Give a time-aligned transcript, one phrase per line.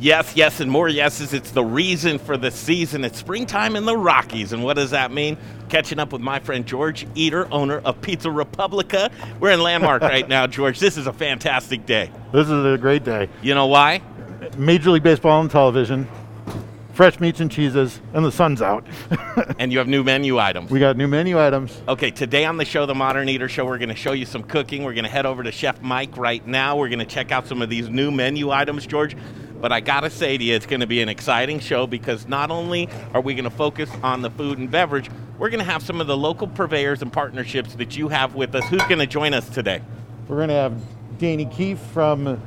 [0.00, 1.34] Yes, yes, and more yeses.
[1.34, 3.04] It's the reason for the season.
[3.04, 4.52] It's springtime in the Rockies.
[4.52, 5.36] And what does that mean?
[5.68, 9.10] Catching up with my friend George Eder, owner of Pizza Republica.
[9.40, 10.78] We're in Landmark right now, George.
[10.78, 12.12] This is a fantastic day.
[12.32, 13.28] This is a great day.
[13.42, 14.00] You know why?
[14.56, 16.06] Major League Baseball on television,
[16.92, 18.86] fresh meats and cheeses, and the sun's out.
[19.58, 20.70] And you have new menu items.
[20.70, 21.80] we got new menu items.
[21.88, 24.42] Okay, today on the show, the Modern Eater Show, we're going to show you some
[24.42, 24.82] cooking.
[24.84, 26.76] We're going to head over to Chef Mike right now.
[26.76, 29.16] We're going to check out some of these new menu items, George.
[29.60, 32.28] But I got to say to you, it's going to be an exciting show because
[32.28, 35.70] not only are we going to focus on the food and beverage, we're going to
[35.70, 38.64] have some of the local purveyors and partnerships that you have with us.
[38.68, 39.82] Who's going to join us today?
[40.28, 40.80] We're going to have
[41.18, 42.40] Danny Keefe from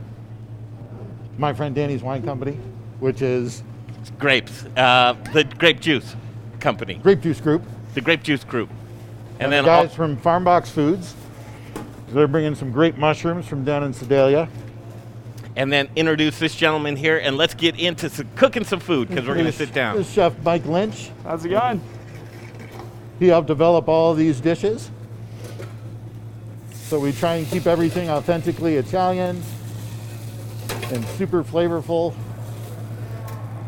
[1.37, 2.57] my friend Danny's Wine Company,
[2.99, 3.63] which is
[4.17, 6.15] Grapes, uh, the Grape Juice
[6.59, 7.63] Company, Grape Juice Group.
[7.93, 8.69] the Grape Juice Group.
[9.39, 11.15] And, then the all- guys from FarmBox Foods.
[12.09, 14.49] They're bringing some great mushrooms from down in Sedalia.
[15.55, 19.27] And then introduce this gentleman here, and let's get into some, cooking some food because
[19.27, 19.97] we're going to sit down.
[19.97, 21.09] This is Chef Mike Lynch.
[21.23, 21.81] How's it going?
[23.19, 24.89] He helped develop all these dishes.
[26.73, 29.41] So we try and keep everything authentically Italian
[30.91, 32.13] and super flavorful.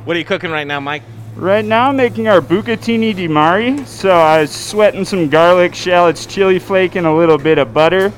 [0.06, 1.04] What are you cooking right now, Mike?
[1.36, 3.86] Right now, I'm making our bucatini di mare.
[3.86, 8.12] So I was sweating some garlic, shallots, chili flake, and a little bit of butter,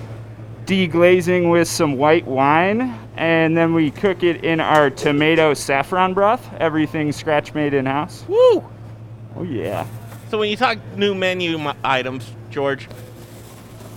[0.66, 6.48] deglazing with some white wine, and then we cook it in our tomato saffron broth.
[6.60, 8.24] Everything scratch made in house.
[8.28, 8.64] Woo!
[9.36, 9.88] Oh yeah.
[10.30, 12.86] So when you talk new menu m- items, George,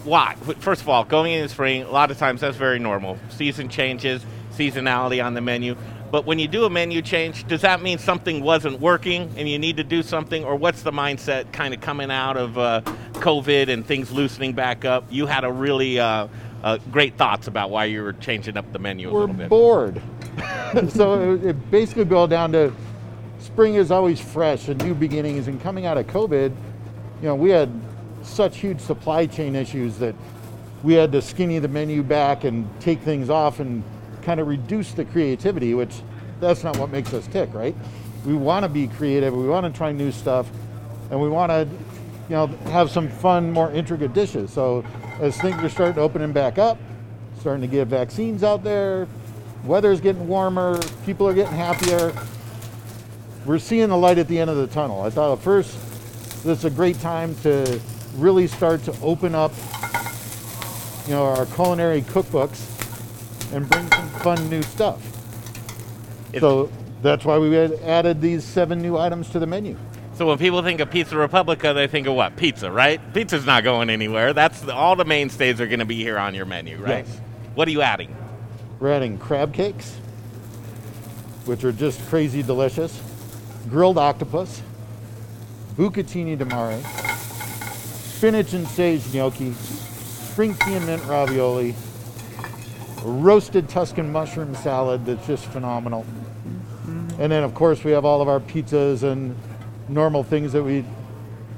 [0.05, 0.35] why?
[0.61, 3.19] First of all, going into spring, a lot of times that's very normal.
[3.31, 5.77] Season changes, seasonality on the menu.
[6.11, 9.59] But when you do a menu change, does that mean something wasn't working and you
[9.59, 12.81] need to do something, or what's the mindset kind of coming out of uh,
[13.15, 15.05] COVID and things loosening back up?
[15.11, 16.29] You had a really uh,
[16.63, 19.49] uh, great thoughts about why you were changing up the menu a We're little bit.
[19.49, 20.03] bored.
[20.89, 22.73] so it, it basically boiled down to
[23.39, 25.49] spring is always fresh and new beginnings.
[25.49, 26.51] And coming out of COVID,
[27.21, 27.71] you know, we had
[28.23, 30.15] such huge supply chain issues that
[30.83, 33.83] we had to skinny the menu back and take things off and
[34.23, 35.95] kind of reduce the creativity, which
[36.41, 37.75] that's not what makes us tick, right?
[38.25, 40.49] We want to be creative, we want to try new stuff,
[41.11, 41.69] and we want to,
[42.29, 44.53] you know, have some fun, more intricate dishes.
[44.53, 44.85] So
[45.21, 46.79] as things are starting to opening back up,
[47.41, 49.09] starting to get vaccines out there,
[49.65, 52.13] weather's getting warmer, people are getting happier.
[53.47, 55.01] We're seeing the light at the end of the tunnel.
[55.03, 55.73] I thought at first
[56.45, 57.81] this is a great time to
[58.17, 59.53] really start to open up,
[61.07, 62.75] you know, our culinary cookbooks
[63.55, 65.03] and bring some fun new stuff.
[66.39, 69.79] So that's why we added these seven new items to the menu.
[70.19, 72.35] So when people think of Pizza Republica, they think of what?
[72.35, 73.01] Pizza, right?
[73.15, 74.33] Pizza's not going anywhere.
[74.33, 77.07] That's the, all the mainstays are going to be here on your menu, right?
[77.07, 77.21] Yes.
[77.55, 78.17] What are you adding?
[78.81, 79.95] We're adding crab cakes,
[81.45, 83.01] which are just crazy delicious,
[83.69, 84.61] grilled octopus,
[85.77, 86.83] bucatini di mare,
[88.17, 91.77] spinach and sage gnocchi, spring pea and mint ravioli,
[93.05, 96.05] roasted Tuscan mushroom salad that's just phenomenal.
[97.21, 99.37] And then, of course, we have all of our pizzas and
[99.89, 100.85] normal things that we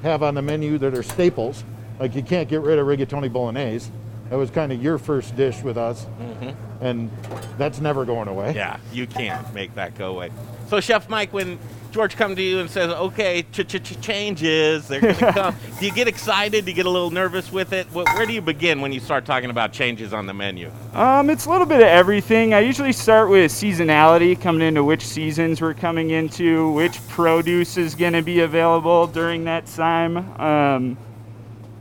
[0.03, 1.63] have on the menu that are staples.
[1.99, 3.91] Like you can't get rid of rigatoni bolognese.
[4.29, 6.83] That was kind of your first dish with us, mm-hmm.
[6.83, 7.11] and
[7.57, 8.53] that's never going away.
[8.55, 10.31] Yeah, you can't make that go away.
[10.69, 11.59] So, Chef Mike, when
[11.91, 15.55] George comes to you and says, "Okay, ch ch ch changes," they're going to come.
[15.79, 16.63] do you get excited?
[16.65, 17.85] Do you get a little nervous with it?
[17.87, 20.71] Wh- Where do you begin when you start talking about changes on the menu?
[20.93, 22.53] Um, it's a little bit of everything.
[22.53, 27.93] I usually start with seasonality, coming into which seasons we're coming into, which produce is
[27.93, 30.17] going to be available during that time.
[30.39, 30.97] Um,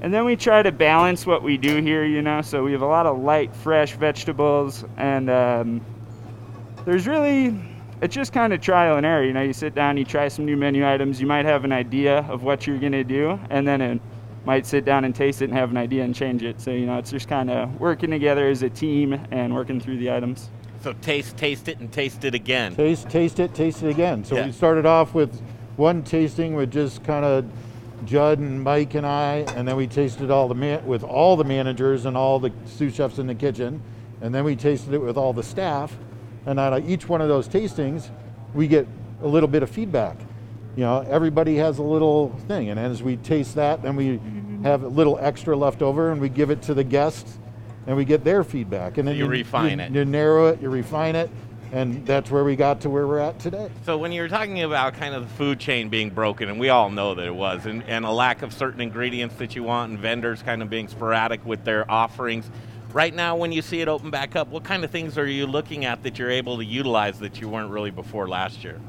[0.03, 2.41] and then we try to balance what we do here, you know.
[2.42, 5.81] So we have a lot of light, fresh vegetables, and um,
[6.87, 7.54] there's really,
[8.03, 9.25] it's just kind of trial and error.
[9.25, 11.72] You know, you sit down, you try some new menu items, you might have an
[11.72, 14.00] idea of what you're going to do, and then it
[14.44, 16.60] might sit down and taste it and have an idea and change it.
[16.60, 19.99] So, you know, it's just kind of working together as a team and working through
[19.99, 20.49] the items.
[20.83, 22.75] So, taste, taste it, and taste it again.
[22.75, 24.24] Taste, taste it, taste it again.
[24.24, 24.47] So Yeah.
[24.47, 25.42] we started off with
[25.77, 27.45] one tasting with just kind of
[28.07, 31.45] Judd and Mike and I, and then we tasted all the man- with all the
[31.45, 33.83] managers and all the sous chefs in the kitchen,
[34.22, 35.95] and then we tasted it with all the staff.
[36.47, 38.09] And out of each one of those tastings,
[38.54, 38.87] we get
[39.22, 40.16] a little bit of feedback.
[40.77, 44.65] You know, everybody has a little thing, and as we taste that, then we mm-hmm.
[44.65, 47.39] have a little extra left over, and we give it to the guests,
[47.87, 48.97] and we get their feedback.
[48.97, 49.92] And then You refine it.
[49.92, 51.28] You narrow it, you refine it,
[51.72, 53.69] and that's where we got to where we're at today.
[53.84, 56.89] So when you're talking about kind of the food chain being broken, and we all
[56.89, 60.01] know that it was, and, and a lack of certain ingredients that you want, and
[60.01, 62.48] vendors kind of being sporadic with their offerings,
[62.92, 65.47] Right now, when you see it open back up, what kind of things are you
[65.47, 68.81] looking at that you're able to utilize that you weren't really before last year?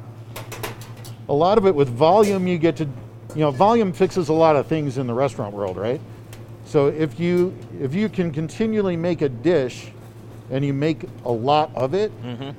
[1.30, 4.56] A lot of it with volume, you get to, you know, volume fixes a lot
[4.56, 6.01] of things in the restaurant world, right?
[6.65, 9.92] So if you if you can continually make a dish,
[10.51, 12.51] and you make a lot of it, mm-hmm.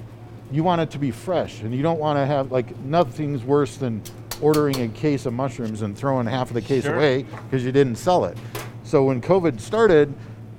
[0.50, 3.76] you want it to be fresh, and you don't want to have like nothing's worse
[3.76, 4.02] than
[4.40, 6.94] ordering a case of mushrooms and throwing half of the case Sure.
[6.94, 8.36] away because you didn't sell it.
[8.82, 10.12] So when COVID started,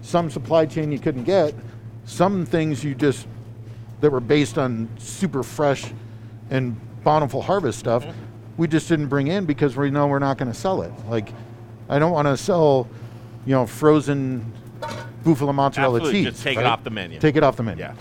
[0.04, 1.56] some supply chain you couldn't get,
[2.06, 3.26] some things you just
[4.02, 5.92] that were based on super fresh
[6.50, 8.06] and bountiful harvest stuff,
[8.58, 10.92] we just didn't bring in because we know we're not going to sell it.
[11.08, 11.30] Like,
[11.90, 12.88] I don't want to sell,
[13.46, 14.52] you know, frozen
[15.24, 16.34] buffalo mozzarella Absolutely, cheese.
[16.34, 17.20] just take it off the menu.
[17.20, 17.84] Take it off the menu.
[17.84, 17.96] Yeah,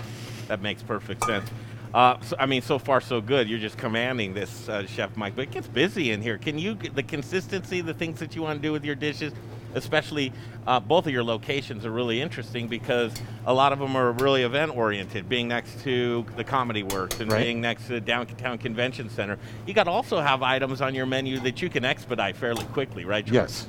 [0.49, 1.49] that makes perfect sense.
[1.95, 3.49] Uh, so, I mean, so far so good.
[3.49, 5.37] You're just commanding this, uh, Chef Mike.
[5.37, 6.39] But it gets busy in here.
[6.39, 9.33] Can you the consistency, the things that you want to do with your dishes,
[9.75, 10.33] especially
[10.67, 13.13] uh, both of your locations are really interesting because
[13.47, 15.29] a lot of them are really event oriented.
[15.29, 17.45] Being next to the Comedy Works and Right.
[17.45, 21.07] being next to the Downtown Convention Center, you got to also have items on your
[21.07, 23.25] menu that you can expedite fairly quickly, right?
[23.25, 23.35] George?
[23.35, 23.69] Yes.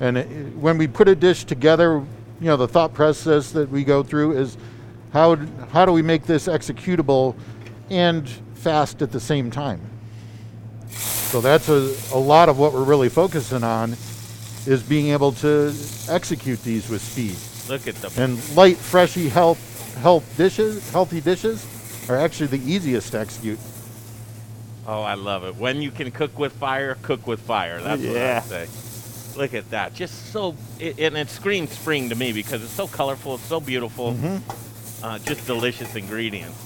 [0.00, 0.26] And it,
[0.56, 2.04] when we put a dish together,
[2.40, 4.56] you know, the thought process that we go through is
[5.12, 5.36] how,
[5.72, 7.34] how do we make this executable
[7.90, 9.80] and fast at the same time?
[10.90, 13.96] So that's a, a lot of what we're really focusing on
[14.68, 15.74] is being able to
[16.10, 17.34] execute these with speed.
[17.70, 21.66] Look at the And light, freshy, health, health dishes, healthy dishes
[22.10, 23.58] are actually the easiest to execute.
[24.86, 25.56] Oh, I love it.
[25.56, 27.80] When you can cook with fire, cook with fire.
[27.80, 29.38] That's what I say.
[29.38, 29.94] Look at that.
[29.94, 33.60] Just so, it, and it screams spring to me because it's so colorful, it's so
[33.60, 34.16] beautiful,
[35.02, 36.58] uh, just delicious ingredients.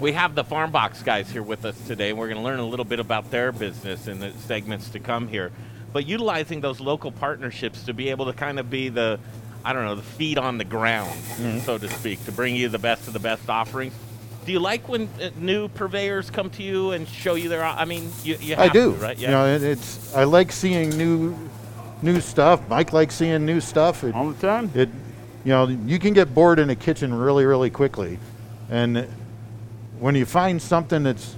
[0.00, 2.66] We have the FarmBox guys here with us today, and we're going to learn a
[2.66, 5.50] little bit about their business in the segments to come here.
[5.92, 9.18] But utilizing those local partnerships to be able to kind of be the,
[9.64, 11.18] I don't know, the feet on the ground,
[11.64, 13.92] so to speak, to bring you the best of the best offerings.
[14.46, 17.62] Do you like when uh, new purveyors come to you and show you their?
[17.62, 18.94] I mean, you, you have I do.
[18.94, 19.18] to, right?
[19.18, 21.36] You know, it, it's I like seeing new
[22.00, 22.66] new stuff.
[22.68, 24.02] Mike likes seeing new stuff.
[24.02, 24.70] It, all the time.
[24.74, 24.88] it
[25.44, 28.18] you know, you can get bored in a kitchen really really quickly.
[28.70, 29.06] And
[29.98, 31.36] when you find something that's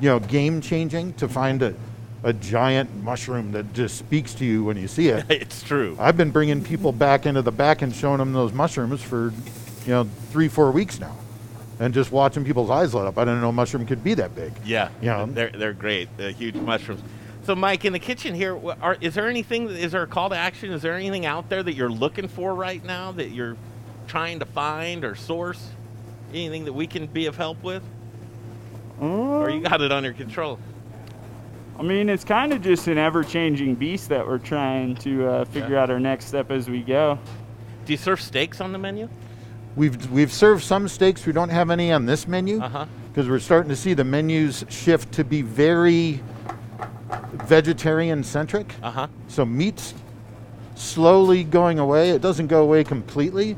[0.00, 1.74] you know, game changing to find a
[2.22, 5.24] a giant mushroom that just speaks to you when you see it.
[5.30, 5.96] it's true.
[5.98, 9.32] I've been bringing people back into the back and showing them those mushrooms for,
[9.86, 11.16] you know, three, four weeks now,
[11.78, 13.16] and just watching people's eyes light up.
[13.16, 14.52] I didn't know a mushroom could be that big.
[14.64, 15.26] Yeah, Yeah.
[15.28, 16.08] they're they're great.
[16.16, 17.02] They're huge mushrooms.
[17.44, 19.68] So, Mike, in the kitchen here, are, is there anything?
[19.70, 20.72] Is there a call to action?
[20.72, 23.56] Is there anything out there that you're looking for right now that you're
[24.06, 25.70] trying to find or source?
[26.34, 27.82] Anything that we can be of help with,
[29.00, 30.58] or you um, got it under control?
[31.78, 35.76] I mean, it's kind of just an ever-changing beast that we're trying to uh, figure
[35.76, 35.82] Yeah.
[35.82, 37.18] out our next step as we go.
[37.86, 39.08] Do you serve steaks on the menu?
[39.76, 41.24] We've we've served some steaks.
[41.24, 42.86] We don't have any on this menu huh.
[43.08, 46.20] because we're starting to see the menus shift to be very
[47.32, 48.74] vegetarian centric.
[48.82, 49.06] Uh huh.
[49.28, 49.94] So meat's
[50.74, 52.10] slowly going away.
[52.10, 53.56] It doesn't go away completely,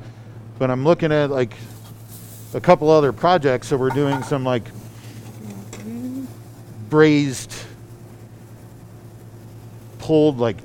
[0.58, 1.54] but I'm looking at like
[2.54, 3.68] a couple other projects.
[3.68, 4.64] So we're doing some like
[6.90, 7.54] braised,
[10.02, 10.56] pulled like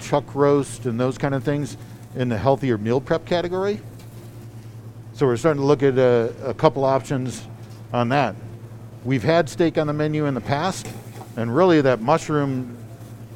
[0.00, 1.76] chuck roast and those kind of things
[2.14, 3.80] in the healthier meal prep category.
[5.14, 7.44] So we're starting to look at a, a couple options
[7.92, 8.36] on that.
[9.04, 10.86] We've had steak on the menu in the past,
[11.36, 12.76] and really that mushroom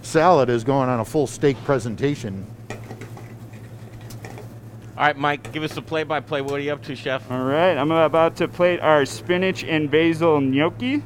[0.02, 2.46] salad is going on a full steak presentation.
[2.70, 6.40] All right, Mike, give us a play-by-play.
[6.40, 7.30] What are you up to, Chef?
[7.30, 11.02] All right, I'm about to plate our spinach and basil gnocchi.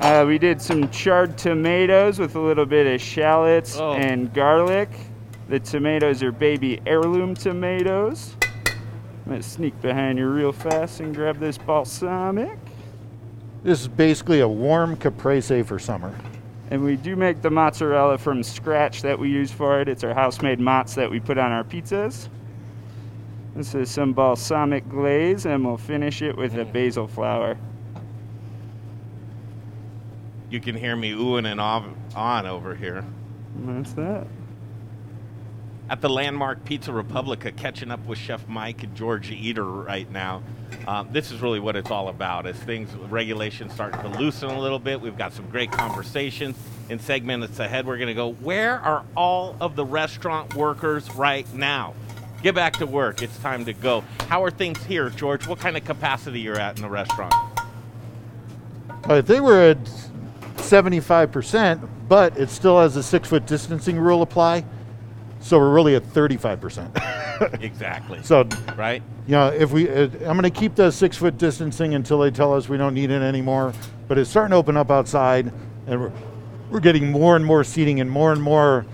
[0.00, 3.92] Uh, we did some charred tomatoes with a little bit of shallots Oh.
[3.92, 4.88] and garlic.
[5.48, 8.34] The tomatoes are baby heirloom tomatoes.
[9.26, 12.58] I'm gonna sneak behind you real fast and grab this balsamic.
[13.62, 16.14] This is basically a warm caprese for summer.
[16.70, 19.88] And we do make the mozzarella from scratch that we use for it.
[19.88, 22.28] It's our house-made mozz that we put on our pizzas.
[23.56, 27.58] This is some balsamic glaze, and we'll finish it with a basil flower.
[30.50, 31.84] You can hear me oohing and ah-
[32.16, 33.04] on over here.
[33.56, 34.26] And that's that.
[35.88, 40.42] at the landmark Pizza Republica, catching up with Chef Mike and George Eder right now.
[40.86, 42.46] Um, this is really what it's all about.
[42.46, 46.56] As things regulations starting to loosen a little bit, we've got some great conversations.
[46.88, 48.32] In segments ahead, we're going to go.
[48.32, 51.94] Where are all of the restaurant workers right now?
[52.42, 53.22] Get back to work.
[53.22, 54.02] It's time to go.
[54.28, 55.46] How are things here, George?
[55.46, 57.34] What kind of capacity you're at in the restaurant?
[59.04, 60.09] I think we're at
[60.60, 64.64] 75%, but it still has a six foot distancing rule apply.
[65.40, 67.16] So we're really at 35%.
[67.62, 68.22] Exactly.
[68.22, 69.02] So, right?
[69.26, 72.30] you know, if we, uh, I'm going to keep the six foot distancing until they
[72.30, 73.72] tell us we don't need it anymore.
[74.08, 75.50] But it's starting to open up outside,
[75.86, 76.12] and we're,
[76.70, 78.84] we're getting more and more seating and more and more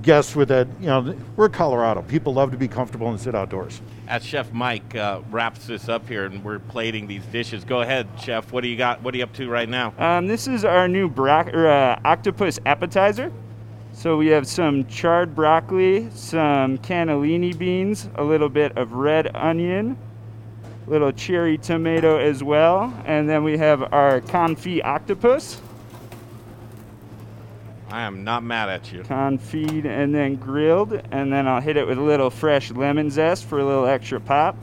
[0.00, 0.68] guests with that.
[0.80, 2.02] You know, we're Colorado.
[2.02, 3.82] People love to be comfortable and sit outdoors.
[4.10, 8.08] As Chef Mike uh, wraps this up here and we're plating these dishes, go ahead,
[8.20, 8.50] Chef.
[8.50, 9.00] What do you got?
[9.04, 9.94] What are you up to right now?
[9.98, 13.30] Um, this is our new bra- or, uh, octopus appetizer.
[13.92, 19.96] So we have some charred broccoli, some cannellini beans, a little bit of red onion,
[20.88, 25.60] little cherry tomato as well, and then we have our confit octopus,
[27.90, 29.02] I am not mad at you.
[29.02, 33.44] confit and then grilled, and then I'll hit it with a little fresh lemon zest
[33.46, 34.56] for a little extra pop.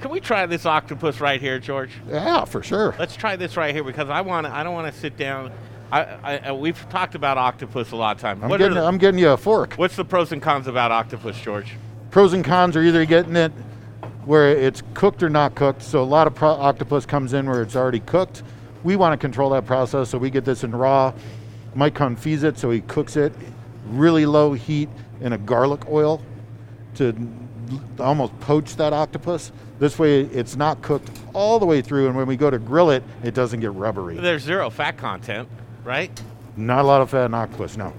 [0.00, 1.90] Can we try this octopus right here, George?
[2.08, 2.94] Yeah, for sure.
[2.98, 4.46] Let's try this right here because I want.
[4.46, 5.52] I don't want to sit down.
[5.92, 8.42] I, I, I we've talked about octopus a lot of times.
[8.42, 9.74] I'm What getting, the- I'm getting you a fork.
[9.74, 11.74] what's the pros and cons about octopus, George?
[12.10, 13.52] pros and cons are either getting it
[14.26, 15.82] where it's cooked or not cooked.
[15.82, 18.42] So a lot of pro- octopus comes in where it's already cooked.
[18.84, 21.12] We want to control that process, so we get this in raw.
[21.74, 23.32] Mike confits it, so he cooks it
[23.86, 24.88] really low heat
[25.20, 26.22] in a garlic oil
[26.94, 27.14] to
[27.98, 29.52] almost poach that octopus.
[29.78, 32.90] This way, it's not cooked all the way through, and when we go to grill
[32.90, 34.16] it, it doesn't get rubbery.
[34.16, 35.48] There's zero fat content,
[35.84, 36.22] right?
[36.56, 37.92] Not a lot of fat in octopus, no.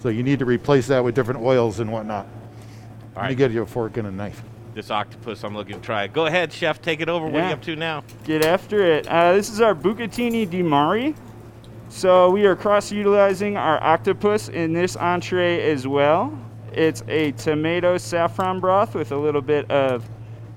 [0.00, 2.26] So you need to replace that with different oils and whatnot.
[2.26, 2.30] All
[3.16, 3.36] Let me right.
[3.36, 4.42] get you a fork and a knife.
[4.74, 6.06] This octopus, I'm looking to try.
[6.06, 6.80] Go ahead, Chef.
[6.80, 7.26] Take it over.
[7.26, 8.04] What are you up to now?
[8.24, 9.06] get after it.
[9.08, 11.12] Uh, this is our bucatini di mare.
[11.88, 16.38] So we are cross utilizing our octopus in this entree as well.
[16.72, 20.08] It's a tomato saffron broth with a little bit of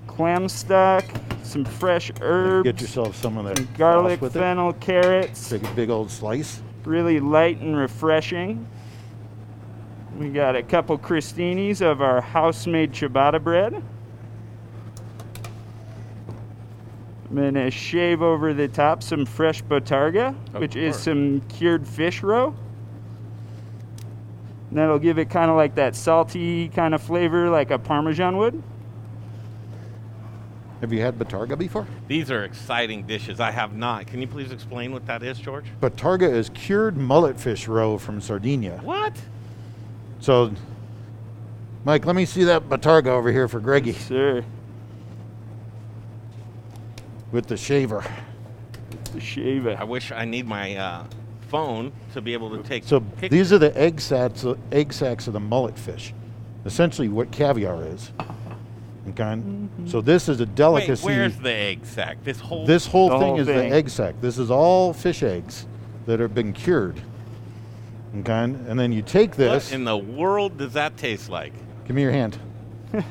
[0.05, 1.03] clam stock,
[1.41, 4.39] some fresh herbs, Get yourself some of that some garlic, sauce with it.
[4.39, 5.50] fennel, carrots.
[5.50, 6.62] Take a big old slice.
[6.86, 8.67] Really light and refreshing.
[10.20, 13.82] We got a couple crostinis of our house-made ciabatta bread.
[17.34, 22.22] I'm gonna shave over the top some fresh bottarga, Of which is some cured fish
[22.22, 22.54] roe.
[24.70, 28.38] And that'll give it kind of like that salty kind of flavor, like a Parmesan
[28.38, 28.62] would.
[30.82, 31.88] Have you had bottarga before?
[32.08, 33.40] These are exciting dishes.
[33.40, 34.06] I have not.
[34.06, 35.66] Can you please explain what that is, George?
[35.82, 38.80] Bottarga is cured mullet fish roe from Sardinia.
[38.84, 39.20] What?
[40.20, 40.52] So,
[41.84, 44.46] Mike, let me see that bottarga over here for Greggy Sir,
[47.34, 48.06] with the shaver.
[49.12, 49.78] the shave it.
[49.78, 51.06] I wish I need my uh,
[51.50, 52.86] phone to be able to take.
[52.86, 53.30] So pictures.
[53.30, 56.13] these are the egg sacs, egg sacs of the mullet fish.
[56.63, 58.12] Essentially, what caviar is.
[59.10, 59.42] Okay.
[59.86, 61.06] So this is a delicacy.
[61.06, 61.36] Wait, delicacy.
[61.36, 62.24] where's the egg sac?
[62.24, 62.66] This whole.
[62.66, 63.70] This whole thing whole is thing.
[63.70, 64.16] the egg sac.
[64.22, 65.68] This is all fish eggs
[66.06, 67.02] that have been cured.
[68.20, 69.72] Okay, and then you take this.
[69.72, 71.54] What in the world does that taste like?
[71.86, 72.38] Give me your hand.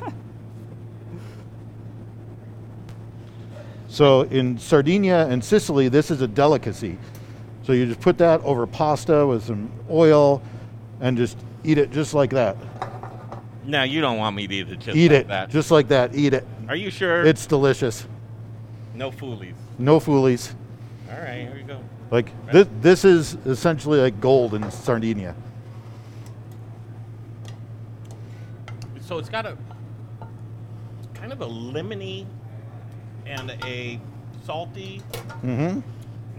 [3.92, 6.96] so in Sardinia and Sicily, this is a delicacy.
[7.62, 10.40] So you just put that over pasta with some oil
[11.02, 12.56] and just eat it just like that.
[13.66, 14.96] Now you don't want me to eat it just like that.
[14.96, 15.50] eat like it that.
[15.50, 16.14] just like that.
[16.14, 16.46] Eat it.
[16.70, 17.22] Are you sure?
[17.22, 18.06] It's delicious.
[18.94, 19.56] no foolies.
[19.78, 20.54] No foolies.
[21.10, 21.78] All right, here we go.
[22.10, 25.34] Like this, this is essentially like gold in Sardinia.
[29.02, 29.58] So it's got a
[31.12, 32.24] kind of a lemony
[33.26, 34.00] and a
[34.44, 35.02] salty,
[35.42, 35.80] Mm-hmm.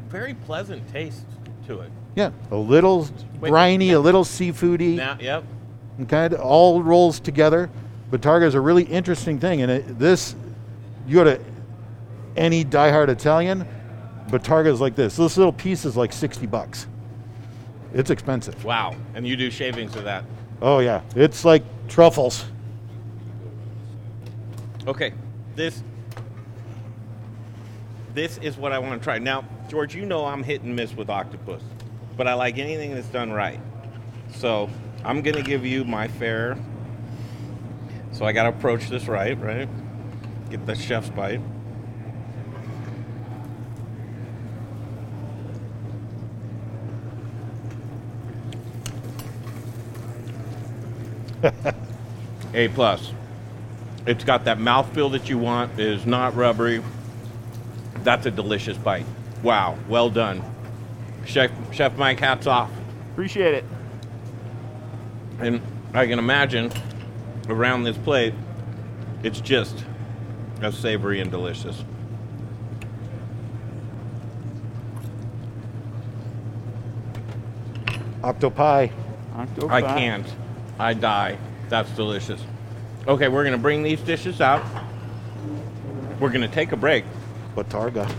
[0.10, 1.25] very pleasant taste
[1.68, 1.92] to it.
[2.16, 3.08] Yeah, a little
[3.40, 4.96] Wait, briny, a little seafoody.
[4.96, 5.44] Now, yep.
[6.02, 7.70] Okay, it all rolls together.
[8.12, 10.36] Bottarga is a really interesting thing, and it, this,
[11.08, 11.40] you go to
[12.36, 13.66] any diehard Italian,
[14.28, 15.16] Bottarga is like this.
[15.16, 16.88] This little piece is like sixty bucks.
[17.94, 18.63] It's expensive.
[18.66, 18.96] Wow.
[19.13, 20.24] And you do shavings of that.
[20.62, 22.46] Oh yeah, it's like truffles.
[24.88, 25.13] Okay.
[25.56, 25.84] This
[28.13, 29.20] this is what I want to try.
[29.20, 31.63] Now, George, you know I'm hit and miss with octopus,
[32.15, 33.60] but I like anything that's done right.
[34.36, 34.70] So
[35.03, 36.58] I'm gonna give you my fair.
[38.12, 39.67] So I gotta approach this right, right?
[40.50, 41.41] Get the chef's bite.
[52.53, 53.12] A plus.
[54.05, 55.79] It's got that mouthfeel that you want.
[55.79, 56.82] It is not rubbery.
[58.03, 59.05] That's a delicious bite.
[59.41, 60.43] Wow, well done.
[61.25, 62.69] Chef Chef Mike, hats off.
[63.12, 63.65] Appreciate it.
[65.39, 65.62] And
[65.93, 66.72] I can imagine
[67.50, 68.33] around this plate,
[69.24, 69.86] it's just
[70.62, 71.83] as savory and delicious.
[78.24, 78.88] Octopi.
[79.36, 79.75] Octopi.
[79.75, 80.27] I can't.
[80.79, 81.38] I die.
[81.69, 82.41] That's delicious.
[83.07, 84.63] Okay, we're gonna bring these dishes out.
[86.19, 87.03] We're gonna take a break.
[87.55, 88.12] Bottarga.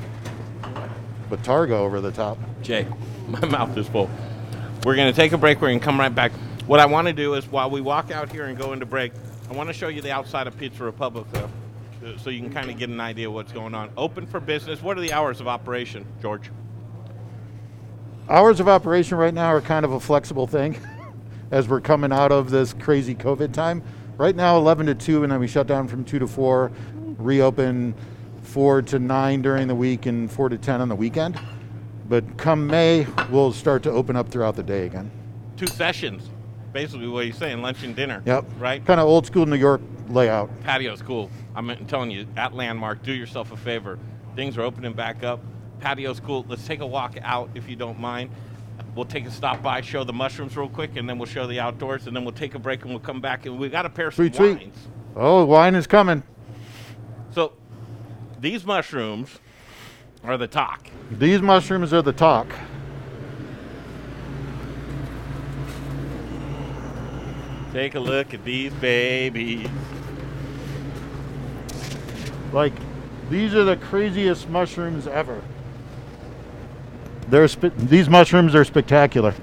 [1.30, 2.38] Bottarga over the top.
[2.62, 2.86] Jay,
[3.28, 4.10] my mouth is full.
[4.84, 5.60] We're gonna take a break.
[5.60, 6.32] We're gonna come right back.
[6.66, 9.12] What I want to do is while we walk out here and go into break,
[9.50, 11.50] I want to show you the outside of Pizza Republica,
[12.04, 13.90] uh, so you can kind of get an idea of what's going on.
[13.96, 14.82] Open for business.
[14.82, 16.50] What are the hours of operation, George?
[18.28, 20.78] Hours of operation right now are kind of a flexible thing
[21.50, 23.82] as we're coming out of this crazy COVID time.
[24.16, 26.70] Right now, 11 to 2, and then we shut down from 2 to 4,
[27.18, 27.94] reopen
[28.44, 31.38] 4 to 9 during the week, and 4 to 10 on the weekend.
[32.08, 35.10] But come May, we'll start to open up throughout the day again.
[35.56, 36.28] Two sessions,
[36.72, 38.22] basically what you're saying, lunch and dinner.
[38.26, 38.44] Yep.
[38.58, 38.84] Right?
[38.84, 40.50] Kind of old school New York layout.
[40.62, 41.30] Patio's cool.
[41.56, 43.98] I'm telling you, at Landmark, do yourself a favor.
[44.36, 45.40] Things are opening back up.
[45.80, 46.44] Patio's cool.
[46.48, 48.30] Let's take a walk out if you don't mind.
[48.94, 51.60] We'll take a stop by, show the mushrooms real quick, and then we'll show the
[51.60, 53.90] outdoors, and then we'll take a break and we'll come back and we got a
[53.90, 54.56] pair of Sweet, sweet.
[54.58, 54.76] wines.
[55.16, 56.22] Oh, wine is coming.
[57.30, 57.52] So
[58.44, 59.38] these mushrooms
[60.22, 60.88] are the talk.
[61.10, 62.46] These mushrooms are the talk.
[67.72, 69.66] Take a look at these babies.
[72.52, 72.74] Like,
[73.30, 75.42] these are the craziest mushrooms ever.
[77.28, 79.34] They're spe- these mushrooms are spectacular.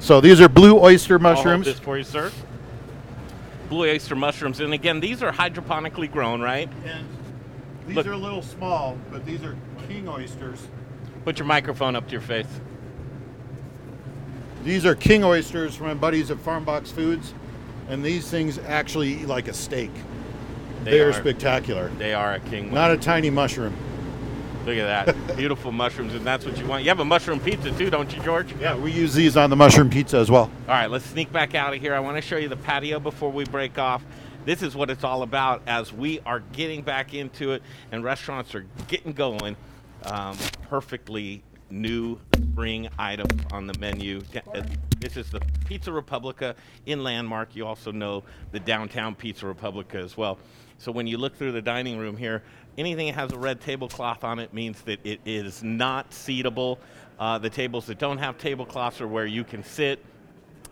[0.00, 1.66] So these are blue oyster I'll hold mushrooms.
[1.66, 2.32] this for you, sir.
[3.68, 6.70] Blue oyster mushrooms, and again, these are hydroponically grown, right?
[6.86, 7.06] And
[7.86, 8.06] these Look.
[8.06, 9.56] are a little small, but these are
[9.88, 10.66] king oysters.
[11.24, 12.46] Put your microphone up to your face.
[14.64, 17.34] These are king oysters from my buddies at FarmBox Foods,
[17.88, 19.90] and these things actually eat like a steak.
[20.84, 21.12] They They, are, are.
[21.12, 21.90] spectacular.
[21.98, 22.72] They are a king.
[22.72, 23.74] Not a tiny mushroom.
[24.68, 25.36] Look at that.
[25.38, 26.82] Beautiful mushrooms, and that's what you want.
[26.82, 28.54] You have a mushroom pizza too, don't you, George?
[28.60, 30.50] Yeah, we use these on the mushroom pizza as well.
[30.68, 31.94] All right, let's sneak back out of here.
[31.94, 34.04] I want to show you the patio before we break off.
[34.44, 38.54] This is what it's all about as we are getting back into it and restaurants
[38.54, 39.56] are getting going.
[40.04, 40.36] Um,
[40.68, 44.20] perfectly new spring item on the menu.
[44.54, 44.62] Uh,
[44.98, 47.56] This is the Pizza Republica in Landmark.
[47.56, 50.38] You also know the downtown Pizza Republica as well.
[50.76, 52.42] So when you look through the dining room here,
[52.78, 56.78] anything that has a red tablecloth on it means that it is not seatable.
[57.18, 60.02] Uh, the tables that don't have tablecloths are where you can sit.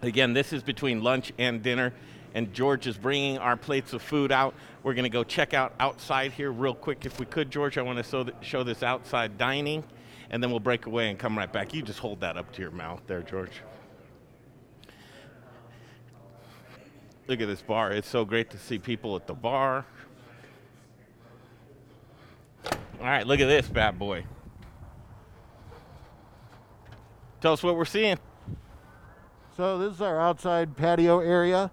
[0.02, 1.92] Again, this is between lunch and dinner,
[2.34, 4.54] and George is bringing our plates of food out.
[4.84, 7.76] We're going to go check out outside here real quick, if we could, George.
[7.76, 9.82] I want to show, th- show this outside dining,
[10.30, 11.74] and then we'll break away and come right back.
[11.74, 13.62] You just hold that up to your mouth there, George.
[17.26, 17.90] Look at this bar.
[17.90, 19.84] It's so great to see people at the bar.
[23.06, 24.24] All right, look at this bad boy.
[27.40, 28.18] Tell us what we're seeing.
[29.56, 31.70] So this is our outside patio area.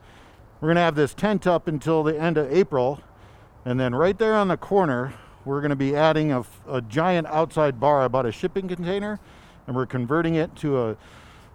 [0.62, 3.02] We're gonna have this tent up until the end of April,
[3.66, 7.80] and then right there on the corner, we're gonna be adding a, a giant outside
[7.80, 9.20] bar, about a shipping container,
[9.66, 10.98] and we're converting it to a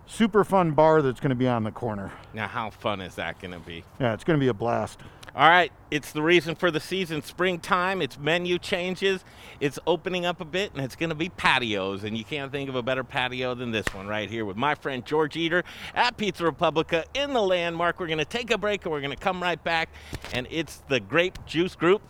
[0.08, 2.10] super fun bar that's gonna be on the corner.
[2.34, 3.84] Now, how fun is that going to be?
[4.00, 5.00] Yeah, it's gonna be a blast.
[5.34, 8.02] All right, it's the reason for the season, springtime.
[8.02, 9.24] It's menu changes.
[9.60, 12.02] It's opening up a bit, and it's going to be patios.
[12.02, 14.74] And you can't think of a better patio than this one right here with my
[14.74, 15.62] friend George Eder
[15.94, 18.00] at Pizza Republica in the landmark.
[18.00, 19.90] We're going to take a break, and we're going to come right back.
[20.32, 22.02] And it's the Grape Juice Group.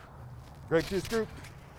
[0.70, 1.28] Grape juice group.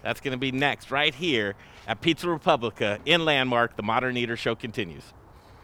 [0.03, 1.55] That's going to be next right here
[1.87, 3.75] at Pizza Republica in Landmark.
[3.75, 5.13] The Modern Eater Show continues.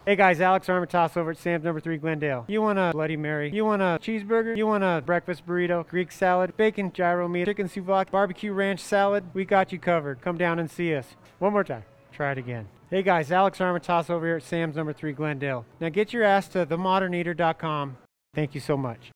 [0.05, 2.45] Hey guys, Alex Armitage over at Sam's Number 3 Glendale.
[2.47, 3.49] You want a Bloody Mary?
[3.51, 4.55] You want a cheeseburger?
[4.55, 9.23] You want a breakfast burrito, Greek salad, bacon gyro meat, chicken souvlaki, barbecue ranch salad?
[9.33, 10.21] We got you covered.
[10.21, 11.15] Come down and see us.
[11.39, 11.85] One more time.
[12.11, 12.67] Try it again.
[12.91, 15.65] Hey guys, Alex Armitage over here at Sam's Number 3 Glendale.
[15.79, 17.97] Now get your ass to themoderneater.com.
[18.35, 19.09] Thank you so much.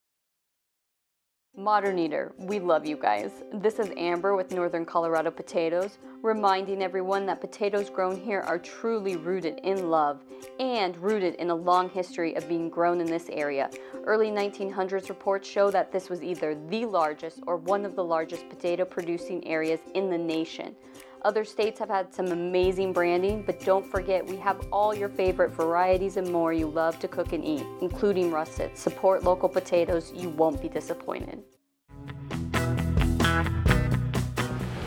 [1.60, 3.44] Modern Eater, we love you guys.
[3.52, 9.18] This is Amber with Northern Colorado Potatoes, reminding everyone that potatoes grown here are truly
[9.18, 10.22] rooted in love
[10.62, 13.70] and rooted in a long history of being grown in this area.
[14.06, 18.48] Early 1900s reports show that this was either the largest or one of the largest
[18.48, 20.74] potato producing areas in the nation.
[21.24, 25.52] Other states have had some amazing branding, but don't forget we have all your favorite
[25.52, 28.78] varieties and more you love to cook and eat, including russet.
[28.78, 31.44] Support local potatoes, you won't be disappointed.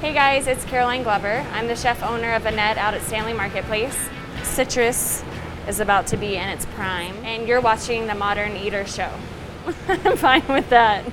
[0.00, 1.46] Hey guys, it's Caroline Glover.
[1.52, 3.96] I'm the chef owner of Annette out at Stanley Marketplace.
[4.42, 5.22] Citrus
[5.68, 9.10] is about to be in its prime, and you're watching the Modern Eater Show.
[9.88, 11.04] I'm fine with that.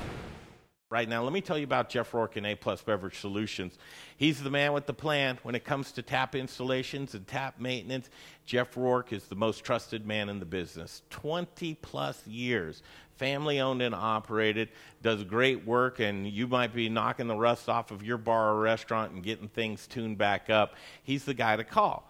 [0.90, 3.78] Right now, let me tell you about Jeff Rourke and A Plus Beverage Solutions.
[4.20, 8.10] He's the man with the plan when it comes to tap installations and tap maintenance.
[8.44, 11.00] Jeff Rourke is the most trusted man in the business.
[11.08, 12.82] 20 plus years,
[13.16, 14.68] family owned and operated,
[15.00, 18.60] does great work, and you might be knocking the rust off of your bar or
[18.60, 20.74] restaurant and getting things tuned back up.
[21.02, 22.06] He's the guy to call.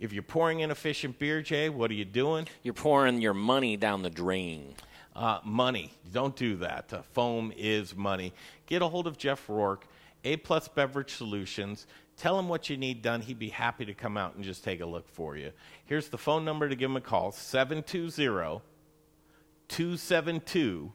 [0.00, 2.48] If you're pouring inefficient beer, Jay, what are you doing?
[2.62, 4.76] You're pouring your money down the drain.
[5.14, 5.92] Uh, money.
[6.10, 6.90] Don't do that.
[6.90, 8.32] Uh, foam is money.
[8.64, 9.86] Get a hold of Jeff Rourke,
[10.24, 11.86] A Plus Beverage Solutions.
[12.16, 13.20] Tell him what you need done.
[13.20, 15.52] He'd be happy to come out and just take a look for you.
[15.84, 18.62] Here's the phone number to give him a call 720
[19.68, 20.92] 272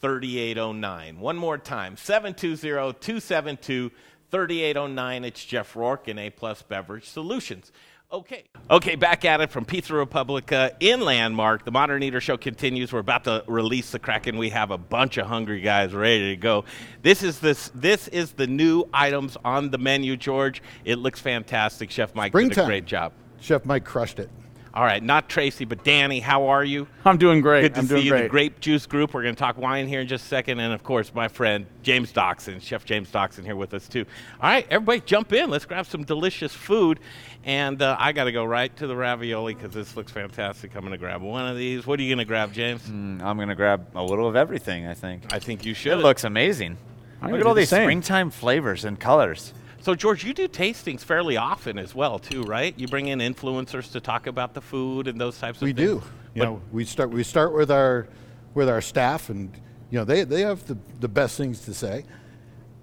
[0.00, 1.20] 3809.
[1.20, 3.90] One more time 720 272
[4.30, 5.24] 3809.
[5.24, 7.72] It's Jeff Rourke and A Plus Beverage Solutions.
[8.12, 8.44] Okay.
[8.70, 11.64] Okay, back at it from Pizza Republica in Landmark.
[11.64, 12.92] The Modern Eater Show continues.
[12.92, 14.38] We're about to release the Kraken.
[14.38, 16.64] We have a bunch of hungry guys ready to go.
[17.02, 20.62] This is this this is the new items on the menu, George.
[20.84, 21.90] It looks fantastic.
[21.90, 23.12] Chef Mike did a great job.
[23.40, 24.30] Chef Mike crushed it.
[24.76, 26.86] All right, not Tracy, but Danny, how are you?
[27.06, 27.62] I'm doing great.
[27.62, 28.10] Good to I'm see doing you.
[28.10, 28.22] great.
[28.24, 29.14] The Grape Juice Group.
[29.14, 31.64] We're going to talk wine here in just a second, and of course, my friend
[31.82, 34.04] James Doxson, Chef James Doxson, here with us too.
[34.38, 35.48] All right, everybody, jump in.
[35.48, 37.00] Let's grab some delicious food,
[37.42, 40.74] and uh, I got to go right to the ravioli because this looks fantastic.
[40.74, 41.86] I'm going to grab one of these.
[41.86, 42.82] What are you going to grab, James?
[42.82, 44.86] Mm, I'm gonna grab a little of everything.
[44.86, 45.94] I think I think you should.
[45.94, 46.76] it looks amazing.
[47.22, 47.84] I'm Look at all the these same.
[47.86, 49.54] springtime flavors and colors.
[49.86, 52.76] So, George, you do tastings fairly often as well, too, right?
[52.76, 55.78] You bring in influencers to talk about the food and those types of We things.
[55.78, 55.92] We do.
[56.34, 58.08] You But- know, we start we start with our
[58.54, 59.48] with our staff, and
[59.90, 62.04] you know they, they have the, the best things to say,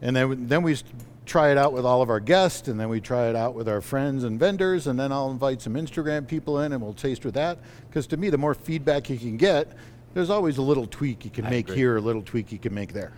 [0.02, 0.78] and then then we
[1.26, 3.68] try it out with all of our guests, and then we try it out with
[3.68, 7.26] our friends and vendors, and then I'll invite some Instagram people in, and we'll taste
[7.26, 7.58] with that.
[7.90, 9.74] Because to me, the more feedback you can get,
[10.14, 11.80] there's always a little tweak you can make agree.
[11.80, 13.12] here, a little tweak you can make there.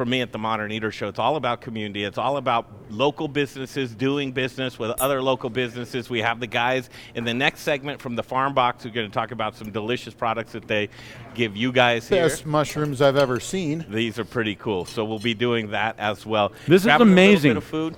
[0.00, 2.04] For me at the Modern Eater Show, it's all about community.
[2.04, 6.08] It's all about local businesses doing business with other local businesses.
[6.08, 9.12] We have the guys in the next segment from the FarmBox who are going to
[9.12, 10.88] talk about some delicious products that they
[11.34, 12.22] give you guys here.
[12.22, 13.84] Best mushrooms I've ever seen.
[13.90, 14.86] These are pretty cool.
[14.86, 16.52] So we'll be doing that as well.
[16.66, 17.50] This is Grabbing a little amazing.
[17.50, 17.96] bit of food.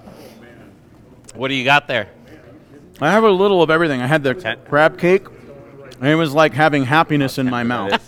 [1.37, 2.09] What do you got there?
[3.01, 4.03] I have a little of everything.
[4.03, 4.35] I had the
[4.69, 5.37] crab cake, and
[6.11, 8.01] it was like having happiness in my mouth.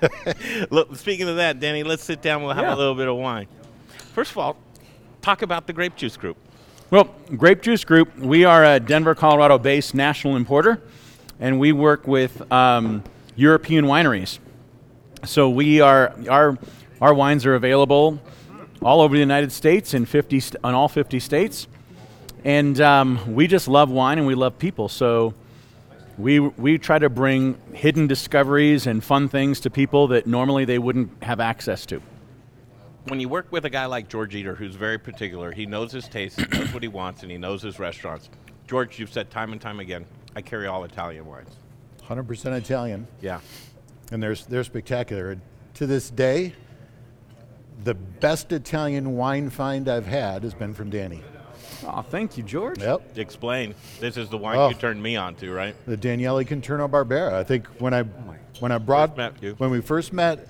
[0.70, 2.42] Look, speaking of that, Danny, let's sit down.
[2.42, 2.74] We'll have Yeah.
[2.74, 3.46] a little bit of wine.
[4.14, 4.56] First of all,
[5.22, 6.36] talk about the grape juice group.
[6.90, 10.82] Well, Grape Juice Group, we are a Denver, Colorado based national importer,
[11.38, 13.04] and we work with um,
[13.36, 14.40] European wineries.
[15.24, 16.58] So we are, our,
[17.00, 18.20] our wines are available
[18.82, 21.68] all over the United States in 50, st- on all 50 states.
[22.44, 24.88] And um, we just love wine and we love people.
[24.88, 25.34] So
[26.20, 30.78] we, we try to bring hidden discoveries and fun things to people that normally they
[30.78, 32.02] wouldn't have access to.
[33.04, 36.08] when you work with a guy like George Eder, who's very particular, he knows his
[36.08, 38.28] taste, he knows what he wants, and he knows his restaurants.
[38.66, 40.04] George, you've said time and time again,
[40.36, 41.56] I carry all Italian wines.
[42.06, 43.06] 100% Italian.
[43.20, 43.40] Yeah.
[44.12, 45.38] and they're, they're spectacular.
[45.74, 46.54] To this day,
[47.84, 51.22] the best Italian wine find I've had has been from Danny.
[51.86, 52.78] Oh, thank you, George.
[52.78, 53.74] Yep, Explain.
[54.00, 54.68] This is the wine Oh.
[54.68, 55.74] you turned me on to, right?
[55.86, 57.32] the Daniele Conterno Barbera.
[57.32, 59.54] I think when I oh when I brought met you.
[59.58, 60.46] when we first met,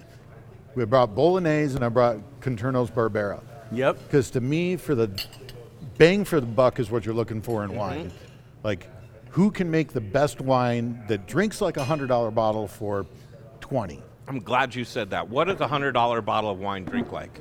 [0.75, 3.41] we brought Bolognese and I brought Conterno's Barbera
[3.73, 3.99] Yep.
[4.05, 5.11] because to me, for the
[5.99, 7.79] bang for the buck is what you're looking for in mm-hmm.
[7.79, 8.13] wine.
[8.63, 8.87] Like,
[9.31, 13.07] who can make the best wine that drinks like a hundred dollar bottle for
[13.61, 14.03] twenty?
[14.31, 15.29] I'm glad you said that.
[15.29, 17.41] What does a $100 bottle of wine drink like?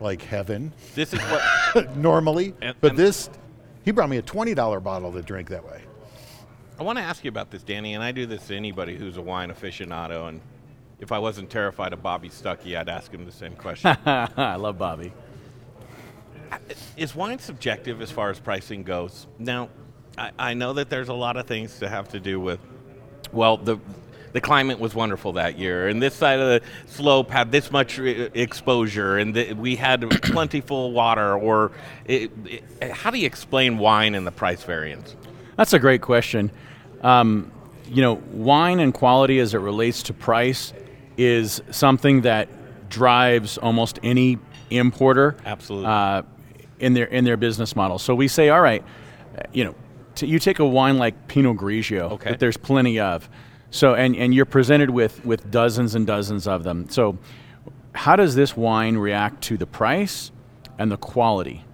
[0.00, 0.72] Like heaven.
[0.94, 2.54] This is what normally.
[2.60, 3.30] And- but and- this,
[3.84, 5.82] he brought me a twenty dollar bottle to drink that way.
[6.78, 9.16] I want to ask you about this, Danny, and I do this to anybody who's
[9.16, 10.28] a wine aficionado.
[10.28, 10.40] And
[11.00, 13.96] if I wasn't terrified of Bobby Stuckey, I'd ask him the same question.
[14.06, 15.12] I love Bobby.
[16.96, 19.26] is wine subjective as far as pricing goes?
[19.40, 19.70] Now,
[20.16, 22.60] I, I know that there's a lot of things to have to do with,
[23.32, 23.78] well, the
[24.32, 26.62] the climate was wonderful that year, and this side of the
[26.92, 31.34] slope had this much uh, exposure, and the, we had plentiful water.
[31.34, 31.72] Or
[32.04, 35.16] it, it, how do you explain wine and the price variance?
[35.56, 36.50] That's a great question.
[37.02, 37.50] Um,
[37.86, 40.72] you know, wine and quality as it relates to price
[41.16, 42.48] is something that
[42.90, 44.38] drives almost any
[44.70, 45.86] importer Absolutely.
[45.86, 46.22] uh,
[46.78, 47.98] in their in their business model.
[47.98, 48.84] So we say, all right,
[49.36, 49.74] uh, you know,
[50.14, 52.30] t- you take a wine like Pinot Grigio Okay.
[52.30, 53.28] that there's plenty of.
[53.70, 56.88] So and and you're presented with with dozens and dozens of them.
[56.88, 57.18] So
[57.94, 60.30] how does this wine react to the price
[60.78, 61.64] and the quality?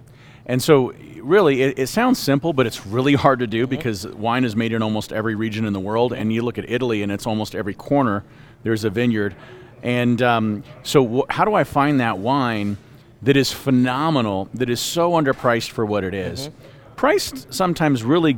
[0.47, 4.43] And so, really, it, it sounds simple, but it's really hard to do because wine
[4.43, 6.13] is made in almost every region in the world.
[6.13, 8.23] And you look at Italy, and it's almost every corner
[8.63, 9.35] there's a vineyard.
[9.83, 12.77] And um, so, how do I find that wine
[13.21, 16.49] that is phenomenal, that is so underpriced for what it is?
[16.95, 18.37] Price sometimes really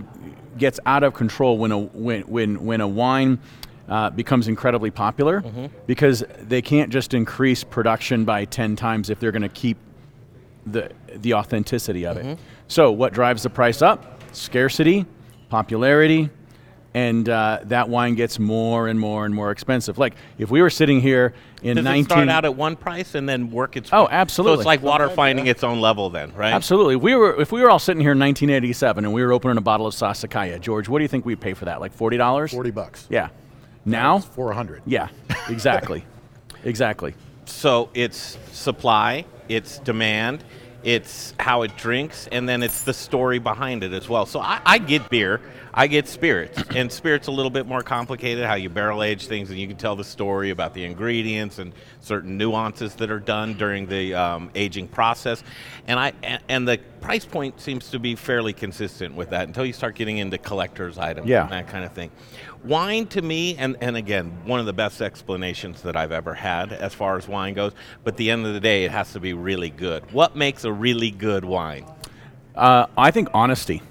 [0.58, 3.40] gets out of control when a when when, when a wine
[3.88, 5.42] uh, becomes incredibly popular
[5.86, 9.78] because they can't just increase production by 10 times if they're going to keep
[10.66, 12.38] the the authenticity of it.
[12.68, 14.22] So what drives the price up?
[14.34, 15.06] Scarcity,
[15.50, 16.30] popularity,
[16.94, 19.98] and uh, that wine gets more and more and more expensive.
[19.98, 23.16] Like if we were sitting here in Does 19 it start out at one price
[23.16, 24.58] and then work its Oh, absolutely.
[24.58, 26.54] So it's like water finding its own level then, right?
[26.54, 26.96] Absolutely.
[26.96, 29.62] We were if we were all sitting here in 1987 and we were opening a
[29.62, 31.80] bottle of Sassicaia, George, what do you think we'd pay for that?
[31.80, 32.52] Like forty dollars?
[32.52, 33.08] Forty bucks.
[33.10, 33.30] Yeah.
[33.86, 34.20] Now?
[34.20, 34.82] Four hundred.
[34.86, 35.10] Yeah.
[35.50, 36.06] Exactly.
[36.64, 37.14] exactly.
[37.46, 40.44] So it's supply, it's demand,
[40.84, 44.26] it's how it drinks, and then it's the story behind it as well.
[44.26, 45.42] So I, I get beer,
[45.78, 48.44] I get spirits, and spirits a little bit more complicated.
[48.46, 51.72] How you barrel age things, and you can tell the story about the ingredients and
[52.02, 55.44] certain nuances that are done during the um, aging process.
[55.86, 59.66] And I and, and the price point seems to be fairly consistent with that until
[59.68, 61.44] you start getting into collectors items Yeah.
[61.44, 62.10] and that kind of thing.
[62.64, 66.74] Wine to me, and, and again, one of the best explanations that I've ever had
[66.74, 69.20] as far as wine goes, but at the end of the day, it has to
[69.20, 70.12] be really good.
[70.12, 71.86] What makes a really good wine?
[72.56, 73.84] Uh, I think honesty.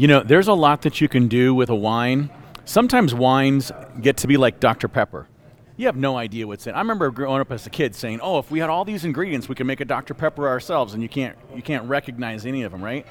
[0.00, 2.30] You know, there's a lot that you can do with a wine.
[2.64, 4.88] Sometimes wines get to be like Dr.
[4.88, 5.28] Pepper.
[5.76, 6.74] You have no idea what's in.
[6.74, 9.46] I remember growing up as a kid saying, "Oh, if we had all these ingredients,
[9.46, 10.14] we could make a Dr.
[10.14, 13.04] Pepper ourselves," and you can't you can't recognize any of them, right?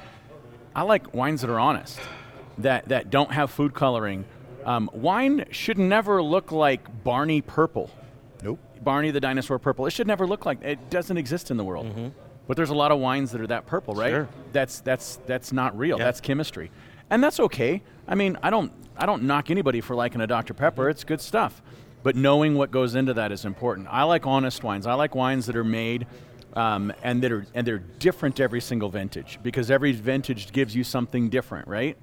[0.74, 2.00] I like wines that are honest,
[2.58, 4.24] that that don't have food coloring.
[4.64, 7.88] Um, wine should never look like Barney purple.
[8.42, 8.58] Nope.
[8.82, 9.86] Barney the dinosaur purple.
[9.86, 12.12] It should never look like it doesn't exist in the world.
[12.46, 14.10] But there's a lot of wines that are that purple, right?
[14.10, 14.28] Sure.
[14.52, 15.98] That's that's that's not real.
[15.98, 16.04] Yeah.
[16.04, 16.70] That's chemistry.
[17.08, 17.82] And that's okay.
[18.08, 20.54] I mean, I don't I don't knock anybody for liking a Dr.
[20.54, 20.88] Pepper.
[20.88, 21.62] It's good stuff.
[22.02, 23.88] But knowing what goes into that is important.
[23.90, 24.86] I like honest wines.
[24.86, 26.06] I like wines that are made
[26.54, 30.84] um, and that are and they're different every single vintage because every vintage gives you
[30.84, 31.96] something different, right?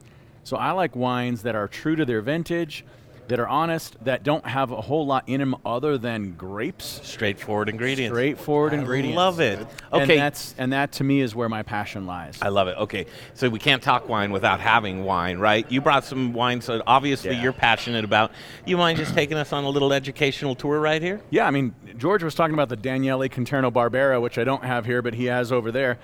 [0.43, 2.85] So I like wines that are true to their vintage,
[3.27, 7.01] that are honest, that don't have a whole lot in them other than grapes.
[7.03, 8.13] Straightforward ingredients.
[8.15, 9.17] Straightforward I ingredients.
[9.17, 9.59] love it.
[9.91, 10.15] And Okay.
[10.15, 12.39] that's and that to me is where my passion lies.
[12.41, 12.77] I love it.
[12.77, 15.69] Okay, so we can't talk wine without having wine, right?
[15.69, 17.41] You brought some wines that obviously Yeah.
[17.43, 18.31] you're passionate about.
[18.65, 21.19] You mind just taking us on a little educational tour right here?
[21.29, 24.85] Yeah, I mean, George was talking about the Daniele Conterno Barbera, which I don't have
[24.85, 25.97] here, but he has over there.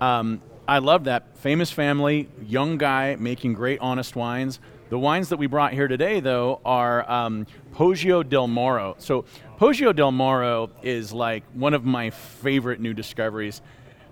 [0.00, 4.60] Um, I love that famous family, young guy making great, honest wines.
[4.90, 8.96] The wines that we brought here today, though, are um, Poggio del Moro.
[8.98, 9.24] So,
[9.56, 13.62] Poggio del Moro is like one of my favorite new discoveries.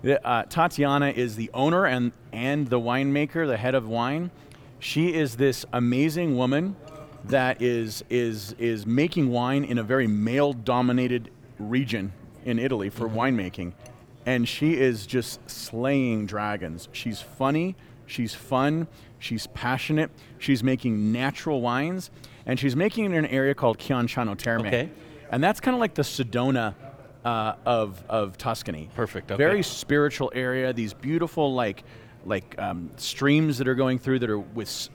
[0.05, 4.31] Uh, Tatiana is the owner and, and the winemaker, the head of wine.
[4.79, 6.77] She is this amazing woman
[7.25, 12.13] that is is is making wine in a very male dominated region
[12.45, 13.73] in Italy for winemaking
[14.29, 16.91] and she is just slaying dragons.
[16.93, 18.87] She's funny, she's fun,
[19.19, 22.11] she's passionate, she's making natural wines
[22.47, 24.67] and she's making it in an area called Chianciano Terme.
[24.67, 24.91] Okay.
[25.31, 26.75] And that's kind of like the Sedona
[27.25, 28.89] uh, of of Tuscany.
[28.95, 29.37] Perfect, okay.
[29.37, 30.73] Very spiritual area.
[30.73, 31.85] These beautiful like
[32.25, 34.91] like um, streams that are going through that are with s-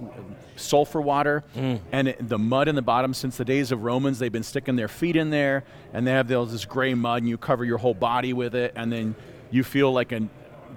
[0.56, 1.80] sulfur water Mm.
[1.92, 3.14] and it, the mud in the bottom.
[3.14, 6.28] Since the days of Romans, they've been sticking their feet in there, and they have
[6.28, 9.16] those, this gray mud, and you cover your whole body with it, and then
[9.52, 10.28] you feel like a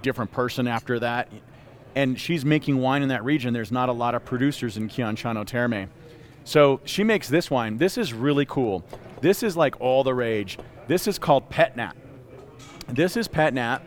[0.02, 1.28] different person after that.
[1.96, 3.52] And she's making wine in that region.
[3.54, 5.88] There's not a lot of producers in Chianciano Terme.
[6.44, 7.78] So she makes this wine.
[7.78, 8.84] This is really cool.
[9.22, 10.58] This is like all the rage.
[10.86, 11.94] This is called Pet Nat.
[12.86, 13.78] This is Pet Nat.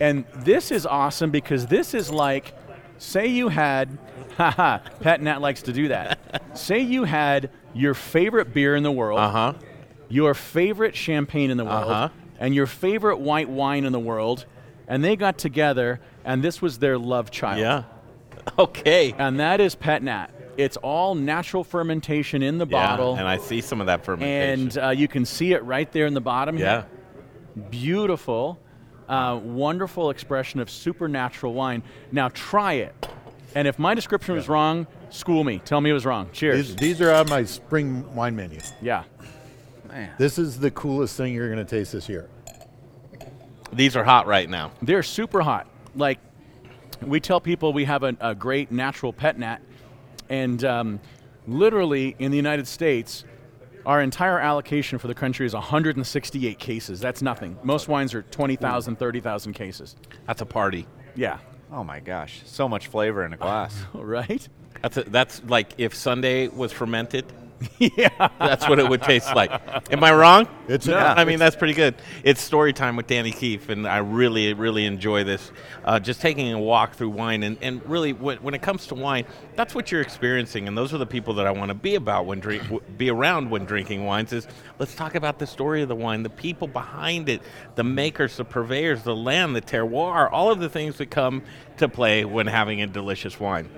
[0.00, 2.52] And this is awesome because this is like,
[2.98, 3.96] say you had,
[4.36, 6.58] haha, Pet Nat likes to do that.
[6.58, 9.52] say you had your favorite beer in the world, Uh huh.
[10.08, 12.08] your favorite champagne in the world, Uh-huh.
[12.40, 14.44] and your favorite white wine in the world,
[14.88, 17.60] and they got together, and this was their love child.
[17.60, 17.84] Yeah.
[18.58, 19.14] Okay.
[19.16, 20.26] And that is Pet Nat.
[20.58, 23.14] It's all natural fermentation in the Yeah, bottle.
[23.16, 24.60] and I see some of that fermentation.
[24.78, 26.58] and uh, you can see it right there in the bottom.
[26.58, 26.82] yeah.
[26.82, 27.64] here.
[27.70, 28.58] Beautiful,
[29.08, 31.82] uh, wonderful expression of supernatural wine.
[32.12, 33.08] Now try it.
[33.54, 35.60] And if my description was wrong, school me.
[35.64, 36.28] Tell me it was wrong.
[36.32, 36.66] Cheers.
[36.68, 38.58] These, these are on my spring wine menu.
[38.82, 39.04] yeah.
[39.88, 40.10] Man.
[40.18, 42.28] This is the coolest thing you're going to taste this year.
[43.72, 44.72] These are hot right now.
[44.82, 45.66] They're super hot.
[45.94, 46.18] Like
[47.02, 49.58] we tell people we have a, a great natural pet nat,
[50.28, 51.00] and um,
[51.46, 53.24] literally in the United States,
[53.86, 57.00] our entire allocation for the country is 168 cases.
[57.00, 57.58] That's nothing.
[57.62, 59.96] Most wines are 20,000, 30,000 cases.
[60.26, 60.86] That's a party.
[61.14, 61.38] Yeah.
[61.70, 63.74] Oh my gosh, so much flavor in a glass.
[63.94, 64.46] Right?
[64.82, 67.24] That's a, that's like if Sunday was fermented.
[67.78, 68.28] yeah.
[68.38, 69.50] That's what it would taste like.
[69.92, 70.48] Am I wrong?
[70.68, 70.96] It's no.
[70.96, 71.94] yeah, I mean, that's pretty good.
[72.22, 75.52] It's story time with Danny Keefe, and I really, really enjoy this.
[75.84, 78.94] Uh, just taking a walk through wine, and, and really, when, when it comes to
[78.94, 81.94] wine, that's what you're experiencing, and those are the people that I want to be
[81.94, 84.32] about when drink, w- be around when drinking wines.
[84.32, 84.48] Is
[84.78, 87.42] let's talk about the story of the wine, the people behind it,
[87.74, 91.42] the makers, the purveyors, the land, the terroir, all of the things that come
[91.76, 93.68] to play when having a delicious wine.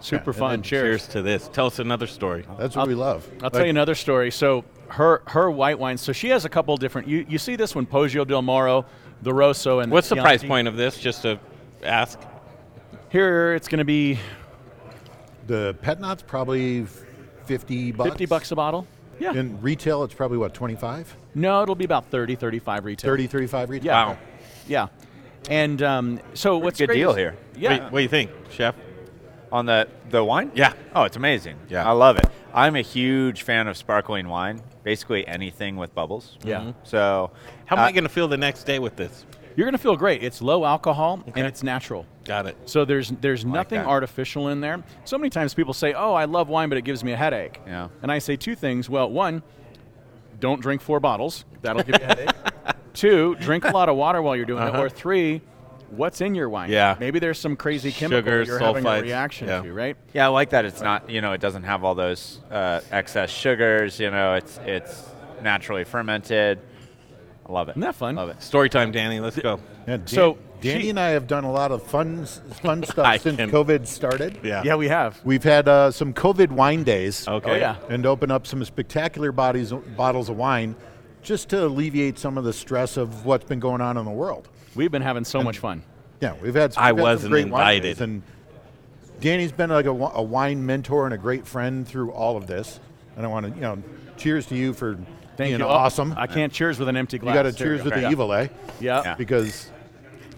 [0.00, 0.62] Super and fun.
[0.62, 1.02] Cheers.
[1.02, 1.48] Cheers to this.
[1.48, 2.44] Tell us another story.
[2.58, 3.28] That's what we love.
[3.42, 4.30] I'll tell you another story.
[4.30, 6.00] So her her white wines.
[6.00, 7.08] So she has a couple different.
[7.08, 8.84] You you see this one, Poggio del Moro,
[9.22, 10.38] the Rosso, and What's the Chianti.
[10.38, 10.98] price point of this?
[10.98, 11.38] Just to
[11.82, 12.18] ask.
[13.10, 14.18] Here it's going to be
[15.46, 16.84] The pét-nat's probably
[17.46, 18.10] 50 bucks.
[18.10, 18.86] 50 bucks a bottle.
[19.20, 19.32] Yeah.
[19.34, 23.08] In retail, it's probably what 25, No, it'll be about 30, 35 retail.
[23.10, 23.86] 30, 35 retail.
[23.86, 24.06] Yeah.
[24.06, 24.18] Wow.
[24.66, 24.86] Yeah.
[25.48, 27.36] And um, so what's a good great deal is- here.
[27.56, 27.84] Yeah.
[27.84, 28.74] What, what do you think, Chef?
[29.52, 30.50] On the the wine?
[30.54, 30.72] Yeah.
[30.94, 31.56] Oh, it's amazing.
[31.68, 31.88] Yeah.
[31.88, 32.26] I love it.
[32.52, 34.60] I'm a huge fan of sparkling wine.
[34.82, 36.38] Basically anything with bubbles.
[36.44, 36.72] Yeah.
[36.82, 37.30] So
[37.66, 39.24] How am uh, I going to feel the next day with this?
[39.56, 40.22] You're going to feel great.
[40.24, 42.06] It's low alcohol and it's natural.
[42.24, 42.56] Got it.
[42.66, 43.86] So there's there's nothing that.
[43.86, 44.82] artificial in there.
[45.04, 47.60] So many times people say, "Oh, I love wine, but it gives me a headache."
[47.66, 47.88] Yeah.
[48.02, 48.90] And I say two things.
[48.90, 49.42] Well, one,
[50.40, 51.44] don't drink four bottles.
[51.62, 52.30] That'll give you a headache.
[52.94, 54.78] Two, drink a lot of water while you're doing Uh-huh.
[54.78, 54.84] it.
[54.84, 55.40] Or three,
[55.96, 56.70] what's in your wine?
[56.70, 56.96] Yeah.
[56.98, 58.98] Maybe there's some crazy chemical Sugars, you're having sulfites.
[59.00, 59.62] a reaction Yeah.
[59.62, 59.96] to, right?
[60.12, 60.64] Yeah, I like that.
[60.64, 63.98] It's not, you know, it doesn't have all those uh, excess sugars.
[64.00, 65.08] You know, it's it's
[65.42, 66.58] naturally fermented.
[67.46, 67.72] I love it.
[67.72, 68.14] Isn't that fun?
[68.16, 68.42] Love it.
[68.42, 69.20] Story time, Danny.
[69.20, 69.60] Let's go.
[69.86, 73.20] Yeah, Dan- So Danny she- and I have done a lot of fun, fun stuff
[73.20, 74.38] since can- COVID started.
[74.42, 74.62] Yeah.
[74.64, 75.20] Yeah, we have.
[75.24, 77.28] We've had uh, some COVID wine days.
[77.28, 77.50] Okay.
[77.50, 77.76] Oh, yeah.
[77.90, 80.74] And open up some spectacular bodies, bottles of wine,
[81.22, 84.48] just to alleviate some of the stress of what's been going on in the world.
[84.74, 85.82] We've been having so much fun.
[86.20, 86.72] Yeah, we've had.
[86.72, 88.00] Some, I we've had some wasn't great invited.
[88.00, 88.22] and
[89.20, 92.80] Danny's been like a, a wine mentor and a great friend through all of this.
[93.16, 93.82] And I want to, you know,
[94.16, 94.94] cheers to you for
[95.36, 95.64] Thank being you.
[95.66, 96.14] Oh, awesome.
[96.16, 97.34] I can't cheers with an empty glass.
[97.34, 97.84] you got to cheers go.
[97.86, 98.10] with the Yeah.
[98.10, 98.48] evil, eh?
[98.80, 99.02] Yeah.
[99.04, 99.14] Yeah.
[99.14, 99.70] Because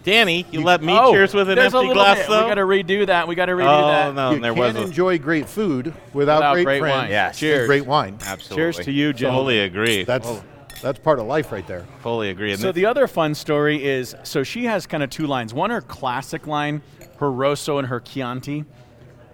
[0.03, 2.27] Danny, you let me Oh, cheers with an there's a empty glass, bit.
[2.29, 2.43] though?
[2.43, 3.27] We got to redo that.
[3.27, 4.15] We got to redo oh, that.
[4.15, 6.95] no, you there can't was a enjoy great food without, Without great, great friends.
[6.95, 7.09] wine.
[7.09, 7.29] Yes.
[7.31, 7.67] and Cheers.
[7.67, 8.17] Great wine.
[8.25, 8.55] Absolutely.
[8.55, 9.31] Cheers to you, Jim.
[9.33, 10.03] Fully agree.
[10.03, 10.43] That's Oh,
[10.81, 11.85] that's part of life right there.
[12.01, 12.51] fully agree.
[12.51, 15.53] And So the other fun story is so she has kind of two lines.
[15.53, 16.81] One her classic line,
[17.19, 18.65] her Rosso and her Chianti.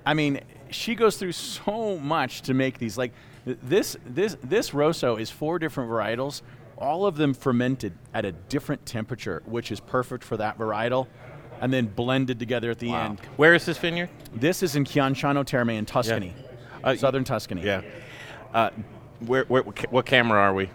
[0.06, 2.98] I mean, she goes through so much to make these.
[2.98, 3.14] Like
[3.46, 6.42] this this this Rosso is four different varietals,
[6.78, 11.08] all of them fermented at a different temperature, which is perfect for that varietal,
[11.62, 13.20] and then blended together at the end.
[13.38, 14.10] where is this vineyard?
[14.34, 16.34] This is in Chianciano Terme in Tuscany,
[16.84, 17.64] Uh, southern Tuscany.
[17.64, 17.82] Yeah.
[18.54, 18.70] Uh,
[19.20, 20.70] where, where, what camera are we?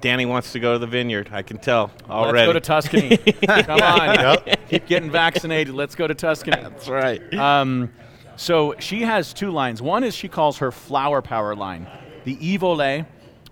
[0.00, 1.30] Danny wants to go to the vineyard.
[1.32, 2.46] I can tell already.
[2.46, 3.16] Let's go to Tuscany.
[3.46, 4.36] Come on.
[4.68, 5.74] Keep getting vaccinated.
[5.74, 6.60] Let's go to Tuscany.
[6.62, 7.34] That's right.
[7.34, 7.92] Um,
[8.36, 9.82] so she has two lines.
[9.82, 11.88] One is she calls her flower power line,
[12.24, 13.06] the Evole,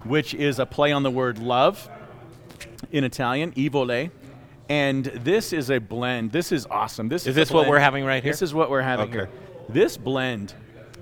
[0.04, 1.88] which is a play on the word love
[2.92, 4.10] in Italian, Evole.
[4.68, 6.32] And this is a blend.
[6.32, 7.08] This is awesome.
[7.08, 8.32] This is, Is this what we're having right here?
[8.32, 9.12] This is what we're having Okay.
[9.18, 9.28] here.
[9.68, 10.54] This blend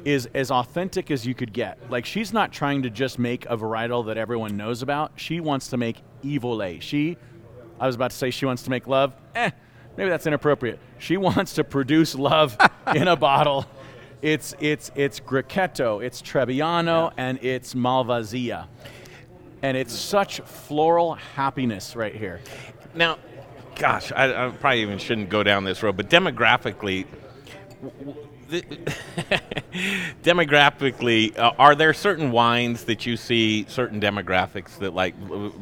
[0.05, 1.79] is as authentic as you could get.
[1.91, 5.13] Like she's not trying to just make a varietal that everyone knows about.
[5.17, 6.81] She wants to make Evole.
[6.81, 7.17] She,
[7.81, 9.15] I was about to say she wants to make love.
[9.35, 9.51] Eh,
[9.97, 10.79] maybe that's inappropriate.
[10.99, 12.57] She wants to produce love
[12.95, 13.67] in a bottle.
[14.23, 18.67] It's it's it's Grechetto, it's Trebbiano, and it's Malvasia.
[19.63, 22.41] And it's such floral happiness right here.
[22.95, 23.19] Now,
[23.77, 27.07] gosh, I, I probably even shouldn't go down this road, but demographically,
[27.83, 28.29] w- w-
[30.23, 35.15] demographically, uh, are there certain wines that you see certain demographics that like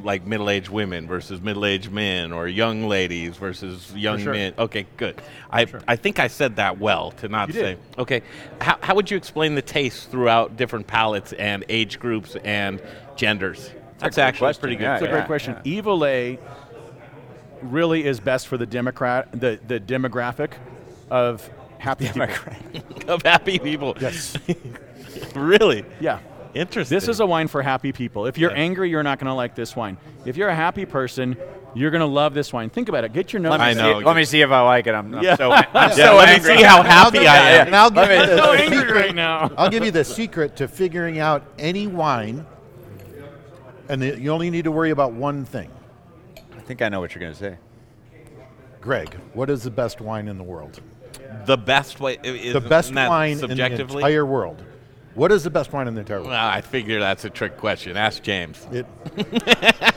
[0.02, 4.32] like middle-aged women versus middle-aged men, or young ladies versus young sure.
[4.32, 4.54] men?
[4.58, 5.20] Okay, good.
[5.50, 7.62] I I think I said that well to not You say.
[7.62, 7.78] did.
[7.98, 8.22] Okay,
[8.60, 12.80] how how would you explain the taste throughout different palates and age groups and
[13.16, 13.70] genders?
[13.98, 14.82] That's good actually question, pretty good.
[14.82, 15.54] yeah, That's a great question.
[15.64, 16.38] Evole
[17.62, 20.52] really is best for the Democrat, the, the demographic
[21.10, 21.48] of
[21.82, 23.08] happy people.
[23.08, 23.96] of happy people.
[24.00, 24.36] Yes.
[25.34, 25.84] really?
[26.00, 26.20] Yeah.
[26.54, 26.94] Interesting.
[26.96, 28.26] This is a wine for happy people.
[28.26, 28.56] If you're Yeah.
[28.58, 29.96] angry, you're not going to like this wine.
[30.24, 31.36] If you're a happy person,
[31.74, 32.68] you're going to love this wine.
[32.70, 33.12] Think about it.
[33.14, 33.50] Get your nose.
[33.52, 33.98] Let me, I see, know.
[34.00, 34.94] let me see if I like it.
[34.94, 35.36] I'm, I'm Yeah.
[35.36, 36.50] so, I'm Yeah, so let angry.
[36.52, 37.66] me see how happy I am.
[37.68, 38.94] And I'll give you the, so angry secret.
[38.94, 39.50] right now.
[39.56, 42.46] I'll give you the secret to figuring out any wine,
[43.88, 45.70] and the, you only need to worry about one thing.
[46.56, 47.56] I think I know what you're going to say.
[48.82, 50.80] Greg, what is the best wine in the world?
[51.46, 52.18] The best way.
[52.22, 54.62] Is, The best isn't that wine in the entire world.
[55.14, 56.30] What is the best wine in the entire world?
[56.30, 57.96] well, I figure that's a trick question.
[57.96, 58.66] Ask James.
[58.72, 58.86] It,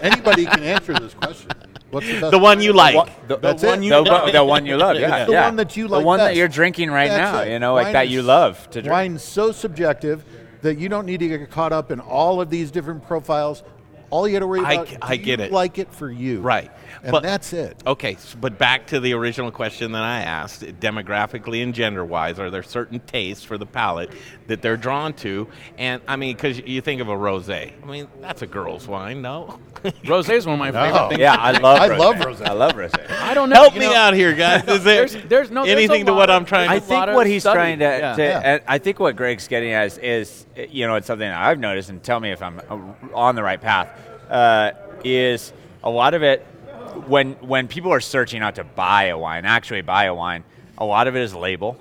[0.01, 1.51] anybody can answer this question.
[1.91, 2.31] What's the best?
[2.31, 2.95] The one you wine?
[2.95, 3.27] like.
[3.27, 3.71] The, That's the it.
[3.71, 4.97] one you, the, the one you love.
[4.99, 5.45] Yeah, the yeah.
[5.45, 6.37] one that you The like one that best.
[6.37, 7.41] you're drinking right That's now.
[7.41, 7.51] it.
[7.51, 8.91] You know, like Wine that is- you love to drink.
[8.91, 10.25] Wine's so subjective.
[10.61, 13.63] that you don't need to get caught up in all of these different profiles.
[14.09, 15.51] All you got to worry I about, g- I do get you it.
[15.51, 16.41] like it for you.
[16.41, 16.71] Right.
[17.05, 17.77] And But- that's it.
[17.85, 22.63] Okay, but back to the original question that I asked, demographically and gender-wise, are there
[22.63, 24.09] certain tastes for the palate
[24.47, 25.47] that they're drawn to?
[25.77, 29.21] And I mean, because you think of a rosé, I mean, that's a girl's wine,
[29.21, 29.59] no?
[30.03, 30.81] Rosé is one of my No.
[30.83, 31.19] favorite things.
[31.19, 31.79] Yeah, I love.
[31.79, 31.97] I rosé.
[31.99, 32.47] love rosé.
[32.47, 33.11] I love rosé.
[33.21, 33.55] I don't know.
[33.55, 34.63] Help you me know, out here, guys.
[34.67, 36.83] Is there There's, there's no there's anything to what of- I'm trying I to?
[36.83, 37.55] a think what he's study.
[37.55, 38.15] trying to, Yeah.
[38.15, 38.41] to Yeah.
[38.43, 41.59] and I think what Greg's getting at is, is, you know, it's something that I've
[41.59, 42.79] noticed, and tell me if I'm uh,
[43.15, 43.89] on the right path.
[44.27, 44.71] Uh,
[45.03, 45.53] is
[45.83, 46.43] a lot of it
[47.07, 50.43] when when people are searching out to buy a wine, actually buy a wine,
[50.77, 51.77] a lot of it is label.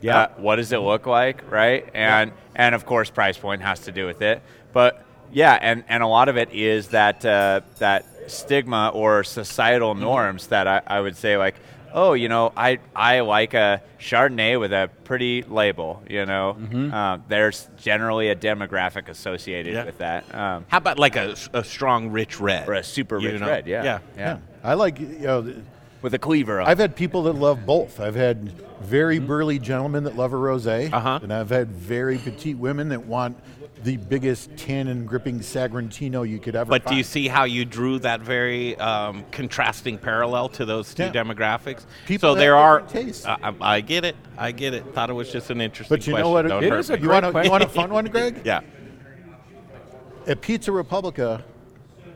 [0.00, 0.18] Yeah.
[0.18, 1.88] Uh, what does it look like, right?
[1.94, 4.42] And and of course, price point has to do with it.
[4.72, 9.92] But yeah, and, and a lot of it is that uh, that stigma or societal
[9.94, 10.02] Mm-hmm.
[10.02, 11.56] norms that I, I would say like,
[11.92, 16.02] oh, you know, I I like a Chardonnay with a pretty label.
[16.08, 16.94] You know, Mm-hmm.
[16.94, 19.84] uh, there's generally a demographic associated Yeah.
[19.84, 20.32] with that.
[20.34, 22.68] Um, How about like a, a strong, rich red?
[22.68, 23.48] or a super rich know?
[23.48, 23.98] red, yeah, Yeah.
[24.16, 24.38] yeah,
[24.68, 25.54] I like, you know,
[26.02, 26.60] with a cleaver.
[26.60, 26.68] On.
[26.68, 28.00] I've had people that love both.
[28.00, 28.52] I've had
[28.82, 30.94] very burly gentlemen that love a rosé, Mm-hmm.
[30.94, 31.20] Uh-huh.
[31.22, 33.36] and I've had very petite women that want
[33.82, 36.68] the biggest and gripping Sagrantino you could ever.
[36.68, 41.04] But do you see how you drew that very um, contrasting parallel to those two
[41.04, 41.12] Yeah.
[41.12, 41.86] demographics?
[42.06, 42.82] People so there are.
[42.82, 43.24] tastes.
[43.24, 44.16] I, I get it.
[44.36, 44.84] I get it.
[44.94, 45.96] Thought it was just an interesting.
[45.96, 46.24] But you question.
[46.24, 46.46] know what?
[46.46, 48.42] Don't It is a you want, a, you want a fun one, Greg?
[48.44, 48.60] Yeah.
[50.26, 51.42] At Pizza Republica,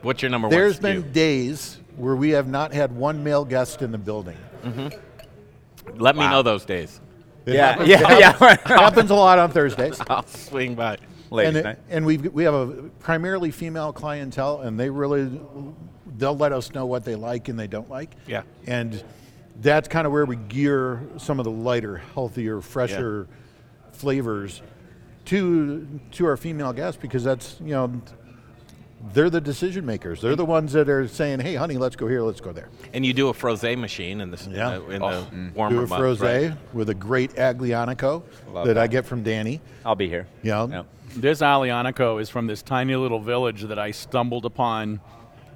[0.02, 0.82] What's your number there's one?
[0.82, 4.36] There's been days where we have not had one male guest in the building.
[4.62, 6.00] Mm-hmm.
[6.00, 7.00] Let me know those days.
[7.44, 8.78] It yeah, happens, yeah, it yeah.
[8.78, 10.00] happens a lot on Thursdays.
[10.08, 10.98] I'll swing by.
[11.30, 11.78] Ladies' and night.
[11.88, 15.40] and we we have a primarily female clientele, and they really
[16.18, 18.14] they'll let us know what they like and they don't like.
[18.26, 18.42] Yeah.
[18.66, 19.02] and
[19.60, 23.28] that's kind of where we gear some of the lighter, healthier, fresher
[23.92, 24.62] flavors
[25.26, 28.02] to to our female guests because that's you know
[29.12, 30.20] they're the decision makers.
[30.20, 33.04] They're the ones that are saying, "Hey, honey, let's go here, let's go there." And
[33.04, 34.68] you do a frosé machine in the s- Yeah.
[34.76, 35.26] uh, in Oh.
[35.30, 36.58] the warmer Do a months, frosé right?
[36.72, 38.22] with a great Aglianico
[38.52, 39.60] Love that I get from Danny.
[39.84, 40.26] I'll be here.
[40.42, 40.66] Yeah.
[40.66, 40.86] know, Yep.
[41.16, 45.00] This Aglianico is from this tiny little village that I stumbled upon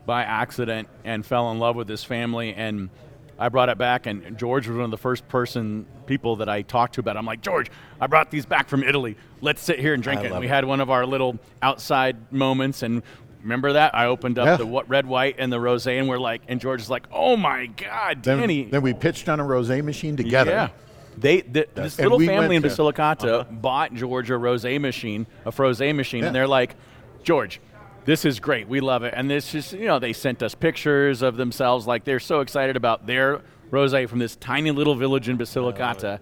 [0.05, 2.91] by accident and fell in love with this family and
[3.39, 6.63] I brought it back and George was one of the first person people that I
[6.63, 7.17] talked to about.
[7.17, 7.19] it.
[7.19, 7.71] I'm like, George,
[8.01, 9.17] I brought these back from Italy.
[9.43, 10.31] Let's sit here and drink I it.
[10.33, 10.51] And we it.
[10.51, 13.03] had one of our little outside moments and
[13.47, 13.95] remember that?
[13.95, 14.57] I opened up Yeah.
[14.57, 17.37] the what, red, white and the rosé and we're like and George is like, Oh
[17.37, 18.65] my God, then, Danny.
[18.65, 20.51] then we pitched on a rosé machine together.
[20.51, 20.69] Yeah.
[21.17, 23.45] They th- this And little we family in went to- Basilicata uh-huh.
[23.53, 26.27] bought George a rosé machine, a frosé machine, Yeah.
[26.27, 26.75] and they're like,
[27.23, 27.61] George,
[28.05, 28.69] this is great.
[28.69, 29.15] We love it.
[29.17, 31.87] And this is, you know, they sent us pictures of themselves.
[31.87, 33.41] Like they're so excited about their
[33.73, 36.19] rosé from this tiny little village in Basilicata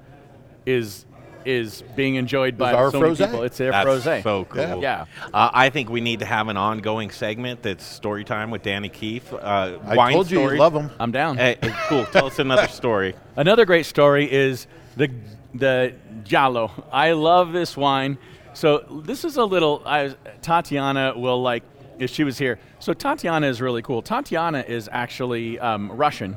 [0.64, 1.04] is
[1.44, 3.26] is being enjoyed by our so many frosé.
[3.26, 3.42] people.
[3.42, 4.22] It's their That's frosé.
[4.22, 4.62] so cool.
[4.62, 4.76] Yeah.
[4.76, 5.04] Yeah.
[5.32, 8.88] Uh, I think we need to have an ongoing segment that's story time with Danny
[8.88, 9.32] Keefe.
[9.32, 10.54] Uh, I wine told you stories.
[10.56, 10.90] you love them.
[10.98, 11.36] I'm down.
[11.36, 12.04] Hey, hey, cool.
[12.06, 13.14] Tell us another story.
[13.36, 14.66] Another great story is
[14.96, 15.10] the
[15.54, 16.70] the Giallo.
[16.92, 18.18] I love this wine.
[18.54, 19.82] So this is a little.
[19.84, 21.62] I, Tatiana will like
[21.98, 22.58] if she was here.
[22.78, 24.02] So Tatiana is really cool.
[24.02, 26.36] Tatiana is actually um, Russian,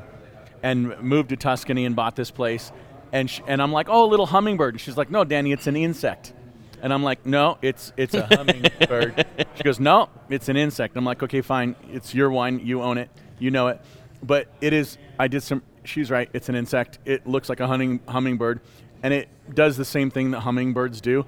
[0.64, 2.72] and moved to Tuscany and bought this place.
[3.12, 4.76] And sh- and I'm like, oh, a little hummingbird.
[4.76, 6.34] And she's like, no, Danny, it's an insect.
[6.82, 9.26] And I'm like, no, it's it's a hummingbird.
[9.56, 10.96] she goes, no, it's an insect.
[10.96, 11.76] I'm like, okay, fine.
[11.92, 12.60] It's your wine.
[12.64, 13.10] You own it.
[13.40, 13.82] You know it.
[14.22, 14.98] But it is.
[15.18, 15.64] I did some.
[15.84, 16.30] She's right.
[16.34, 17.00] It's an insect.
[17.06, 18.60] It looks like a hunting, hummingbird,
[19.04, 21.26] and it does the same thing that hummingbirds do.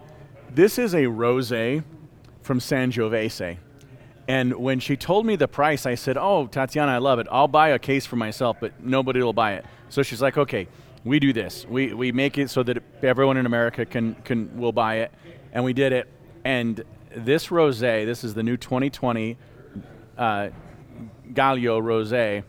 [0.51, 1.83] This is a rosé
[2.41, 3.57] from Sangiovese.
[4.27, 7.27] And when she told me the price, I said, "Oh, Tatiana, I love it.
[7.31, 10.67] I'll buy a case for myself, but nobody will buy it." So she's like, "Okay,
[11.09, 11.65] we do this.
[11.67, 15.11] We, we make it so that everyone in America can can will buy it."
[15.51, 16.07] And we did it.
[16.45, 16.83] And
[17.15, 19.37] this rosé, this is the new 2020
[20.17, 20.49] uh,
[21.33, 22.43] Gallo rosé.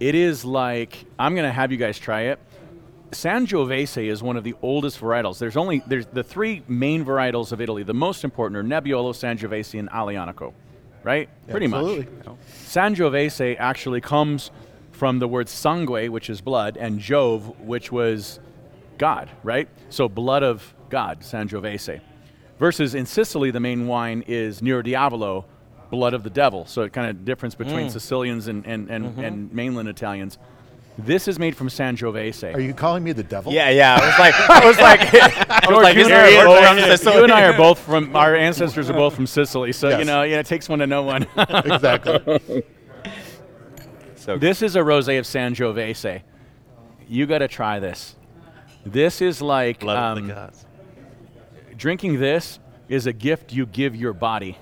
[0.00, 2.38] It is like I'm going to have you guys try it.
[3.10, 5.38] Sangiovese is one of the oldest varietals.
[5.38, 7.82] There's only there's the three main varietals of Italy.
[7.82, 10.52] The most important are Nebbiolo, Sangiovese, and Aglianico,
[11.02, 11.28] right?
[11.48, 12.06] Pretty Absolutely.
[12.26, 12.38] much.
[12.66, 14.50] Sangiovese actually comes
[14.98, 18.40] from the word sangue, which is blood, and Jove, which was
[18.98, 19.68] God, right?
[19.90, 22.00] So blood of God, Sangiovese.
[22.58, 25.44] Versus in Sicily, the main wine is Nero Diavolo,
[25.90, 26.66] blood of the devil.
[26.66, 27.90] So it kind of difference between mm.
[27.92, 29.20] Sicilians and, and, and, mm-hmm.
[29.20, 30.36] and mainland Italians.
[30.98, 32.52] This is made from Sangiovese.
[32.52, 33.52] Are you calling me the devil?
[33.52, 34.00] Yeah, yeah.
[34.02, 35.14] I was like, I was like,
[35.68, 37.78] I was like, you, and I are a from both, you and I are both
[37.78, 40.88] from our ancestors are both from Sicily, so you know, yeah, it takes one to
[40.88, 41.28] know one.
[41.36, 42.64] exactly.
[44.28, 46.20] So this is a rosé of Sangiovese.
[47.08, 48.14] You got to try this.
[48.84, 50.66] This is like Blood um, the gods.
[51.78, 52.58] drinking this
[52.90, 54.58] is a gift you give your body.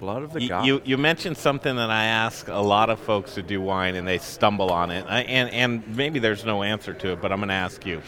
[0.00, 0.66] Blood of the You, god.
[0.66, 4.06] you, you mentioned something that I ask a lot of folks who do wine and
[4.06, 5.06] they stumble on it.
[5.08, 8.02] I, and, and maybe there's no answer to it, but I'm going to ask you.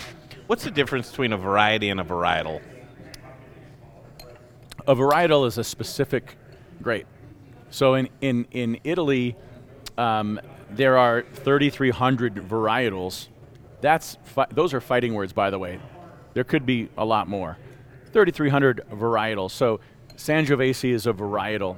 [0.47, 2.61] What's the difference between a variety and a varietal?
[4.87, 6.37] A varietal is a specific
[6.83, 7.07] grape.
[7.71, 9.37] So in, in, in Italy,
[9.97, 10.41] um,
[10.71, 13.29] there are 3,300 varietals.
[13.81, 15.81] That's fi- those are fighting words, by the way.
[16.35, 17.59] There could be a lot more.
[18.13, 19.51] 3,300 varietals.
[19.51, 19.81] So
[20.17, 21.77] Sangiovese is a varietal.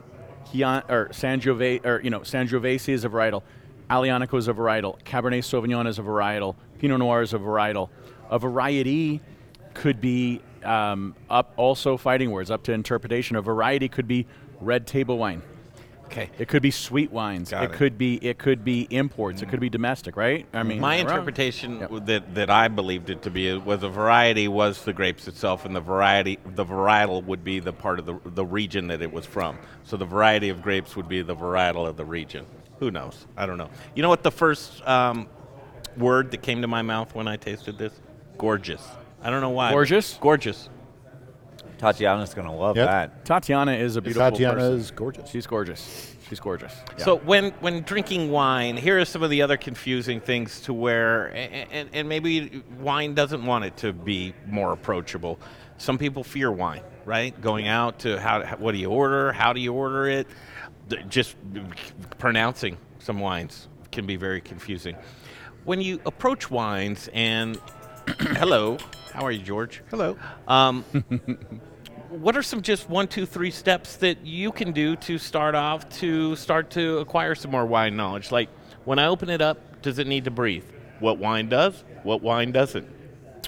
[0.51, 3.43] Chian, or Sangiove, or you know, Sangiovese is a varietal.
[3.89, 5.01] Aglianico is a varietal.
[5.03, 6.55] Cabernet Sauvignon is a varietal.
[6.79, 7.89] Pinot Noir is a varietal.
[8.31, 9.21] A variety
[9.75, 13.37] could be um, up also fighting words up to interpretation.
[13.37, 14.27] A variety could be
[14.61, 15.43] red table wine.
[16.11, 16.31] Okay.
[16.39, 17.53] It could be sweet wines.
[17.53, 17.73] It, it.
[17.73, 19.43] could be it could be imports.
[19.43, 20.45] It could be domestic, right?
[20.53, 21.19] I mean, My am I wrong?
[21.19, 22.07] interpretation Yep.
[22.07, 25.75] that, that I believed it to be was a variety was the grapes itself, and
[25.75, 29.25] the variety the varietal would be the part of the the region that it was
[29.25, 29.59] from.
[29.85, 32.45] So the variety of grapes would be the varietal of the region.
[32.81, 33.27] Who knows?
[33.37, 33.71] I don't know.
[33.95, 35.29] You know what the first um,
[35.97, 37.93] word that came to my mouth when I tasted this?
[38.39, 38.83] Gorgeous.
[39.23, 39.71] I don't know why.
[39.71, 40.19] Gorgeous?
[40.21, 40.69] Gorgeous.
[41.81, 42.87] Tatiana's gonna love Yep.
[42.87, 43.25] that.
[43.25, 44.73] Tatiana is a beautiful Tatiana person.
[44.75, 45.31] is gorgeous.
[45.31, 46.15] She's gorgeous.
[46.29, 46.75] She's gorgeous.
[46.99, 47.05] Yeah.
[47.07, 51.29] So when when drinking wine, here are some of the other confusing things to where,
[51.29, 55.41] and, and, and maybe wine doesn't want it to be more approachable.
[55.79, 57.39] Some people fear wine, right?
[57.41, 59.33] Going out to how, how what do you order?
[59.33, 60.27] How do you order it?
[60.91, 61.37] Th- Just
[62.19, 64.97] pronouncing some wines can be very confusing.
[65.65, 67.59] When you approach wines and
[68.19, 68.77] hello,
[69.15, 69.83] how are you, George?
[69.91, 70.17] Hello.
[70.47, 70.85] Um,
[72.11, 75.89] what are some just one, two, three steps that you can do to start off
[76.01, 78.31] to start to acquire some more wine knowledge?
[78.33, 78.49] Like
[78.85, 80.65] when I open it up, does it need to breathe?
[80.99, 81.85] What wine does?
[82.03, 82.89] What wine doesn't?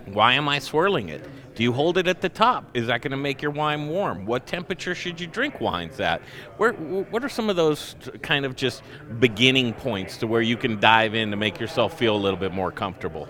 [0.07, 1.25] Why am I swirling it?
[1.55, 2.71] Do you hold it at the top?
[2.75, 4.25] Is that going to make your wine warm?
[4.25, 6.23] What temperature should you drink wines at?
[6.57, 8.83] Where, what are some of those kind of just
[9.21, 12.53] beginning points to where you can dive in to make yourself feel a little bit
[12.53, 13.29] more comfortable?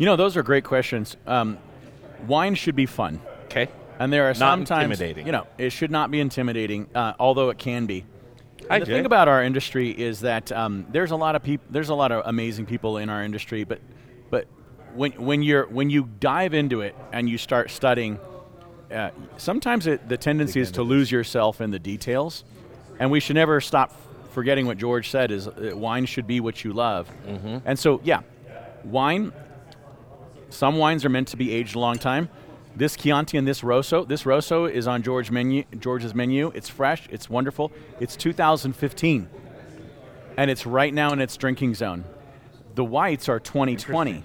[0.00, 1.18] you know, those are great questions.
[1.26, 1.58] Um,
[2.26, 3.68] wine should be fun, Okay.
[4.00, 5.26] And there are Not sometimes intimidating.
[5.26, 8.06] You know, it should not be intimidating, uh, although it can be.
[8.68, 8.94] Hi, the Jay.
[8.94, 12.10] thing about our industry is that um, there's a lot of people, there's a lot
[12.10, 13.80] of amazing people in our industry, but
[14.30, 14.46] but
[14.94, 18.18] when when you're when you dive into it and you start studying,
[18.90, 22.44] uh, sometimes it, the tendency is to lose yourself in the details,
[22.98, 23.94] and we should never stop
[24.30, 27.58] forgetting what George said: is uh, wine should be what you love, mm-hmm.
[27.66, 28.22] and so yeah,
[28.82, 29.32] wine.
[30.48, 32.28] Some wines are meant to be aged a long time.
[32.80, 36.50] This Chianti and this Rosso, this Rosso is on George menu, George's menu.
[36.54, 37.70] It's fresh, it's wonderful.
[38.00, 39.28] It's 2015,
[40.38, 42.06] and it's right now in its drinking zone.
[42.76, 44.24] The whites are 2020.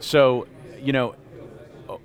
[0.00, 0.46] So,
[0.80, 1.16] you know,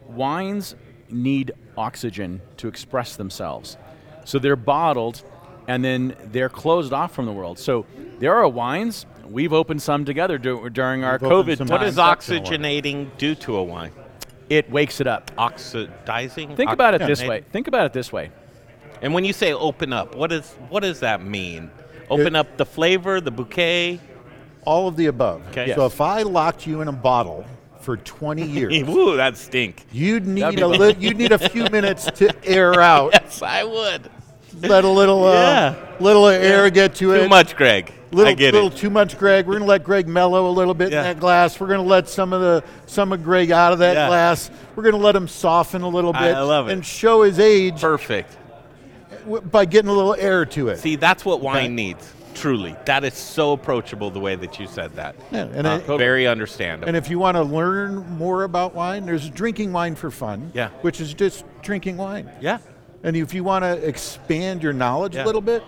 [0.09, 0.75] wines
[1.09, 3.77] need oxygen to express themselves.
[4.25, 5.23] So they're bottled
[5.69, 7.59] and then they're closed off from the world.
[7.59, 7.85] So
[8.19, 11.95] there are wines, we've opened some together dur- during our We've COVID some What does
[11.95, 13.93] oxygenating do to a wine?
[14.49, 15.29] It wakes it up.
[15.37, 16.55] Oxidizing?
[16.55, 17.27] Think about it this Oxygenating?
[17.29, 17.43] way.
[17.51, 18.31] Think about it this way.
[19.01, 21.69] And when you say open up, what is what does that mean?
[22.09, 23.99] Open up the flavor, the bouquet.
[24.63, 25.41] All of the above.
[25.49, 25.73] Okay.
[25.75, 27.45] So if I locked you in a bottle
[27.81, 29.85] for 20 years, Ooh, that stink.
[29.91, 33.11] you'd need a li- you'd need a few minutes to air out.
[33.13, 34.09] Yes, I would.
[34.61, 35.75] Let a little uh, Yeah.
[35.99, 37.23] little air get to it.
[37.23, 37.93] Too much, Greg.
[38.11, 38.77] Little, I get little it.
[38.77, 39.45] too much, Greg.
[39.45, 40.99] We're gonna let Greg mellow a little bit Yeah.
[40.99, 41.59] in that glass.
[41.59, 44.07] We're gonna let some of the some of Greg out of that Yeah.
[44.07, 44.49] glass.
[44.75, 46.73] We're gonna let him soften a little bit I love it.
[46.73, 48.35] and show his age Perfect.
[49.25, 50.79] w- by getting a little air to it.
[50.79, 52.13] See, that's what wine needs.
[52.33, 55.15] Truly, that is so approachable the way that you said that.
[55.31, 56.87] Yeah, and Uh, I- very understandable.
[56.87, 60.69] And if you want to learn more about wine, there's drinking wine for fun, Yeah.
[60.81, 62.29] which is just drinking wine.
[62.39, 62.59] yeah,
[63.03, 65.23] And if you want to expand your knowledge Yeah.
[65.23, 65.63] a little bit,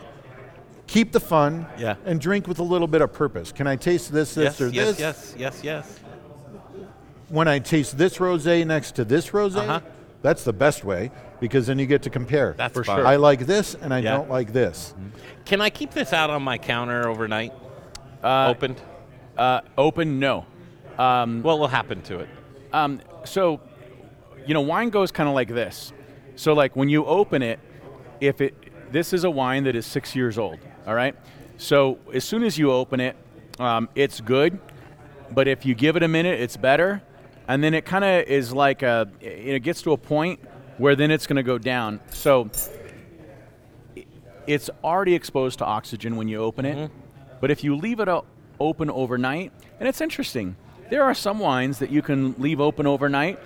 [0.87, 1.95] keep the fun Yeah.
[2.05, 3.51] and drink with a little bit of purpose.
[3.51, 4.99] Can I taste this, this, yes, or yes, this?
[4.99, 5.63] yes, yes, yes.
[5.63, 5.99] yes.
[7.29, 9.79] When I taste this rosé next to this rosé, Uh-huh.
[10.23, 12.55] that's the best way because then you get to compare.
[12.57, 12.97] That's For fun.
[12.97, 13.07] sure.
[13.07, 14.17] I like this and I Yeah.
[14.17, 14.95] don't like this.
[15.45, 17.53] Can I keep this out on my counter overnight?
[18.23, 18.81] Uh, Opened?
[19.37, 20.45] Uh, open, no.
[20.97, 22.29] What will happen to it?
[22.73, 23.61] Um, so,
[24.45, 25.93] you know, wine goes kind of like this.
[26.39, 27.59] So, like when you open it,
[28.21, 28.55] if it
[28.93, 30.57] this is a wine that is six years old.
[30.87, 31.13] All right.
[31.57, 33.17] So as soon as you open it,
[33.59, 34.57] um, it's good.
[35.31, 37.01] But if you give it a minute, it's better.
[37.49, 40.39] And then it kind of is like a, it gets to a point
[40.77, 41.99] where then it's going to go down.
[42.11, 42.49] So
[44.47, 46.89] it's already exposed to oxygen when you open it.
[47.41, 48.07] But if you leave it
[48.59, 50.55] open overnight, and it's interesting,
[50.89, 53.39] there are some wines that you can leave open overnight,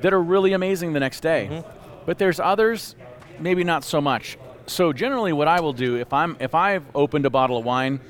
[0.00, 1.48] that are really amazing the next day.
[1.50, 1.75] Mm-hmm.
[2.06, 2.96] But there's others,
[3.38, 4.38] maybe not so much.
[4.66, 8.00] So generally, what I will do if I'm if I've opened a bottle of wine,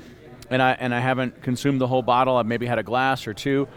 [0.49, 3.33] and I and I haven't consumed the whole bottle, I've maybe had a glass or
[3.33, 3.67] two,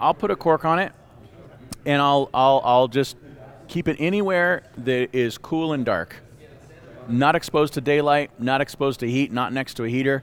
[0.00, 0.92] I'll put a cork on it,
[1.84, 3.16] and I'll I'll I'll just
[3.68, 6.16] keep it anywhere that is cool and dark,
[7.08, 10.22] not exposed to daylight, not exposed to heat, not next to a heater,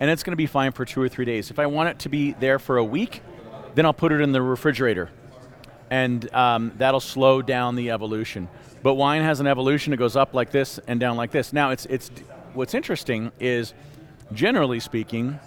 [0.00, 1.50] and it's going to be fine for two or three days.
[1.50, 3.22] If I want it to be there for a week,
[3.74, 5.10] then I'll put it in the refrigerator,
[5.90, 8.48] and um, that'll slow down the evolution.
[8.88, 11.52] But wine has an evolution; it goes up like this and down like this.
[11.52, 12.10] Now, it's it's
[12.54, 13.74] what's interesting is,
[14.32, 15.38] generally speaking,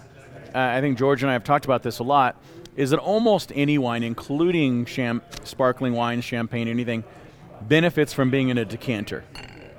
[0.54, 2.40] uh, I think George and I have talked about this a lot.
[2.76, 7.02] Is that almost any wine, including cham- sparkling wine, champagne, anything,
[7.62, 9.24] benefits from being in a decanter.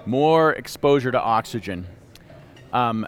[0.06, 1.88] More exposure to oxygen.
[2.74, 3.08] Um,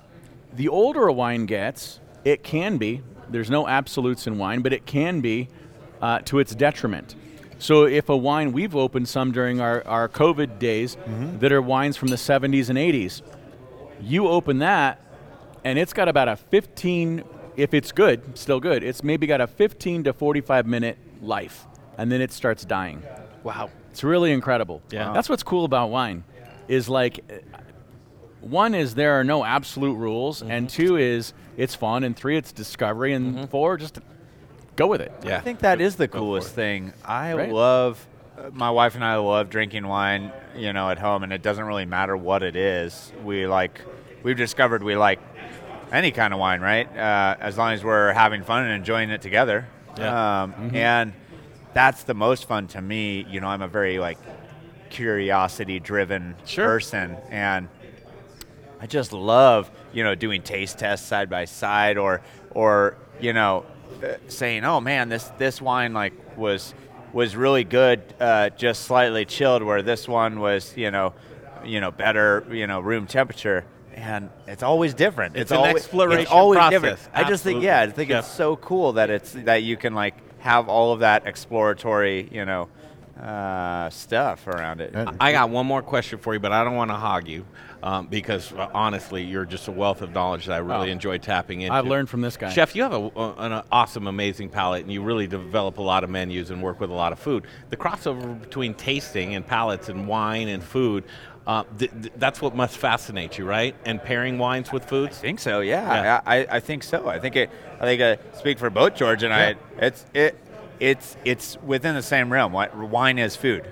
[0.54, 4.86] the older a wine gets, it can be, there's no absolutes in wine, but it
[4.86, 5.50] can be
[6.02, 7.14] uh, to its detriment.
[7.66, 10.98] So if a wine, we've opened some during our, our COVID days
[11.40, 13.24] that are wines from the 70s and 80s.
[14.00, 15.02] You open that,
[15.64, 17.24] and it's got about a 15,
[17.56, 21.66] if it's good, still good, it's maybe got a 15 to 45 minute life,
[21.98, 23.02] and then it starts dying.
[23.44, 23.72] Wow.
[23.90, 24.84] It's really incredible.
[24.92, 25.12] Yeah.
[25.12, 26.24] That's what's cool about wine,
[26.68, 27.58] is like, uh,
[28.42, 30.52] one is there are no absolute rules, Mm-hmm.
[30.52, 33.98] and two is it's fun, and three it's discovery, and four just
[34.76, 35.12] go with it.
[35.24, 35.38] Yeah.
[35.38, 36.94] I think that is the Go for coolest thing.
[37.04, 37.52] I Right.
[37.52, 38.06] love
[38.38, 41.64] uh, my wife and I love drinking wine, you know, at home, and it doesn't
[41.64, 43.14] really matter what it is.
[43.24, 43.80] We like,
[44.24, 45.20] we've discovered we like
[45.92, 46.88] any kind of wine, right?
[46.98, 49.68] Uh, as long as we're having fun and enjoying it together.
[49.98, 50.44] Yeah.
[50.44, 51.14] Um, And
[51.74, 53.26] that's the most fun to me.
[53.30, 54.18] You know, I'm a very like
[54.90, 56.66] curiosity-driven Sure.
[56.66, 57.70] person, and
[58.82, 62.22] I just love you know doing taste tests side by side, or
[62.52, 63.66] or you know
[64.28, 66.74] saying, oh man, this this wine like was
[67.14, 71.14] was really good, uh, just slightly chilled, where this one was you know
[71.64, 73.66] you know better you know room temperature.
[73.94, 75.36] And it's always different.
[75.38, 76.82] It's It's, an always, exploration it's always process.
[76.82, 77.00] different.
[77.14, 78.20] I just think, yeah, I think Yeah.
[78.20, 82.44] it's so cool that it's that you can like have all of that exploratory, you
[82.44, 82.68] know,
[83.22, 84.94] uh, stuff around it.
[85.22, 87.46] I got one more question for you, but I don't want to hog you
[87.84, 90.94] um, because uh, honestly, you're just a wealth of knowledge that I really Oh.
[90.94, 91.74] enjoy tapping into.
[91.74, 92.50] I've learned from this guy.
[92.50, 96.10] Chef, you have a, an awesome, amazing palate, and you really develop a lot of
[96.10, 97.46] menus and work with a lot of food.
[97.70, 101.04] The crossover between tasting and palates and wine and food,
[101.48, 103.76] uh, th- th- that's what must fascinate you, right?
[103.86, 105.20] And pairing wines with foods?
[105.20, 105.60] I think so.
[105.60, 106.22] Yeah, Yeah.
[106.26, 107.08] I, I, I think so.
[107.08, 107.50] I think it.
[107.80, 109.56] I think I speak for both George and I.
[109.78, 110.38] It's it.
[110.80, 112.52] It's it's within the same realm.
[112.52, 113.64] Wine is food,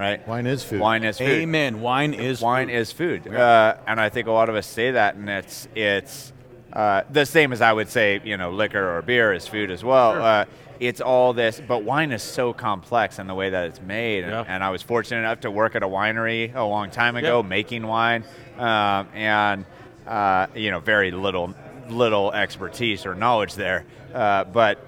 [0.00, 0.26] right?
[0.26, 0.80] Wine is food.
[0.80, 1.28] Wine is food.
[1.28, 1.80] Amen.
[1.80, 2.74] Wine is Wine food.
[2.74, 6.32] is food, uh, and I think a lot of us say that, and it's it's
[6.72, 9.84] uh, the same as I would say, you know, liquor or beer is food as
[9.84, 10.20] well.
[10.22, 10.44] Uh,
[10.80, 14.32] it's all this, but wine is so complex in the way that it's made, and,
[14.32, 14.44] Yeah.
[14.48, 17.48] and I was fortunate enough to work at a winery a long time ago, Yeah.
[17.48, 18.24] making wine,
[18.58, 19.66] um, and
[20.06, 21.54] uh, you know, very little
[21.90, 23.84] little expertise or knowledge there,
[24.14, 24.78] uh, but.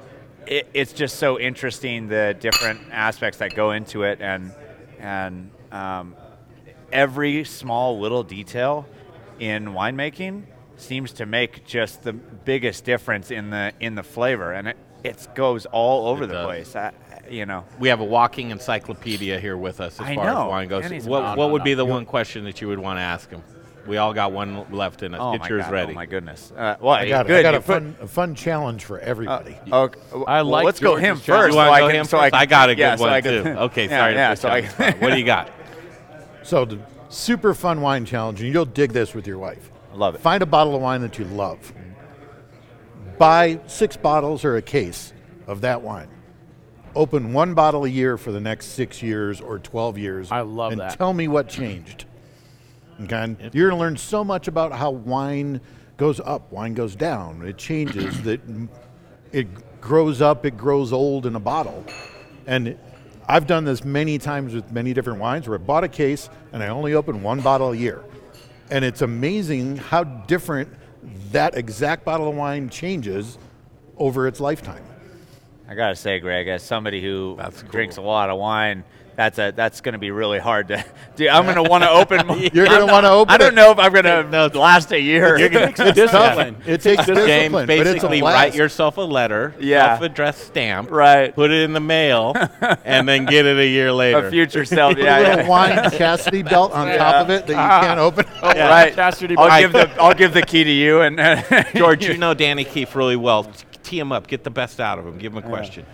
[0.45, 4.51] It, it's just so interesting the different aspects that go into it, and
[5.03, 6.15] and um,
[6.93, 8.87] every small little detail
[9.39, 10.45] in winemaking
[10.77, 15.29] seems to make just the biggest difference in the in the flavor, and it it
[15.35, 16.47] goes all over It the does.
[16.47, 16.77] place.
[16.77, 16.93] I,
[17.29, 20.43] you know, We have a walking encyclopedia here with us as I far know.
[20.45, 21.07] as wine goes.
[21.07, 23.43] What, what would be the You- one question that you would want to ask him?
[23.87, 25.21] We all got one left in us.
[25.23, 25.93] oh Get yours God, ready.
[25.93, 26.53] Oh my goodness.
[26.57, 27.39] Uh, well, I got, good.
[27.39, 29.59] I got a fun, a fun challenge for everybody.
[29.71, 31.25] Uh, okay, I well, like let's go him challenge.
[31.25, 31.47] first.
[31.49, 32.23] You so I go can- him so first?
[32.23, 33.51] I, can- I got a good yeah, so one, I can- too.
[33.63, 35.01] Okay, yeah, sorry to Yeah, so I on the spot.
[35.01, 35.51] What do you got?
[36.45, 36.79] So, the
[37.09, 39.71] super fun wine challenge, and you'll dig this with your wife.
[39.95, 40.21] Love it.
[40.21, 41.73] Find a bottle of wine that you love.
[43.19, 45.13] Buy six bottles or a case
[45.47, 46.09] of that wine.
[46.95, 50.31] Open one bottle a year for the next six years or 12 years.
[50.33, 50.97] I love and that.
[50.99, 52.05] tell me what changed.
[53.03, 53.17] Okay?
[53.17, 55.61] And You're going to learn so much about how wine
[55.97, 57.47] goes up, wine goes down.
[57.47, 58.41] It changes, that
[59.33, 59.49] it
[59.81, 61.85] grows up, it grows old in a bottle.
[62.47, 62.79] And
[63.29, 66.63] I've done this many times with many different wines where I bought a case and
[66.63, 68.03] I only open one bottle a year.
[68.71, 70.69] And it's amazing how different
[71.31, 73.39] that exact bottle of wine changes
[73.97, 74.85] over its lifetime.
[75.69, 78.85] I gotta say, Greg, as somebody who That's drinks a lot of wine,
[79.15, 80.85] that's a that's gonna be really hard to.
[81.17, 81.29] do.
[81.29, 82.27] I'm gonna want to open.
[82.27, 83.57] my- You're gonna wanna open I don't it.
[83.57, 85.37] know if I'm gonna last a year.
[85.53, 85.95] It's tough.
[85.95, 86.57] discipline.
[86.67, 88.35] It takes James, discipline, but it's a basically blast.
[88.37, 89.99] write yourself a letter, Yeah.
[89.99, 91.35] self-addressed stamp, Right.
[91.35, 92.35] put it in the mail,
[92.85, 94.27] and then get it a year later.
[94.27, 94.95] a future self.
[94.95, 95.49] Put Yeah, a little yeah.
[95.49, 97.81] wine chastity belt on top of it that you ah.
[97.81, 98.25] can't open.
[98.43, 98.69] Yeah.
[98.69, 98.95] Right.
[98.95, 101.19] Chastity I'll give the I'll give the key to you and
[101.75, 103.51] George, you know Danny Keefe really well.
[103.83, 104.27] Tee him up.
[104.27, 105.19] Get the best out of him.
[105.19, 105.85] Give him a question.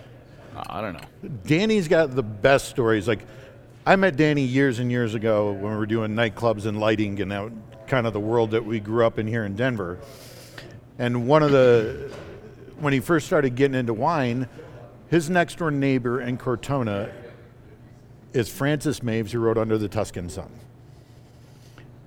[0.67, 1.29] I don't know.
[1.45, 3.07] Danny's got the best stories.
[3.07, 3.25] Like,
[3.85, 7.31] I met Danny years and years ago when we were doing nightclubs and lighting and
[7.31, 7.51] that
[7.87, 9.99] kind of the world that we grew up in here in Denver.
[10.97, 12.11] And one of the,
[12.79, 14.47] when he first started getting into wine,
[15.09, 17.11] his next door neighbor in Cortona
[18.33, 20.51] is Frances Mayes, who wrote Under the Tuscan Sun.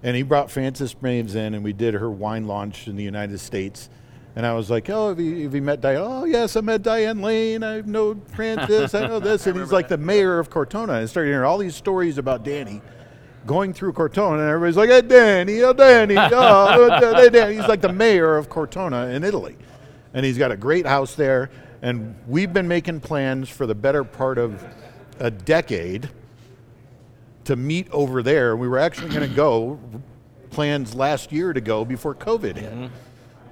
[0.04, 3.38] And he brought Frances Mayes in, and we did her wine launch in the United
[3.38, 3.88] States.
[4.34, 6.02] And I was like, "Oh, have you, have you met Diane?
[6.02, 7.62] Oh, yes, I met Diane Lane.
[7.62, 8.94] I know Frances.
[8.94, 10.94] I know this." And he's like the mayor of Cortona.
[10.94, 12.80] And I started hearing all these stories about Danny
[13.44, 17.56] going through Cortona, and everybody's like, "Hey, Danny, oh, Danny, oh, oh, oh, hey, Danny."
[17.56, 19.56] He's like the mayor of Cortona in Italy,
[20.14, 21.50] and he's got a great house there.
[21.82, 24.64] And we've been making plans for the better part of
[25.18, 26.08] a decade
[27.44, 28.56] to meet over there.
[28.56, 29.80] We were actually going to go
[30.50, 32.90] plans last year to go before COVID hit.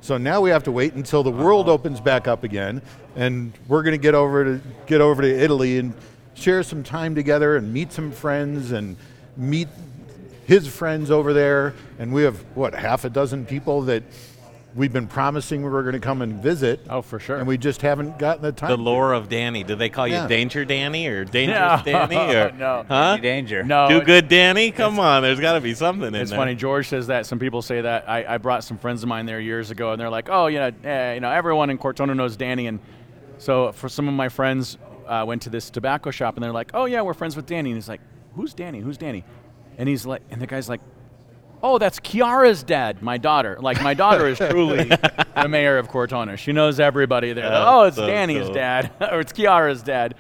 [0.03, 1.75] So now we have to wait until the world uh-huh.
[1.75, 2.81] opens back up again,
[3.17, 5.93] and we're going to get over to get over to Italy and
[6.35, 8.97] share some time together and meet some friends and
[9.37, 9.69] meet
[10.47, 11.75] his friends over there.
[11.99, 14.03] And we have what half a dozen people that
[14.75, 16.81] we've been promising we were going to come and visit.
[16.89, 17.37] Oh, for sure.
[17.39, 18.71] And we just haven't gotten the time.
[18.71, 19.65] The lore of Danny.
[19.65, 20.27] Do they call you Yeah.
[20.29, 22.17] Danger Danny or Dangerous Danny?
[22.37, 22.85] Or, No.
[22.89, 23.17] Huh?
[23.17, 23.63] Danger.
[23.65, 24.71] No, Do good Danny?
[24.71, 26.23] Come on, there's got to be something in there.
[26.23, 26.55] It's funny.
[26.55, 27.27] George says that.
[27.27, 28.09] Some people say that.
[28.09, 30.71] I, I brought some friends of mine there years ago, and they're like, "Oh, yeah,
[30.85, 32.79] eh, you know, everyone in Cortona knows Danny." And
[33.39, 36.71] so, for some of my friends, uh, went to this tobacco shop, and they're like,
[36.75, 38.01] "Oh, yeah, we're friends with Danny." And he's like,
[38.37, 38.81] "Who's Danny?
[38.81, 39.25] Who's Danny?"
[39.79, 40.81] And he's like, and the guy's like,
[41.63, 43.59] "Oh, that's Kiara's dad, my daughter.
[43.61, 46.37] Like, my daughter is truly the mayor of Cortona.
[46.37, 47.49] She knows everybody there.
[47.49, 48.55] That's oh, it's so Danny's cool.
[48.55, 50.15] dad, or it's Kiara's dad."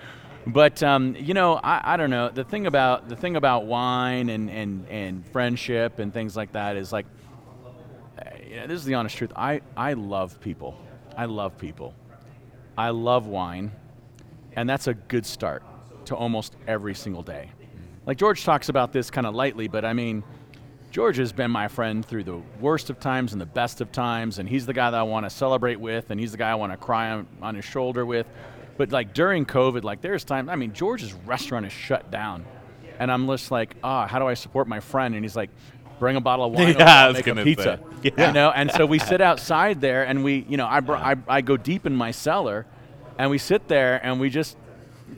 [0.46, 2.30] But um, you know, I, I don't know.
[2.30, 6.76] The thing about the thing about wine and, and, and friendship and things like that
[6.76, 7.06] is like,
[8.48, 9.32] you know, this is the honest truth.
[9.36, 10.76] I, I love people.
[11.16, 11.94] I love people.
[12.76, 13.72] I love wine,
[14.54, 15.62] and that's a good start
[16.06, 17.50] to almost every single day.
[18.06, 20.24] Like George talks about this kind of lightly, but I mean,
[20.90, 24.38] George has been my friend through the worst of times and the best of times,
[24.38, 26.56] and he's the guy that I want to celebrate with, and he's the guy I
[26.56, 28.26] want to cry on, on his shoulder with.
[28.76, 30.48] But like during COVID, like there's time.
[30.48, 32.44] I mean, George's restaurant is shut down,
[32.98, 35.14] and I'm just like, ah, how do I support my friend?
[35.14, 35.50] And he's like,
[36.00, 37.78] bring a bottle of wine, Yeah, over, I was make a gonna pizza.
[37.78, 37.86] say.
[38.16, 38.28] Yeah.
[38.28, 41.16] You know, and so we sit outside there, and we, you know, I, br- I
[41.28, 42.66] I go deep in my cellar,
[43.18, 44.56] and we sit there and we just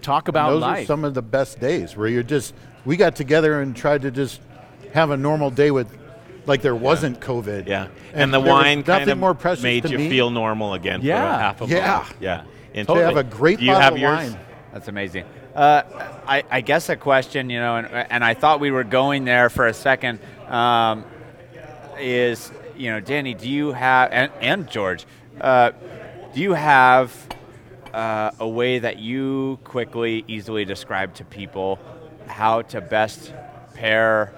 [0.03, 0.83] talk about those life.
[0.83, 2.53] are some of the best days where you're just
[2.85, 4.41] we got together and tried to just
[4.93, 5.89] have a normal day with
[6.47, 7.67] like there wasn't COVID.
[7.69, 10.09] Yeah, and, the wine kind of more precious made you me.
[10.09, 11.37] feel normal again for Yeah.
[11.37, 11.97] a half a Yeah.
[11.99, 12.15] month.
[12.21, 12.43] Yeah,
[12.85, 14.31] to have a great Do you bottle have of yours?
[14.31, 14.39] wine.
[14.73, 15.25] That's amazing.
[15.55, 15.83] Uh,
[16.27, 19.51] I, I guess a question, you know, and, and I thought we were going there
[19.51, 20.19] for a second,
[20.49, 21.05] um,
[21.99, 25.05] is, you know, Danny, do you have, and, and George,
[25.43, 25.73] uh,
[26.35, 27.15] do you have
[27.93, 31.79] uh, a way that you quickly, easily describe to people
[32.27, 33.35] how to best
[33.75, 34.33] pair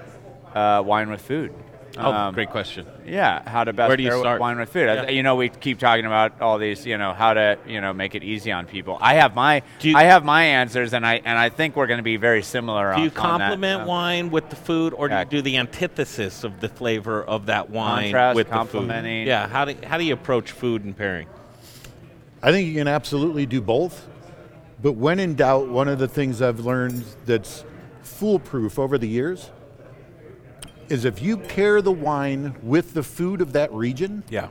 [0.54, 1.52] uh, wine with food?
[1.96, 2.86] Oh, Um, great question.
[3.06, 4.40] Yeah, how to best Where do you pair start?
[4.40, 4.88] wine with food.
[4.88, 5.10] I- Yeah.
[5.10, 8.16] You know, we keep talking about all these, you know, how to, you know, make
[8.16, 8.98] it easy on people.
[9.00, 11.86] I have my, Do you- I have my answers, and I and I think we're
[11.86, 12.92] going to be very similar.
[12.96, 13.46] Do you on, on that.
[13.50, 15.20] complement Um, wine with the food, or do Yeah.
[15.20, 18.58] you do the antithesis of the flavor of that wine Contrast, with the food?
[18.58, 19.28] complementing.
[19.28, 21.28] Yeah, how do how do you approach food and pairing?
[22.42, 24.08] I think you can absolutely do both.
[24.82, 27.64] But when in doubt, one of the things I've learned that's
[28.02, 29.50] foolproof over the years
[30.88, 34.48] is if you pair the wine with the food of that region, Yeah.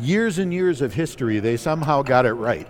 [0.00, 2.66] years and years of history, they somehow got it right.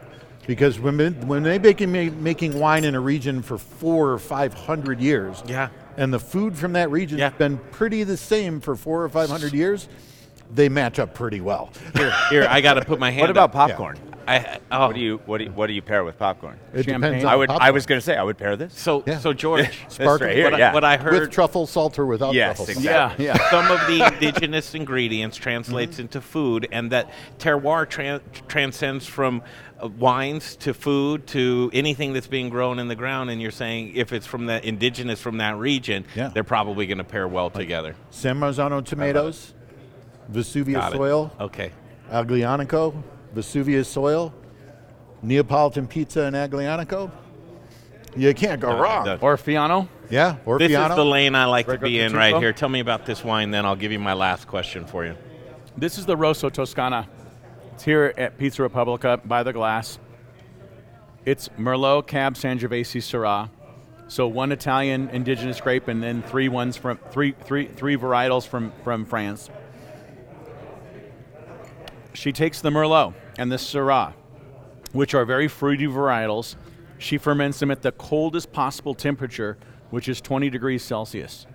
[0.47, 4.53] Because when, they- when they've been making wine in a region for four or five
[4.53, 5.69] hundred years, Yeah.
[5.97, 7.31] and the food from that region Yeah.
[7.31, 9.89] has been pretty the same for four or five hundred years,
[10.55, 11.71] they match up pretty well.
[11.97, 13.23] Here, here, I got to put my hand.
[13.23, 13.53] What about up.
[13.71, 13.97] popcorn?
[14.27, 16.59] I, oh, What do you what do you, what do you pair with popcorn?
[16.73, 17.01] It Champagne.
[17.01, 17.51] depends on I would.
[17.51, 18.75] the I was going to say I would pair this.
[18.79, 19.19] So, Yeah.
[19.19, 20.29] so George, This Sparkling.
[20.29, 20.71] right here, what, yeah.
[20.71, 23.27] I, what I heard with truffle salt or without Yes, truffle exactly.
[23.27, 23.37] salt.
[23.39, 23.51] yeah, yeah.
[23.51, 29.43] some of the indigenous ingredients translates into food, and that terroir tran- transcends from
[29.83, 33.29] uh, wines to food to anything that's being grown in the ground.
[33.31, 36.29] And you're saying if it's from the indigenous from that region, Yeah.
[36.29, 37.95] they're probably going to pair well together.
[38.11, 39.53] San Marzano tomatoes,
[40.29, 41.73] Vesuvius soil, Okay.
[42.11, 43.03] Aglianico,
[43.35, 44.33] Vesuvius soil,
[45.23, 47.11] Neapolitan pizza and Aglianico.
[48.17, 49.05] You can't go wrong.
[49.05, 49.19] done.
[49.21, 49.89] or Fiano.
[50.11, 52.53] Yeah, or This is the lane I like to Greco be in right here.
[52.53, 55.17] Tell me about this wine, then I'll give you my last question for you.
[55.77, 57.09] This is the Rosso Toscana.
[57.73, 59.99] It's here at Pizza Republica by the glass.
[61.25, 63.51] It's Merlot, Cab, Sangiovese, Syrah.
[64.07, 68.73] So one Italian indigenous grape, and then three ones from three three three varietals from
[68.85, 69.49] from France.
[72.13, 74.13] She takes the Merlot and the Syrah,
[74.93, 76.57] which are very fruity varietals.
[76.99, 79.59] She ferments them at the coldest possible temperature,
[79.91, 81.47] which is 20 degrees Celsius.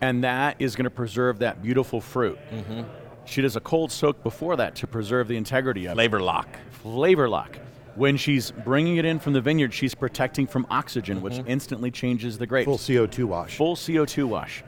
[0.00, 2.38] And that is going to preserve that beautiful fruit.
[2.52, 2.82] Mm-hmm.
[3.24, 5.94] She does a cold soak before that to preserve the integrity of it.
[5.94, 6.48] Flavor lock.
[6.82, 7.58] Flavor lock.
[7.94, 11.48] When she's bringing it in from the vineyard, she's protecting from oxygen, which Mm-hmm.
[11.50, 12.66] instantly changes the grapes.
[12.66, 13.56] Full CO2 wash.
[13.56, 14.62] Full CO2 wash.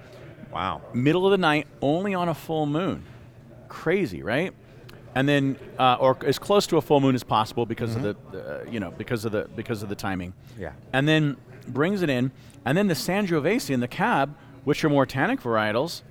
[0.50, 0.80] Wow.
[0.94, 3.04] Middle of the night, only on a full moon.
[3.68, 4.54] Crazy, right?
[5.18, 8.16] And then, uh, or as close to a full moon as possible because of the,
[8.32, 10.32] uh, you know, because of the because of the timing.
[10.56, 10.74] Yeah.
[10.92, 12.30] And then brings it in,
[12.64, 16.02] and then the Sangiovese and the Cab, which are more tannic varietals,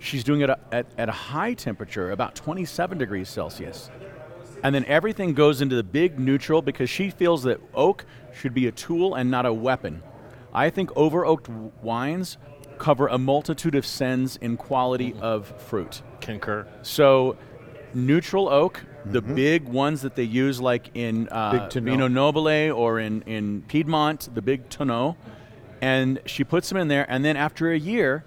[0.00, 3.92] she's doing it at, at a high temperature, about 27 degrees Celsius.
[4.64, 8.66] And then everything goes into the big neutral because she feels that oak should be
[8.66, 10.02] a tool and not a weapon.
[10.52, 12.38] I think over oaked wines
[12.78, 16.02] cover a multitude of sins in quality of fruit.
[16.20, 16.66] Concur.
[16.82, 17.36] So,
[17.94, 21.90] neutral oak, the big ones that they use, like in uh, Big Tonneau.
[21.92, 25.16] Vino Nobile or in, in Piedmont, the big tonneau,
[25.80, 28.24] and she puts them in there, and then after a year,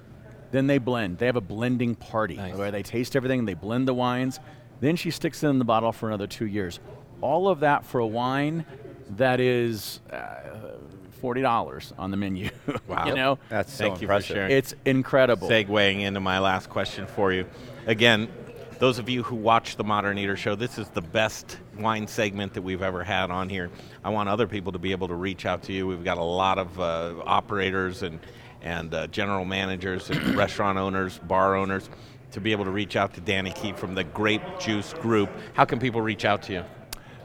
[0.52, 1.18] then they blend.
[1.18, 2.56] They have a blending party Nice.
[2.56, 4.40] where they taste everything, they blend the wines,
[4.80, 6.80] then she sticks it in the bottle for another two years.
[7.22, 8.66] All of that for a wine
[9.18, 10.18] that is uh,
[11.22, 12.50] forty dollars on the menu.
[12.88, 13.06] Wow.
[13.08, 14.36] you know, That's so Thank you for impressive.
[14.36, 14.52] sharing.
[14.52, 15.48] it's incredible.
[15.48, 17.46] Segwaying into my last question for you.
[17.86, 18.28] Again,
[18.82, 22.56] those of you who watch the Modern Eater Show, this is the best wine segment
[22.56, 23.70] that we've ever had on here.
[24.04, 25.86] I want other people to be able to reach out to you.
[25.86, 28.20] We've got a lot of uh, operators and
[28.64, 31.92] and uh, general managers and restaurant owners, bar owners,
[32.32, 35.30] to be able to reach out to Danny Keefe from the Grape Juice Group.
[35.54, 36.64] How can people reach out to you?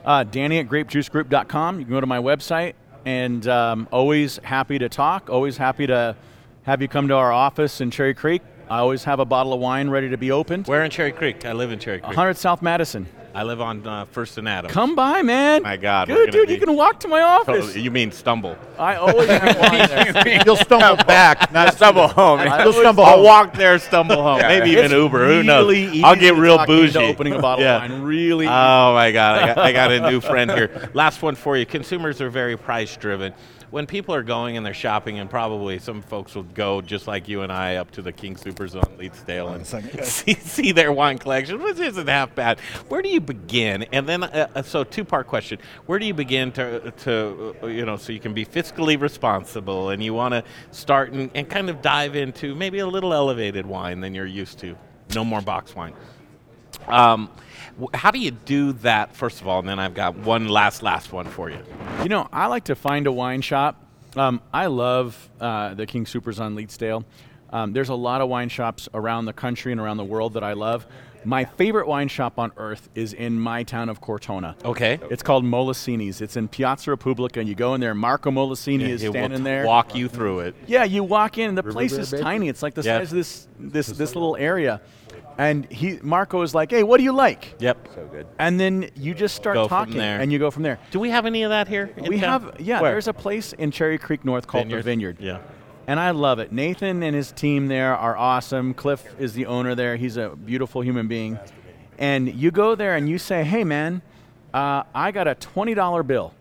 [0.05, 1.79] Uh, Danny at grapejuicegroup.com.
[1.79, 5.31] You can go to my website, and um, always happy to talk.
[5.31, 6.15] Always happy to
[6.63, 8.43] have you come to our office in Cherry Creek.
[8.69, 10.67] I always have a bottle of wine ready to be opened.
[10.67, 11.45] Where in Cherry Creek?
[11.45, 12.07] I live in Cherry Creek.
[12.07, 13.07] 100 South Madison.
[13.33, 14.73] I live on uh, First and Adams.
[14.73, 15.61] Come by, man.
[15.61, 16.49] My God, we're Good, gonna dude.
[16.49, 17.75] You be- can walk to my office.
[17.75, 18.57] Oh, you mean stumble?
[18.79, 20.41] I always have wine there.
[20.43, 22.39] You'll stumble back, not Stumble home.
[22.39, 23.25] I You'll always- stumble I'll home.
[23.25, 24.39] walk there, stumble home.
[24.41, 25.27] Maybe even It's Uber.
[25.27, 25.67] Who knows?
[25.67, 27.05] really I'll get to real talk me into bougie.
[27.09, 27.85] Opening a bottle Yeah.
[27.85, 28.47] of wine, really.
[28.47, 28.49] Oh
[28.95, 29.39] my God!
[29.43, 30.89] I got, I got a new friend here.
[30.93, 31.65] Last one for you.
[31.65, 33.33] Consumers are very price driven.
[33.69, 37.27] When people are going and they're shopping, and probably some folks will go just like
[37.27, 39.67] you and I up to the King Soopers on Leetsdale and
[40.05, 42.59] see, see their wine collection, which isn't half bad.
[42.87, 43.83] Where do you begin?
[43.91, 47.67] And then, uh, uh, so two part question: Where do you begin to, to uh,
[47.67, 51.49] you know, so you can be fiscally responsible and you want to start and, and
[51.49, 54.77] kind of dive into maybe a little elevated wine than you're used to?
[55.13, 55.93] No more box wine.
[56.87, 57.29] Um,
[57.93, 59.59] how do you do that, first of all?
[59.59, 61.59] And then I've got one last, last one for you.
[62.03, 63.83] You know, I like to find a wine shop.
[64.15, 67.05] Um, I love uh, the King Soopers on Leetsdale.
[67.51, 70.43] Um, there's a lot of wine shops around the country and around the world that
[70.43, 70.85] I love.
[71.23, 74.55] My favorite wine shop on earth is in my town of Cortona.
[74.63, 74.97] Okay.
[75.09, 76.21] It's called Molesini's.
[76.21, 77.93] It's in Piazza Repubblica, and you go in there.
[77.93, 79.65] Marco Molesini is It will standing t- there.
[79.65, 80.55] Walk you through it.
[80.67, 82.47] Yeah, you walk in, and the place is tiny.
[82.49, 82.99] It's like the Yeah.
[82.99, 84.79] size of this this this little area.
[85.37, 87.89] And he Marco is like, "Hey, what do you like?" Yep.
[87.93, 88.25] So good.
[88.39, 90.19] And then you just start Go from talking, there.
[90.19, 90.79] and you go from there.
[90.91, 91.91] Do we have any of that here?
[91.95, 92.41] in We town?
[92.41, 92.81] have, yeah.
[92.81, 92.91] Where?
[92.91, 95.39] There's a place in Cherry Creek North called the Vineyard, Yeah.
[95.85, 96.51] and I love it.
[96.51, 98.73] Nathan and his team there are awesome.
[98.73, 99.95] Cliff is the owner there.
[99.95, 101.37] He's a beautiful human being.
[101.99, 104.01] And you go there and you say, "Hey, man,
[104.55, 106.33] uh, I got a twenty dollar bill,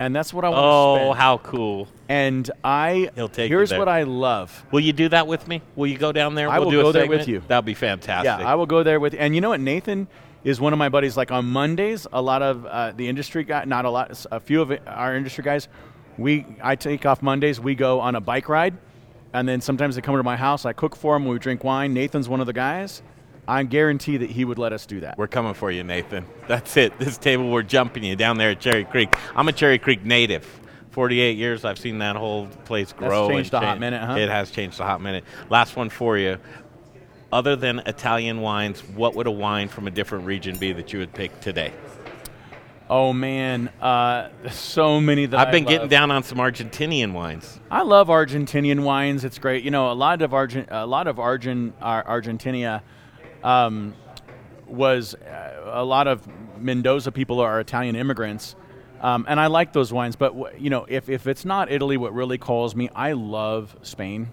[0.00, 1.86] and that's what I want to Oh, how cool!
[2.08, 4.64] and I He'll take here's what I love.
[4.72, 5.62] Will you do that with me?
[5.76, 6.48] Will you go down there?
[6.48, 7.42] I we'll will do a go there with you.
[7.46, 8.40] That'd be fantastic.
[8.40, 9.14] Yeah, I will go there with.
[9.16, 9.60] And you know what?
[9.60, 10.08] Nathan
[10.42, 11.16] is one of my buddies.
[11.16, 14.62] Like on Mondays, a lot of uh, the industry guy, not a lot, a few
[14.62, 15.68] of our industry guys,
[16.18, 17.60] we I take off Mondays.
[17.60, 18.76] We go on a bike ride,
[19.32, 20.64] and then sometimes they come to my house.
[20.64, 21.26] I cook for them.
[21.26, 21.92] We drink wine.
[21.94, 23.02] Nathan's one of the guys.
[23.50, 25.18] I guarantee that he would let us do that.
[25.18, 26.24] We're coming for you, Nathan.
[26.46, 26.96] That's it.
[27.00, 29.12] This table, we're jumping you down there at Cherry Creek.
[29.34, 30.46] I'm a Cherry Creek native.
[30.92, 33.28] 48 years, I've seen that whole place grow.
[33.28, 33.80] changed and a hot change.
[33.80, 34.14] minute, huh?
[34.18, 35.24] It has changed a hot minute.
[35.48, 36.38] Last one for you.
[37.32, 41.00] Other than Italian wines, what would a wine from a different region be that you
[41.00, 41.72] would pick today?
[42.88, 47.58] Oh man, uh, so many that I've been getting down on some Argentinian wines.
[47.68, 49.24] I love Argentinian wines.
[49.24, 49.64] It's great.
[49.64, 52.82] You know, a lot of Argent, a lot of Argent, uh, Argentina
[53.42, 53.94] um,
[54.66, 56.26] was uh, a lot of
[56.58, 58.54] Mendoza people are Italian immigrants,
[59.00, 60.16] um, and I like those wines.
[60.16, 63.76] But w- you know, if if it's not Italy, what really calls me, I love
[63.82, 64.28] Spain.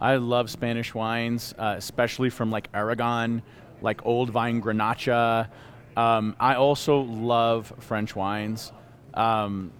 [0.00, 3.42] I love Spanish wines, uh, especially from like Aragon,
[3.80, 5.48] like old vine Grenache.
[5.96, 8.72] Um, I also love French wines.
[9.14, 9.72] Um,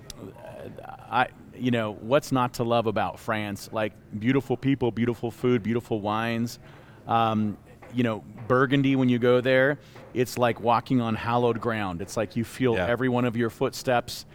[1.11, 3.69] I, you know, what's not to love about France?
[3.73, 6.59] Like beautiful people, beautiful food, beautiful wines.
[7.07, 7.59] Um,
[7.95, 9.79] you know, Burgundy when you go there,
[10.15, 12.01] it's like walking on hallowed ground.
[12.03, 12.87] It's like you feel Yeah.
[12.87, 14.27] every one of your footsteps,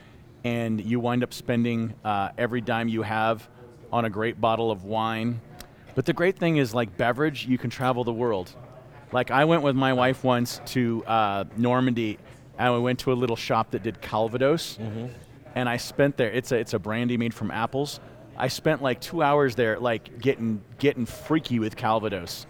[0.44, 3.48] and you wind up spending uh, every dime you have
[3.92, 5.40] on a great bottle of wine.
[5.96, 8.52] But the great thing is, like beverage, you can travel the world.
[9.12, 12.18] Like I went with my wife once to uh, Normandy,
[12.58, 14.80] and we went to a little shop that did Calvados,
[15.56, 16.32] and I spent there.
[16.32, 18.00] It's a it's a brandy made from apples.
[18.38, 22.48] I spent like two hours there, like getting getting freaky with Calvados.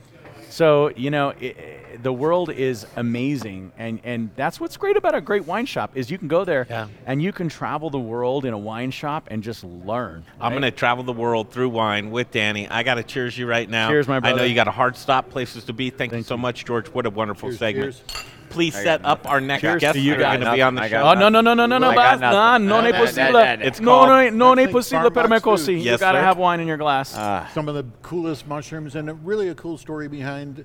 [0.52, 5.14] So you know, i i the world is amazing, and and that's what's great about
[5.14, 6.88] a great wine shop is you can go there Yeah.
[7.06, 10.24] and you can travel the world in a wine shop and just learn.
[10.40, 12.68] I'm going to travel the world through wine with Danny.
[12.68, 13.90] I got to cheers you right now.
[13.90, 14.36] Cheers, my brother.
[14.36, 15.90] I know you got a hard stop, places to be.
[15.90, 16.42] Thank, you so you.
[16.42, 16.88] much, George.
[16.88, 18.02] What a wonderful Cheers, segment.
[18.08, 18.26] cheers.
[18.52, 20.56] Please set up our next Cheers guest to You're going to guys.
[20.56, 21.02] be on the show.
[21.02, 21.90] Oh no no no no no no!
[21.90, 22.30] I got basta.
[22.32, 22.68] No, nothing.
[22.68, 23.32] non è No, no, possibile.
[23.32, 23.66] no, no.
[23.66, 25.66] It's Non called- è- non è That's like possibile farm per me box così.
[25.76, 25.84] food.
[25.86, 26.24] You Yes, gotta sir.
[26.26, 27.16] have wine in your glass.
[27.18, 27.48] Ah.
[27.54, 30.64] Some of the coolest mushrooms, and really a cool story behind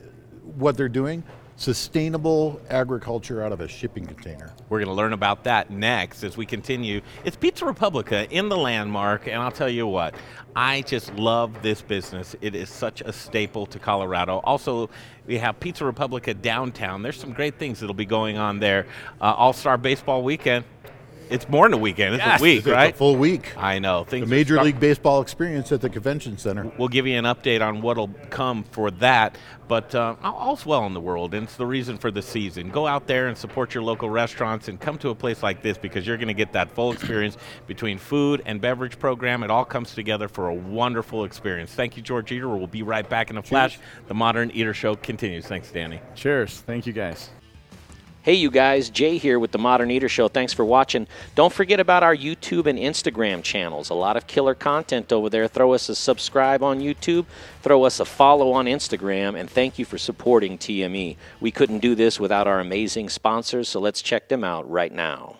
[0.58, 1.22] what they're doing.
[1.58, 4.52] Sustainable agriculture out of a shipping container.
[4.68, 7.00] We're going to learn about that next as we continue.
[7.24, 10.14] It's Pizza Republica in the landmark, and I'll tell you what,
[10.54, 12.36] I just love this business.
[12.42, 14.40] It is such a staple to Colorado.
[14.44, 14.90] Also,
[15.26, 17.00] we have Pizza Republica downtown.
[17.00, 18.86] There's some great things that'll be going on there.
[19.18, 20.66] Uh, All Star Baseball weekend.
[21.28, 22.14] It's more than a weekend.
[22.14, 22.40] It's Yes.
[22.40, 22.94] a week, It's right?
[22.94, 23.52] a full week.
[23.56, 24.04] I know.
[24.04, 26.70] The Things are Major start- League Baseball experience at the convention center.
[26.78, 29.36] We'll give you an update on what'll come for that.
[29.68, 32.68] But uh, all's well in the world, and it's the reason for the season.
[32.70, 35.76] Go out there and support your local restaurants and come to a place like this
[35.76, 39.42] because you're going to get that full experience between food and beverage program.
[39.42, 41.72] It all comes together for a wonderful experience.
[41.72, 42.46] Thank you, George Eder.
[42.48, 43.80] We'll be right back in a flash.
[44.06, 45.46] The Modern Eater Show continues.
[45.46, 46.00] Thanks, Danny.
[46.14, 46.60] Cheers.
[46.60, 47.30] Thank you guys.
[48.26, 50.26] Hey, you guys, Jay here with the Modern Eater Show.
[50.26, 51.06] Thanks for watching.
[51.36, 53.88] Don't forget about our YouTube and Instagram channels.
[53.88, 55.46] A lot of killer content over there.
[55.46, 57.26] Throw us a subscribe on YouTube,
[57.62, 61.16] throw us a follow on Instagram, and thank you for supporting TME.
[61.38, 65.36] We couldn't do this without our amazing sponsors, so let's check them out right now.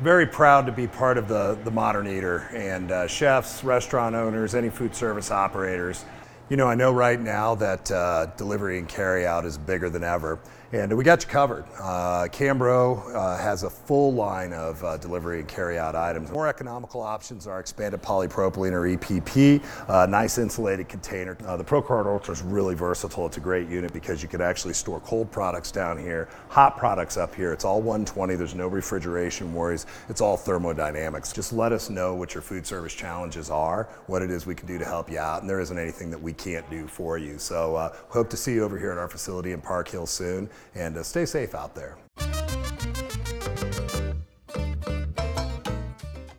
[0.00, 4.54] Very proud to be part of the, the Modern Eater and uh, chefs, restaurant owners,
[4.54, 6.04] any food service operators.
[6.50, 10.02] You know, I know right now that uh, delivery and carry out is bigger than
[10.02, 10.40] ever,
[10.72, 11.64] and we got you covered.
[11.80, 16.30] Uh, Cambro uh, has a full line of uh, delivery and carry out items.
[16.30, 21.36] More economical options are expanded polypropylene or EPP, uh, nice insulated container.
[21.44, 23.26] Uh, the Pro Cart Ultra is really versatile.
[23.26, 27.16] It's a great unit because you can actually store cold products down here, hot products
[27.16, 27.52] up here.
[27.52, 28.36] It's all 120.
[28.36, 29.86] There's no refrigeration worries.
[30.08, 31.32] It's all thermodynamics.
[31.32, 34.68] Just let us know what your food service challenges are, what it is we can
[34.68, 37.38] do to help you out, and there isn't anything that we can't do for you.
[37.38, 40.48] So uh, hope to see you over here at our facility in Park Hill soon,
[40.74, 41.96] and uh, stay safe out there.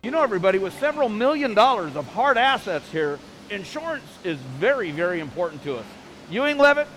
[0.02, 3.18] You know, everybody, with several million dollars of hard assets here,
[3.50, 5.86] insurance is very, very important to us.
[6.30, 6.88] Ewing Leavitt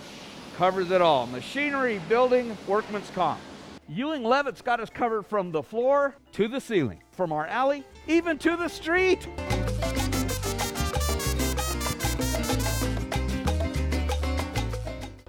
[0.57, 3.39] covers it all machinery, building, workman's comp.
[3.87, 8.37] Ewing Leavitt's got us covered from the floor to the ceiling, from our alley even
[8.39, 9.27] to the street.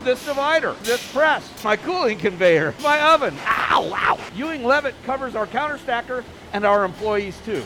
[0.06, 3.34] This divider, this press, my cooling conveyor, my oven.
[3.44, 4.20] Ow, ow.
[4.36, 7.64] Ewing Leavitt covers our counter stacker and our employees too.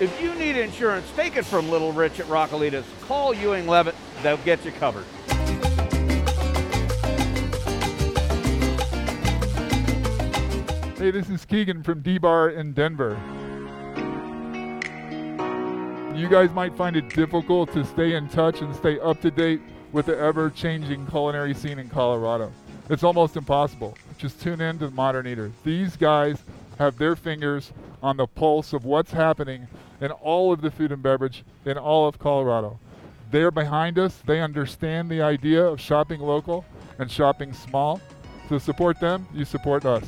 [0.00, 2.84] If you need insurance, take it from Little Rich at Rockalitas.
[3.02, 5.04] Call Ewing Leavitt, they'll get you covered.
[11.00, 13.18] Hey, this is Keegan from D-Bar in Denver.
[16.14, 19.62] You guys might find it difficult to stay in touch and stay up to date
[19.92, 22.52] with the ever-changing culinary scene in Colorado.
[22.90, 23.96] It's almost impossible.
[24.18, 25.50] Just tune in to the Modern Eater.
[25.64, 26.44] These guys
[26.78, 27.72] have their fingers
[28.02, 29.68] on the pulse of what's happening
[30.02, 32.78] in all of the food and beverage in all of Colorado.
[33.30, 34.18] They're behind us.
[34.26, 36.66] They understand the idea of shopping local
[36.98, 38.02] and shopping small.
[38.50, 40.06] So support them, you support us.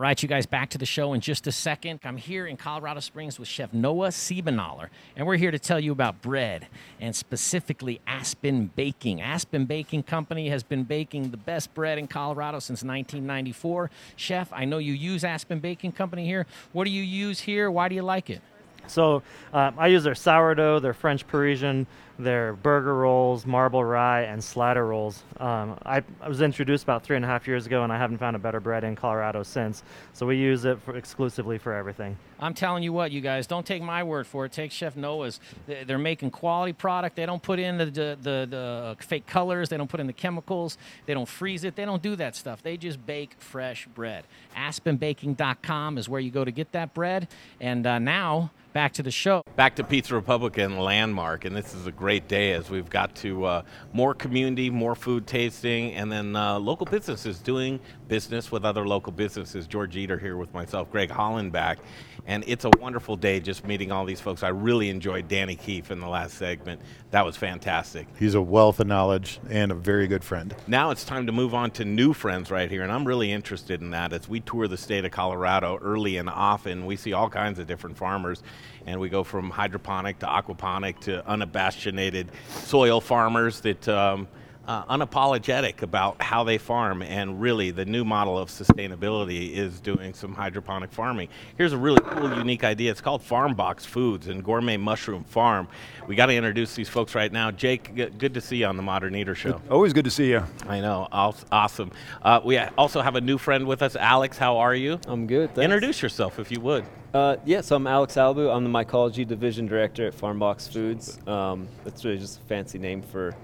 [0.00, 2.00] Right, you guys, back to the show in just a second.
[2.04, 5.92] I'm here in Colorado Springs with Chef Noah Siebenaller, and we're here to tell you
[5.92, 6.68] about bread
[7.02, 9.20] and specifically Aspen Baking.
[9.20, 13.90] Aspen Baking Company has been baking the best bread in Colorado since 1994.
[14.16, 16.46] Chef, I know you use Aspen Baking Company here.
[16.72, 17.70] What do you use here?
[17.70, 18.40] Why do you like it?
[18.86, 19.22] So
[19.52, 21.86] uh, I use their sourdough, their French Parisian,
[22.22, 25.22] their burger rolls, marble rye, and slider rolls.
[25.38, 28.18] Um, I, I, was introduced about three and a half years ago, and I haven't
[28.18, 29.82] found a better bread in Colorado since.
[30.12, 32.16] So we use it for exclusively for everything.
[32.38, 34.52] I'm telling you what, you guys, don't take my word for it.
[34.52, 35.40] Take Chef Noah's.
[35.66, 37.16] They're making quality product.
[37.16, 39.68] They don't put in the, the, the, the fake colors.
[39.68, 40.78] They don't put in the chemicals.
[41.06, 41.76] They don't freeze it.
[41.76, 42.62] They don't do that stuff.
[42.62, 44.24] They just bake fresh bread.
[44.56, 47.28] AspenBaking.com is where you go to get that bread.
[47.60, 49.42] And uh, now back to the show.
[49.56, 53.44] Back to Pizza Republican Landmark, and this is a great day as we've got to
[53.44, 58.86] uh, more community, more food tasting, and then uh, local businesses doing business with other
[58.86, 59.66] local businesses.
[59.66, 61.78] George Eder here with myself, Greg Hollenbach,
[62.26, 64.42] and it's a wonderful day just meeting all these folks.
[64.42, 66.80] I really enjoyed Danny Keefe in the last segment.
[67.10, 68.06] That was fantastic.
[68.18, 70.54] He's a wealth of knowledge and a very good friend.
[70.66, 73.80] Now it's time to move on to new friends right here, and I'm really interested
[73.80, 76.86] in that as we tour the state of Colorado early and often.
[76.86, 78.42] We see all kinds of different farmers
[78.86, 84.28] and we go from hydroponic to aquaponic to unabasheded soil farmers that um,
[84.66, 90.14] uh, unapologetic about how they farm and really the new model of sustainability is doing
[90.14, 91.28] some hydroponic farming.
[91.56, 92.90] Here's a really cool unique idea.
[92.90, 95.68] It's called FarmBox Foods and gourmet mushroom farm.
[96.06, 97.50] We got to introduce these folks right now.
[97.50, 99.60] Jake good to see you on the modern eater show.
[99.70, 101.90] Always good to see you i know awesome.
[102.22, 104.38] Uh, we also have a new friend with us alex.
[104.38, 105.00] How are you?
[105.06, 105.64] I'm good thanks.
[105.64, 106.84] introduce yourself if you would.
[107.12, 108.54] Uh, yeah, so I'm Alex Albu.
[108.54, 111.18] I'm the mycology division director at FarmBox Foods.
[111.26, 113.34] Um, that's really just a fancy name for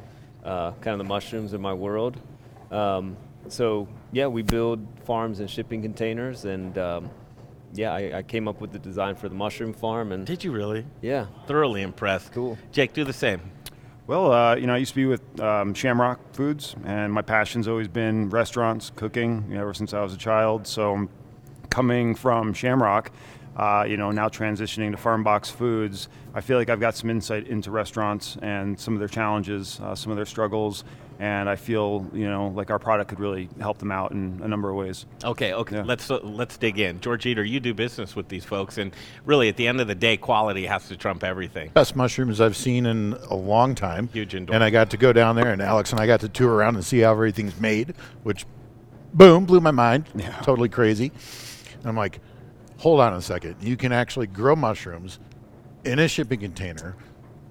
[0.46, 2.18] uh, kind of the mushrooms in my world.
[2.70, 3.16] Um,
[3.48, 7.10] so yeah, we build farms and shipping containers, and um,
[7.74, 10.12] yeah, I, I, came up with the design for the mushroom farm.
[10.12, 10.86] And did you really?
[11.02, 12.32] Yeah, thoroughly impressed.
[12.32, 12.58] Cool.
[12.72, 13.40] Jake, do the same.
[14.06, 17.66] Well, uh, you know, I used to be with um, Shamrock Foods, and my passion's
[17.66, 20.66] always been restaurants, cooking, you know, ever since I was a child.
[20.66, 21.08] So,
[21.70, 23.10] coming from Shamrock,
[23.56, 27.46] uh, you know, now transitioning to FarmBox Foods, I feel like I've got some insight
[27.46, 30.84] into restaurants and some of their challenges, uh, some of their struggles,
[31.18, 34.48] and I feel you know like our product could really help them out in a
[34.48, 35.06] number of ways.
[35.24, 35.84] Okay, okay, yeah.
[35.84, 37.00] let's uh, let's dig in.
[37.00, 38.92] George Eder, you do business with these folks, and
[39.24, 41.70] really at the end of the day, quality has to trump everything.
[41.70, 44.08] Best mushrooms I've seen in a long time.
[44.12, 46.52] Huge And I got to go down there, and Alex and I got to tour
[46.52, 48.44] around and see how everything's made, which,
[49.14, 50.10] boom, blew my mind.
[50.14, 50.38] Yeah.
[50.42, 51.10] Totally crazy.
[51.78, 52.20] And I'm like,
[52.78, 53.56] hold on a second.
[53.60, 55.18] You can actually grow mushrooms
[55.84, 56.96] in a shipping container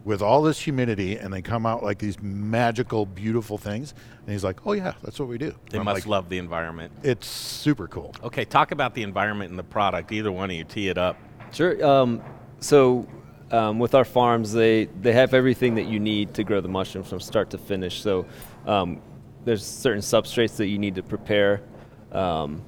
[0.04, 3.94] with all this humidity and they come out like these magical, beautiful things.
[4.22, 5.56] And he's like, oh, yeah, that's what we do.
[5.72, 6.94] They must like, love the environment.
[7.02, 8.14] It's super cool.
[8.24, 10.12] Okay, talk about the environment and the product.
[10.12, 11.18] Either one of you, tee it up.
[11.52, 11.84] Sure.
[11.84, 12.22] Um,
[12.60, 13.08] so,
[13.52, 17.10] um, with our farms, they, they have everything that you need to grow the mushrooms
[17.10, 18.02] from start to finish.
[18.02, 18.26] So,
[18.66, 19.02] um,
[19.44, 21.62] there's certain substrates that you need to prepare.
[22.12, 22.64] Um,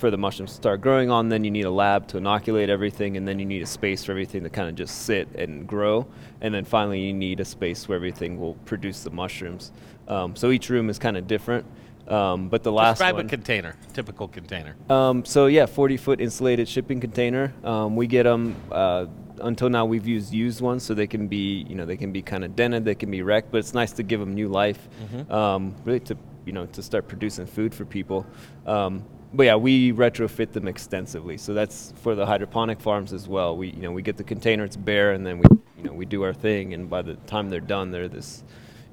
[0.00, 1.28] for the mushrooms to start growing on.
[1.28, 4.12] Then you need a lab to inoculate everything, and then you need a space for
[4.12, 6.06] everything to kind of just sit and grow.
[6.40, 9.70] And then finally, you need a space where everything will produce the mushrooms.
[10.08, 11.66] Um, so each room is kind of different.
[12.08, 14.74] Um, but the last Describe one, a container, typical container.
[14.88, 17.54] Um, so yeah, 40 foot insulated shipping container.
[17.62, 18.56] Um, we get them.
[18.72, 19.06] Uh,
[19.42, 22.20] until now, we've used used ones, so they can be, you know, they can be
[22.20, 24.88] kind of dented, they can be wrecked, but it's nice to give them new life,
[25.02, 25.32] mm-hmm.
[25.32, 28.26] Um, really to, you know, to start producing food for people.
[28.66, 31.38] Um, but yeah, we retrofit them extensively.
[31.38, 33.56] So that's for the hydroponic farms as well.
[33.56, 35.44] We you know we get the container, it's bare, and then we
[35.78, 38.44] you know we do our thing, and by the time they're done, they're this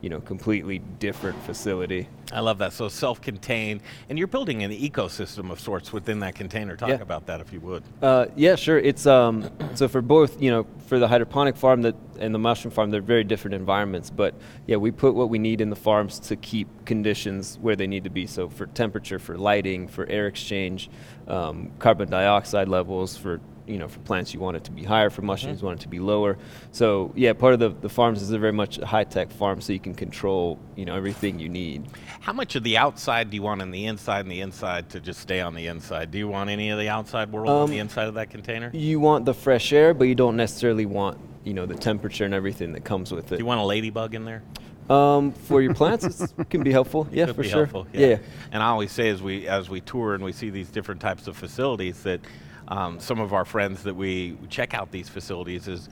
[0.01, 2.07] you know, completely different facility.
[2.31, 2.73] I love that.
[2.73, 6.75] So self-contained, and you're building an ecosystem of sorts within that container.
[6.75, 6.95] Talk yeah.
[6.95, 7.83] about that if you would.
[8.01, 8.77] Uh, yeah, sure.
[8.77, 12.71] It's um, so for both, you know, for the hydroponic farm that and the mushroom
[12.71, 14.09] farm, they're very different environments.
[14.09, 14.35] But
[14.65, 18.03] yeah, we put what we need in the farms to keep conditions where they need
[18.03, 18.27] to be.
[18.27, 20.89] So for temperature, for lighting, for air exchange,
[21.27, 25.09] um, carbon dioxide levels, for you know, for plants you want it to be higher,
[25.09, 25.65] for mushrooms mm-hmm.
[25.65, 26.37] you want it to be lower.
[26.71, 29.73] So yeah, part of the, the farms is a very much high tech farm, so
[29.73, 31.87] you can control you know everything you need.
[32.21, 34.99] How much of the outside do you want on the inside, and the inside to
[34.99, 36.11] just stay on the inside?
[36.11, 38.71] Do you want any of the outside world um, on the inside of that container?
[38.73, 42.33] You want the fresh air, but you don't necessarily want you know the temperature and
[42.33, 43.37] everything that comes with it.
[43.37, 44.43] Do you want a ladybug in there?
[44.89, 47.07] Um, for your plants, it can be helpful.
[47.11, 47.65] Yeah, for sure.
[47.65, 48.07] Helpful, yeah.
[48.07, 48.17] yeah.
[48.51, 51.27] And I always say as we as we tour and we see these different types
[51.27, 52.21] of facilities that
[52.67, 55.89] um, some of our friends that we check out these facilities is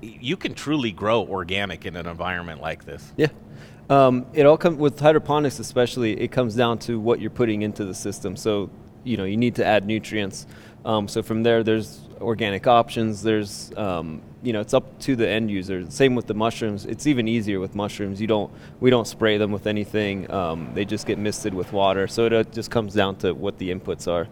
[0.00, 3.12] you can truly grow organic in an environment like this.
[3.16, 3.28] Yeah.
[3.88, 6.18] Um, it all comes with hydroponics, especially.
[6.20, 8.36] It comes down to what you're putting into the system.
[8.36, 8.70] So,
[9.04, 10.46] you know, you need to add nutrients.
[10.84, 13.22] Um, so from there, there's organic options.
[13.22, 15.88] There's, um, you know, it's up to the end user.
[15.90, 16.84] Same with the mushrooms.
[16.86, 18.20] It's even easier with mushrooms.
[18.20, 20.28] You don't, we don't spray them with anything.
[20.30, 22.08] Um, they just get misted with water.
[22.08, 24.26] So it uh, just comes down to what the inputs are.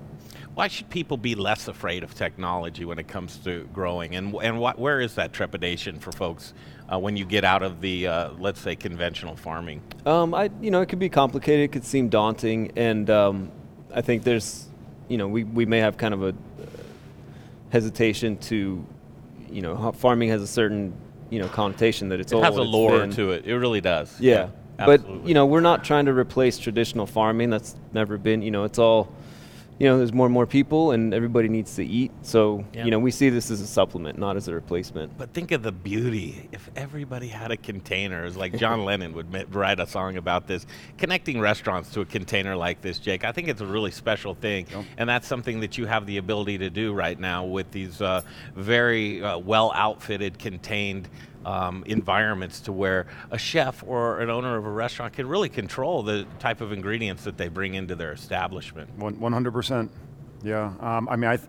[0.55, 4.17] Why should people be less afraid of technology when it comes to growing?
[4.17, 6.53] And and what where is that trepidation for folks
[6.93, 9.81] uh, when you get out of the uh, let's say conventional farming?
[10.07, 11.65] Um, I, you know, it could be complicated.
[11.65, 13.53] It could seem daunting, and um,
[13.95, 14.67] I think there's,
[15.09, 16.33] you know, we, we may have kind of a uh,
[17.71, 18.85] hesitation to,
[19.51, 20.93] you know, farming has a certain,
[21.31, 23.11] you know, connotation that it's It all has a lore been.
[23.13, 23.47] to it.
[23.47, 24.21] It really does.
[24.21, 24.49] Yeah,
[24.79, 27.51] Yeah, but you know, we're not trying to replace traditional farming.
[27.51, 28.43] That's never been.
[28.43, 29.13] You know, it's all.
[29.81, 32.13] You know, there's more and more people, and everybody needs to eat.
[32.21, 32.85] So, Yeah.
[32.85, 35.17] you know, we see this as a supplement, not as a replacement.
[35.17, 36.51] But think of the beauty.
[36.53, 40.67] If everybody had a container, it's like John Lennon would write a song about this,
[40.99, 43.25] connecting restaurants to a container like this, Jake.
[43.25, 44.67] I think it's a really special thing,
[44.99, 48.21] and that's something that you have the ability to do right now with these uh,
[48.55, 51.09] very uh, well outfitted, contained.
[51.43, 56.03] Um, environments to where a chef or an owner of a restaurant can really control
[56.03, 58.91] the type of ingredients that they bring into their establishment.
[58.99, 59.91] One hundred percent.
[60.43, 60.75] Yeah.
[60.81, 61.49] Um, I mean, I, th-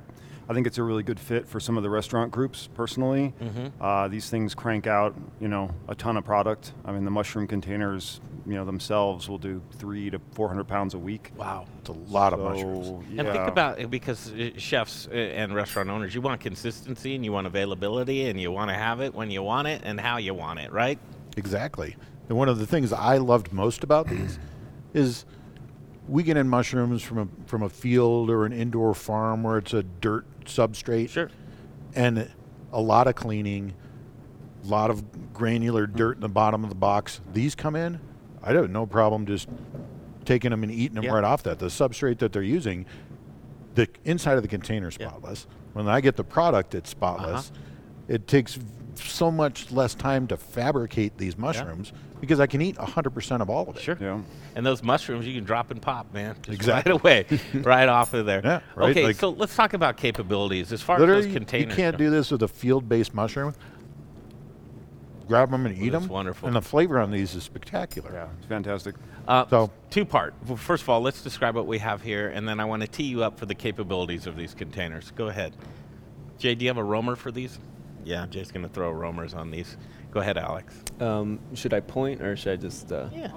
[0.49, 2.67] I think it's a really good fit for some of the restaurant groups.
[2.73, 3.71] Personally, Mhm.
[3.79, 6.73] uh, these things crank out, you know, a ton of product.
[6.83, 10.93] I mean, the mushroom containers, you know, themselves will do three to four hundred pounds
[10.93, 11.31] a week.
[11.37, 12.87] Wow, it's a lot of So, mushrooms.
[13.17, 17.23] And think about it because uh, chefs uh, and restaurant owners, you want consistency and
[17.23, 20.17] you want availability and you want to have it when you want it and how
[20.17, 20.99] you want it, right?
[21.37, 21.95] Exactly.
[22.27, 24.37] And one of the things I loved most about these
[24.93, 25.25] is
[26.07, 29.73] we get in mushrooms from a from a field or an indoor farm where it's
[29.73, 31.09] a dirt substrate.
[31.09, 31.29] Sure.
[31.95, 32.29] And
[32.71, 33.73] a lot of cleaning,
[34.63, 37.21] a lot of granular dirt in the bottom of the box.
[37.33, 37.99] These come in,
[38.41, 39.47] I have no problem just
[40.25, 41.11] taking them and eating them Yeah.
[41.13, 41.59] right off that.
[41.59, 42.85] The substrate that they're using,
[43.75, 45.47] the inside of the container is spotless.
[45.73, 47.49] When I get the product, it's spotless.
[47.51, 47.61] Uh-huh.
[48.07, 48.59] It takes
[48.95, 53.67] so much less time to fabricate these mushrooms because I can eat 100% of all
[53.69, 53.81] of it.
[53.81, 53.97] Sure.
[53.99, 54.21] Yeah.
[54.55, 56.35] And those mushrooms you can drop and pop, man.
[56.43, 56.91] Just Exactly.
[56.93, 57.25] Right away,
[57.55, 58.39] right off of there.
[58.43, 61.71] Yeah, right, Okay, like- so let's talk about capabilities as far as those containers.
[61.75, 62.05] you can't go.
[62.05, 63.53] do this with a field-based mushroom.
[65.27, 66.11] Grab them and eat that's them.
[66.11, 66.47] wonderful.
[66.47, 68.11] And the flavor on these is spectacular.
[68.11, 68.95] Yeah, it's fantastic.
[69.27, 70.33] Uh, So- two part.
[70.45, 72.87] Well, first of all, let's describe what we have here, and then I want to
[72.87, 75.11] tee you up for the capabilities of these containers.
[75.11, 75.53] Go ahead,
[76.37, 76.53] Jay.
[76.55, 77.59] Do you have a roamer for these?
[78.03, 79.77] Yeah, Jay's going to throw roamers on these.
[80.11, 80.75] Go ahead, Alex.
[80.99, 82.91] Um, should I point or should I just?
[82.91, 83.31] Uh, Yeah.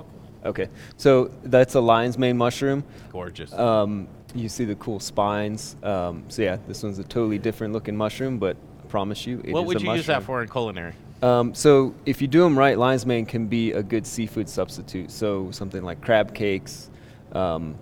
[0.44, 0.68] Okay.
[0.96, 2.84] So that's a lion's mane mushroom.
[3.10, 3.52] Gorgeous.
[3.52, 5.76] Um, you see the cool spines.
[5.82, 9.40] Um, so yeah, this one's a totally different looking mushroom, but I promise you, it
[9.40, 9.55] is a few.
[9.55, 10.92] what would a you use that for in culinary?
[11.22, 15.10] Um, so if you do them right, lion's mane can be a good seafood substitute.
[15.10, 16.90] So something like crab cakes,
[17.32, 17.76] um,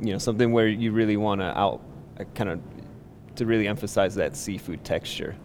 [0.00, 1.80] you know, something where you really want to out,
[2.34, 2.60] kind of,
[3.36, 5.36] to really emphasize that seafood texture.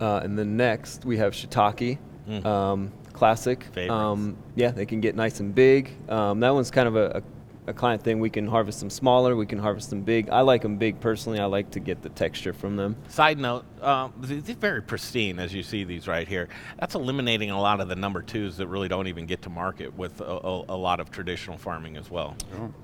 [0.00, 1.98] Uh, and then next we have shiitake,
[2.28, 2.44] Mhm.
[2.44, 3.64] um, classic.
[3.72, 3.92] Favorites.
[3.92, 5.90] Um, yeah, they can get nice and big.
[6.08, 7.22] Um, that one's kind of a,
[7.66, 8.18] a, a client thing.
[8.18, 9.36] We can harvest them smaller.
[9.36, 10.28] We can harvest them big.
[10.30, 11.38] I like them big personally.
[11.38, 12.96] I like to get the texture from them.
[13.08, 16.48] Side note, um, th- they're very pristine as you see these right here.
[16.80, 19.96] That's eliminating a lot of the number twos that really don't even get to market
[19.96, 22.36] with a, a, a lot of traditional farming as well.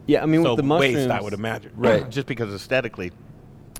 [0.06, 2.08] Yeah, I mean, so with the waste, I would imagine, Right.
[2.18, 3.10] Just because aesthetically,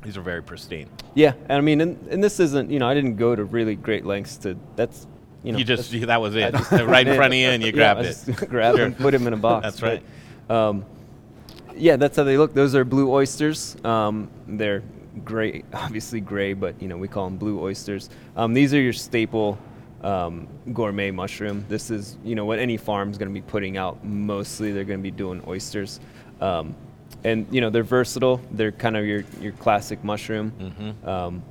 [0.03, 0.89] these are very pristine.
[1.15, 3.75] Yeah, and I mean, and, and this isn't, you know, I didn't go to really
[3.77, 4.57] great lengths to.
[4.77, 5.07] That's,
[5.43, 6.53] you know, You just- that's- that was it.
[6.55, 8.49] Just- Right in front of you and you Yeah, grabbed I it.
[8.49, 8.89] grabbed Sure.
[8.91, 9.79] them, put them in a box.
[9.79, 9.81] That's
[10.49, 10.85] but, Um,
[11.77, 12.55] yeah, that's how they look.
[12.55, 13.77] Those are blue oysters.
[13.85, 14.83] Um, they're
[15.25, 18.11] gray, obviously gray, but you know we call them blue oysters.
[18.37, 19.59] Um, these are your staple
[20.03, 21.65] um, gourmet mushroom.
[21.69, 24.03] This is, you know, what any farm's going to be putting out.
[24.05, 26.01] Mostly, they're going to be doing oysters.
[26.41, 26.75] Um,
[27.25, 28.41] and you know they're versatile.
[28.51, 30.53] They're kind of your your classic mushroom.
[30.61, 31.07] Mhm.
[31.09, 31.43] Um,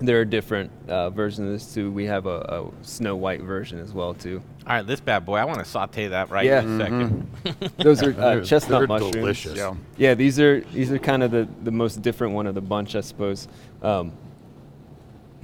[0.00, 1.90] there are different uh, versions of this too.
[1.90, 4.42] We have a, a snow white version as well too.
[4.66, 7.76] All right, this bad boy, I want to saute that right yeah, in a 2nd
[7.76, 9.12] those are uh, chestnut they're mushrooms.
[9.14, 9.56] delicious.
[9.56, 9.74] Yeah.
[9.96, 12.96] yeah, these are these are kind of the, the most different one of the bunch,
[12.96, 13.46] I suppose.
[13.82, 14.12] Um,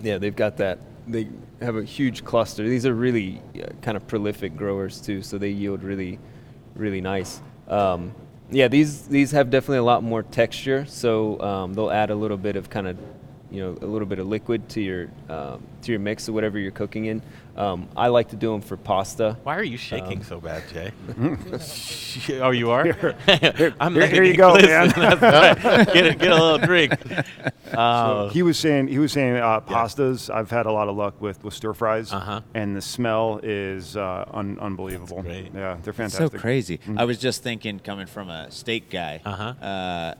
[0.02, 0.78] yeah, they've got that.
[1.06, 1.28] They
[1.60, 2.66] have a huge cluster.
[2.66, 6.18] These are really uh, kind of prolific growers too, so they yield really,
[6.74, 7.40] really nice.
[7.68, 8.12] Um,
[8.50, 12.36] yeah, these these have definitely a lot more texture, so um, they'll add a little
[12.36, 12.98] bit of kind of,
[13.50, 16.58] you know, a little bit of liquid to your um, to your mix or whatever
[16.58, 17.22] you're cooking in.
[17.56, 19.36] Um, I like to do them for pasta.
[19.42, 20.92] Why are you shaking Um, so bad, Jay?
[22.40, 22.86] oh, you are?
[23.80, 24.88] I'm here- here you go, man.
[24.96, 25.92] that's right.
[25.92, 26.92] Get a, get a little drink.
[27.72, 30.30] Uh, So he was saying he was saying uh, pastas.
[30.32, 32.40] I've had a lot of luck with with stir fries, Uh-huh.
[32.54, 35.22] and the smell is uh, un- unbelievable.
[35.26, 36.32] Yeah, they're It's fantastic.
[36.32, 36.78] so crazy.
[36.78, 36.98] Mhm.
[36.98, 40.14] I was just thinking, coming from a steak guy, uh-huh.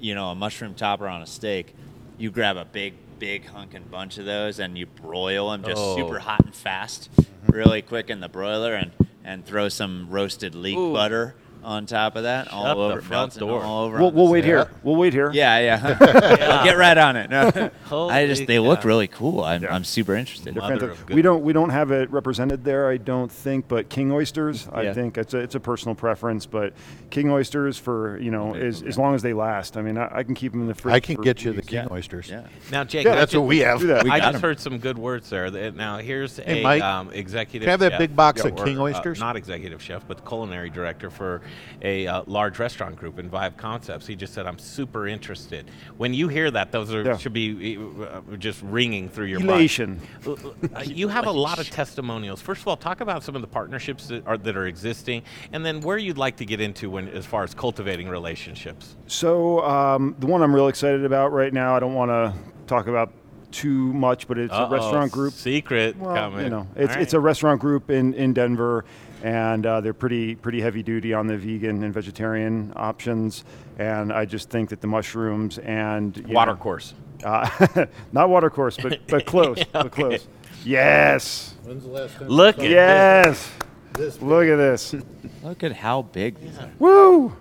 [0.00, 1.74] you know, a mushroom topper on a steak,
[2.18, 5.96] you grab a big, big hunking bunch of those and you broil them just Oh.
[5.96, 7.08] super hot and fast,
[7.48, 8.92] really quick in the broiler, and
[9.26, 10.92] and throw some roasted leek Ooh.
[10.92, 11.34] butter
[11.64, 13.62] on top of that, all Shut the over front melting door.
[13.62, 13.98] all over.
[13.98, 14.68] We'll, on we'll wait here.
[14.82, 15.30] We'll wait here.
[15.32, 15.96] Yeah, yeah.
[16.00, 17.30] I'll get right on it.
[17.30, 17.70] No.
[18.10, 19.42] I just they look really cool.
[19.42, 20.54] I'm, I'm super interested.
[20.54, 21.00] They're Mother fantastic.
[21.00, 23.68] of good- We don't we don't have it represented there, I don't think.
[23.68, 24.92] But king oysters, I Yeah.
[24.94, 26.46] think it's a it's a personal preference.
[26.46, 26.74] But
[27.10, 29.76] king oysters for you know as, as long as they last.
[29.76, 30.94] I mean, I, I can keep them in the fridge.
[30.94, 31.68] I can for get you the weeks.
[31.68, 32.28] king oysters.
[32.30, 32.46] Yeah.
[32.70, 33.80] Now, Jake, Yeah, I that's ju- what we have.
[33.80, 34.04] Do that.
[34.04, 34.40] We I got just 'em.
[34.42, 35.50] heard some good words there.
[35.50, 37.62] That- Now, here's Hey, a Mike, um, executive.
[37.62, 39.18] can I have that chef- big box of or, king uh, oysters?
[39.20, 41.40] not executive chef, but culinary director for
[41.82, 44.06] a uh, large restaurant group in Vibe Concepts.
[44.06, 47.16] He just said, "I'm super interested." When you hear that, those are, Yeah.
[47.16, 49.50] should be uh, just ringing through your mind.
[49.50, 50.00] Elation.
[50.26, 52.40] Uh, you have a lot of testimonials.
[52.40, 55.22] First of all, talk about some of the partnerships that are that are existing,
[55.52, 58.96] and then where you'd like to get into when, as far as cultivating relationships.
[59.06, 61.74] So um, the one I'm real excited about right now.
[61.76, 62.34] I don't want to
[62.66, 63.12] talk about
[63.50, 65.32] too much, but it's Uh-oh, a restaurant group.
[65.32, 65.96] Secret.
[65.96, 66.44] Well, coming.
[66.44, 68.84] you know, it's All it's a restaurant group in in Denver,
[69.24, 73.42] and uh, they're pretty pretty heavy duty on the vegan and vegetarian options.
[73.78, 76.92] And I just think that the mushrooms and you Water know, course.
[77.24, 80.28] uh, not watercourse, but but close, but close.
[80.62, 82.28] Yes, When's the last time?
[82.28, 83.50] Look at yes.
[83.94, 84.94] This Look at this.
[85.42, 86.70] Look at how big these are.
[86.78, 87.34] Woo!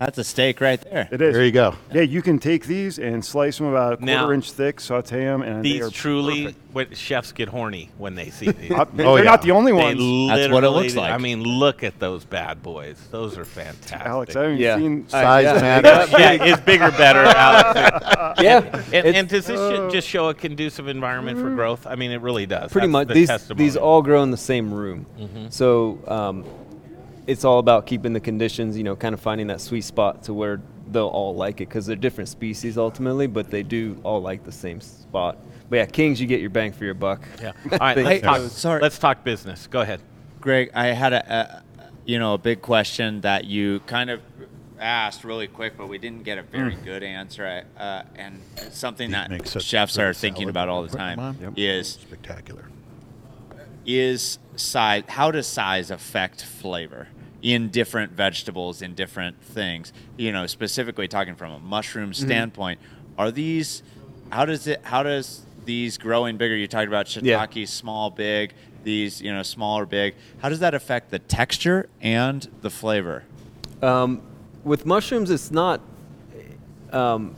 [0.00, 1.08] That's a steak right there.
[1.12, 1.34] It is.
[1.34, 1.74] There you go.
[1.92, 5.26] Yeah, you can take these and slice them about a quarter Now, inch thick, saute
[5.26, 6.58] them, and they These are truly, perfect.
[6.72, 8.70] what chefs get horny when they see these.
[8.70, 9.22] Uh, Oh, they're yeah.
[9.30, 9.98] not the only They ones.
[10.30, 11.12] That's what it literally- looks like.
[11.12, 12.98] I mean, look at those bad boys.
[13.10, 14.00] Those are fantastic.
[14.00, 14.76] Alex, I haven't Yeah.
[14.78, 15.60] seen Uh, Size yeah.
[15.60, 16.12] matters.
[16.18, 18.40] yeah, it's bigger, better, Alex.
[18.42, 21.86] Yeah, And, it's- and does this ju- just show a conducive environment for growth?
[21.86, 22.72] I mean, it really does.
[22.72, 23.64] pretty That's much the these testimony.
[23.64, 25.52] these all grow in the same room Mhm.
[25.52, 26.44] so um,
[27.30, 30.34] it's all about keeping the conditions you know kind of finding that sweet spot to
[30.34, 34.42] where they'll all like it because they're different species ultimately but they do all like
[34.44, 35.38] the same spot
[35.68, 37.52] but yeah kings you get your bang for your buck Yeah.
[37.72, 38.80] All right, let's Hey, talk, sorry.
[38.82, 39.66] let's talk business.
[39.68, 40.00] Go ahead.
[40.40, 41.62] Greg, I had a, a
[42.04, 44.20] you know a big question that you kind of
[44.80, 47.64] asked really quick, but we didn't get a very good answer.
[47.78, 51.36] Uh, and it's something that Make chefs are thinking about all the time.
[51.40, 51.52] Yep.
[51.56, 52.64] is Spectacular.
[53.86, 55.04] is size.
[55.08, 57.08] How does size affect flavor
[57.42, 59.92] in different vegetables in different things?
[60.16, 62.26] You know, specifically talking from a mushroom Mm-hmm.
[62.26, 62.80] standpoint,
[63.18, 63.82] are these?
[64.30, 64.80] How does it?
[64.84, 66.56] How does these growing bigger?
[66.56, 67.44] You talked about Yeah.
[67.46, 68.52] shiitake, small, big.
[68.82, 70.14] These, you know, small or big.
[70.38, 73.24] How does that affect the texture and the flavor?
[73.82, 74.22] Um,
[74.64, 75.80] with mushrooms, it's not.
[76.92, 77.34] Um,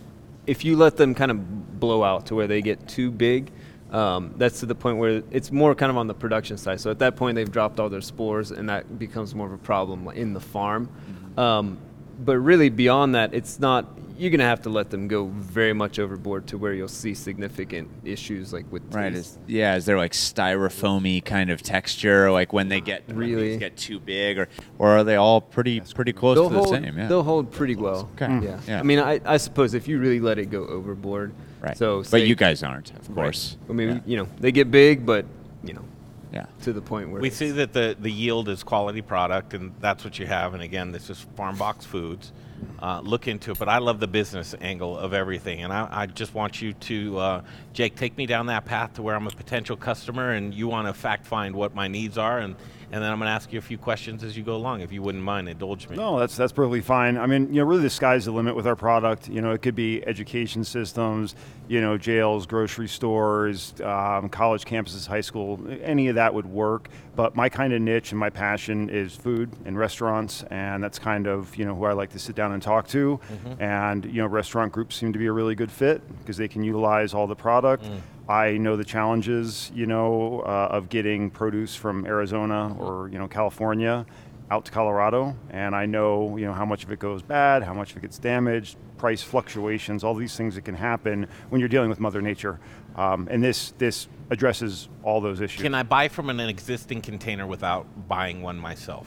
[0.46, 3.50] if you let them kind of blow out to where they get too big,
[3.92, 6.80] um, that's to the point where it's more kind of on the production side.
[6.80, 9.58] So at that point, they've dropped all their spores, and that becomes more of a
[9.58, 10.88] problem in the farm.
[11.36, 11.78] Um,
[12.18, 13.86] but really, beyond that, it's not.
[14.18, 17.88] You're gonna have to let them go very much overboard to where you'll see significant
[18.04, 19.12] issues like with Right.
[19.12, 19.74] Is, yeah.
[19.74, 23.50] Is there like styrofoamy kind of texture, like when they get Really?
[23.50, 24.48] these get too big, or
[24.78, 26.98] or are they all pretty pretty close they'll to the same?
[26.98, 27.08] Yeah.
[27.08, 28.10] They'll hold pretty well.
[28.14, 28.44] Okay.
[28.44, 28.60] Yeah.
[28.68, 28.78] Yeah.
[28.78, 31.32] I mean, I, I suppose if you really let it go overboard.
[31.62, 31.76] Right.
[31.78, 32.02] So.
[32.10, 33.14] but you guys aren't, of Right.
[33.14, 33.56] course.
[33.70, 34.00] I mean, Yeah.
[34.04, 35.24] you know, they get big, but
[35.62, 35.84] you know,
[36.32, 36.46] Yeah.
[36.62, 40.02] to the point where We see that the, the yield is quality product, and that's
[40.04, 40.54] what you have.
[40.54, 42.32] And again, this is FarmBox Foods.
[42.80, 46.06] Uh, look into it, but I love the business angle of everything, and I, I
[46.06, 49.30] just want you to, uh, Jake, take me down that path to where I'm a
[49.30, 52.54] potential customer, and you want to fact find what my needs are, and
[52.92, 54.92] and then I'm going to ask you a few questions as you go along, if
[54.92, 55.96] you wouldn't mind, indulge me.
[55.96, 57.16] No, that's that's perfectly fine.
[57.16, 59.28] I mean, you know, really the sky's the limit with our product.
[59.28, 61.34] You know, it could be education systems,
[61.68, 66.90] you know, jails, grocery stores, um, college campuses, high school, any of that would work.
[67.16, 71.26] But my kind of niche and my passion is food and restaurants, and that's kind
[71.26, 73.18] of you know who I like to sit down and talk to.
[73.58, 76.62] And you know, restaurant groups seem to be a really good fit because they can
[76.62, 77.86] utilize all the product.
[78.28, 83.28] I know the challenges, you know, uh, of getting produce from Arizona or you know
[83.28, 84.06] California
[84.50, 87.74] out to Colorado, and I know you know how much of it goes bad, how
[87.74, 91.68] much of it gets damaged, price fluctuations, all these things that can happen when you're
[91.68, 92.60] dealing with Mother Nature,
[92.96, 95.62] um, and this this addresses all those issues.
[95.62, 99.06] Can I buy from an existing container without buying one myself?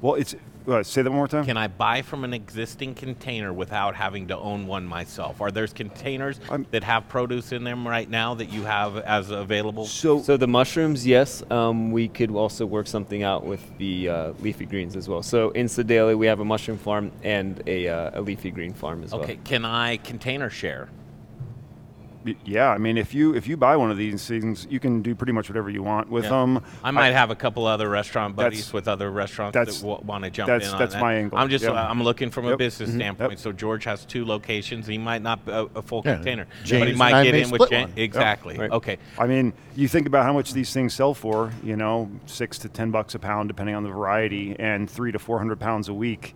[0.00, 0.34] Well, it's
[0.68, 1.44] uh, say that one more time.
[1.44, 5.40] Can I buy from an existing container without having to own one myself?
[5.40, 6.40] Are there containers
[6.70, 9.86] that have produce in them right now that you have as available?
[9.86, 11.42] So, so the mushrooms, yes.
[11.50, 15.22] Um, we could also work something out with the uh, leafy greens as well.
[15.22, 19.02] So in Sedalia, we have a mushroom farm and a, uh, a leafy green farm
[19.02, 19.22] as well.
[19.22, 20.88] Okay, can I container share?
[22.28, 25.02] Y- Yeah, I mean, if you if you buy one of these things, you can
[25.02, 26.30] do pretty much whatever you want with Yeah.
[26.30, 26.60] them.
[26.84, 30.24] I might have a couple other restaurant buddies with other restaurants that's- that w- want
[30.24, 31.00] to jump that's- in on that's that.
[31.00, 31.38] my angle.
[31.38, 31.74] I'm just Yep.
[31.74, 32.58] uh, I'm looking from a Yep.
[32.58, 32.94] business Mhm.
[32.96, 33.30] standpoint.
[33.32, 33.38] Yep.
[33.40, 34.86] So George has two locations.
[34.86, 36.14] He might not be a, a full Yeah.
[36.16, 37.90] container, but James he might I get may in with split Jan- one.
[37.96, 37.98] Yep.
[38.04, 38.58] exactly.
[38.58, 38.70] Right.
[38.70, 38.98] Okay.
[39.18, 41.50] I mean, you think about how much these things sell for.
[41.62, 45.18] You know, six to ten bucks a pound, depending on the variety, and three to
[45.18, 46.34] four hundred pounds a week.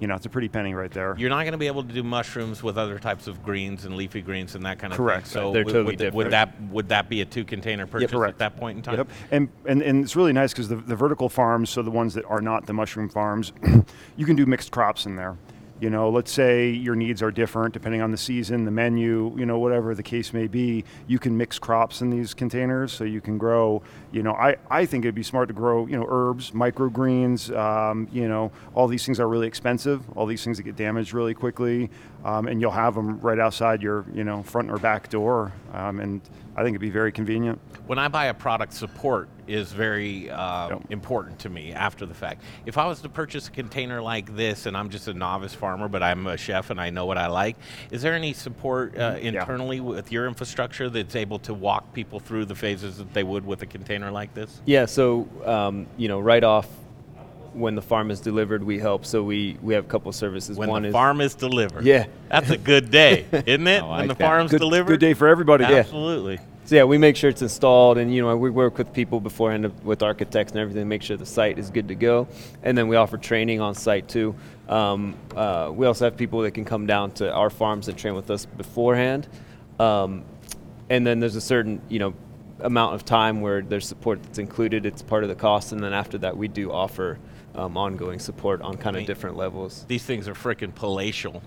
[0.00, 1.14] You know, it's a pretty penny right there.
[1.18, 3.96] You're not going to be able to do mushrooms with other types of greens and
[3.96, 5.26] leafy greens and that kind of Correct.
[5.26, 5.32] thing.
[5.32, 6.14] So They're would, totally would, different.
[6.16, 8.96] would that would that be a two container purchase at that point in time?
[8.96, 9.08] Yep.
[9.30, 12.24] And, and and it's really nice because the, the vertical farms, so the ones that
[12.26, 13.52] are not the mushroom farms,
[14.16, 15.36] you can do mixed crops in there.
[15.80, 19.46] You know, let's say your needs are different depending on the season, the menu, you
[19.46, 20.84] know, whatever the case may be.
[21.06, 23.82] You can mix crops in these containers, so you can grow.
[24.10, 27.56] You know, I, I think it'd be smart to grow, you know, herbs, microgreens.
[27.56, 30.02] Um, you know, all these things are really expensive.
[30.16, 31.90] All these things that get damaged really quickly,
[32.28, 35.50] um, and you'll have them right outside your, you know, front or back door.
[35.72, 36.20] Um, and
[36.56, 37.58] I think it'd be very convenient.
[37.86, 42.42] When I buy a product, support is very uh, important to me after the fact.
[42.66, 45.88] If I was to purchase a container like this, and I'm just a novice farmer,
[45.88, 47.56] but I'm a chef and I know what I like,
[47.90, 52.44] is there any support uh, internally with your infrastructure that's able to walk people through
[52.44, 54.60] the phases that they would with a container like this?
[54.66, 56.68] Yeah, so um, you know, right off
[57.54, 59.04] when the farm is delivered, we help.
[59.04, 60.56] So we we have a couple services.
[60.56, 61.84] When One the is farm is delivered.
[61.84, 63.84] Yeah, That's a good day, isn't it?
[63.86, 64.88] when the farm's Good- delivered.
[64.92, 65.64] good day for everybody.
[65.64, 65.76] Yeah.
[65.76, 66.38] Absolutely.
[66.64, 69.72] So yeah, we make sure it's installed, and you know we work with people beforehand
[69.84, 72.28] with architects and everything, to make sure the site is good to go,
[72.62, 74.34] and then we offer training on site too.
[74.68, 78.14] Um, uh, we also have people that can come down to our farms and train
[78.14, 79.28] with us beforehand,
[79.80, 80.24] um,
[80.90, 82.12] and then there's a certain you know
[82.60, 84.84] amount of time where there's support that's included.
[84.84, 87.18] It's part of the cost, and then after that we do offer
[87.54, 89.84] um, ongoing support on kind of mean, different levels.
[89.88, 91.42] These things are freaking palatial.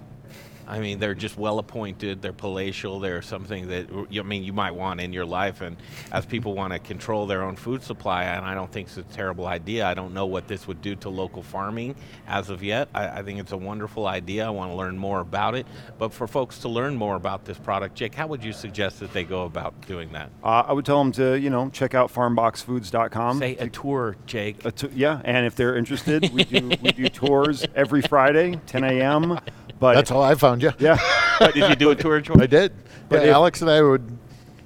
[0.71, 2.21] I mean, they're just well appointed.
[2.21, 2.99] They're palatial.
[3.01, 5.59] They're something that you- I mean you might want in your life.
[5.61, 5.75] And
[6.11, 9.03] as people want to control their own food supply, and I don't think it's a
[9.03, 9.85] terrible idea.
[9.85, 11.95] I don't know what this would do to local farming
[12.27, 12.87] as of yet.
[12.95, 14.47] I, I think it's a wonderful idea.
[14.47, 15.65] I want to learn more about it.
[15.99, 19.11] But for folks to learn more about this product, Jake, how would you suggest that
[19.11, 20.29] they go about doing that?
[20.43, 23.39] Uh, I would tell them to, you know, check out farmboxfoods.com.
[23.39, 24.63] Say a tour, Jake.
[24.65, 28.83] A t- yeah, and if they're interested, we do we do tours every Friday, 10
[28.83, 29.37] a.m.
[29.81, 30.71] But That's how I found you.
[30.77, 30.99] Yeah.
[31.39, 32.21] Did you do a tour?
[32.39, 32.71] I did.
[33.09, 34.17] But Yeah, if- Alex and I would.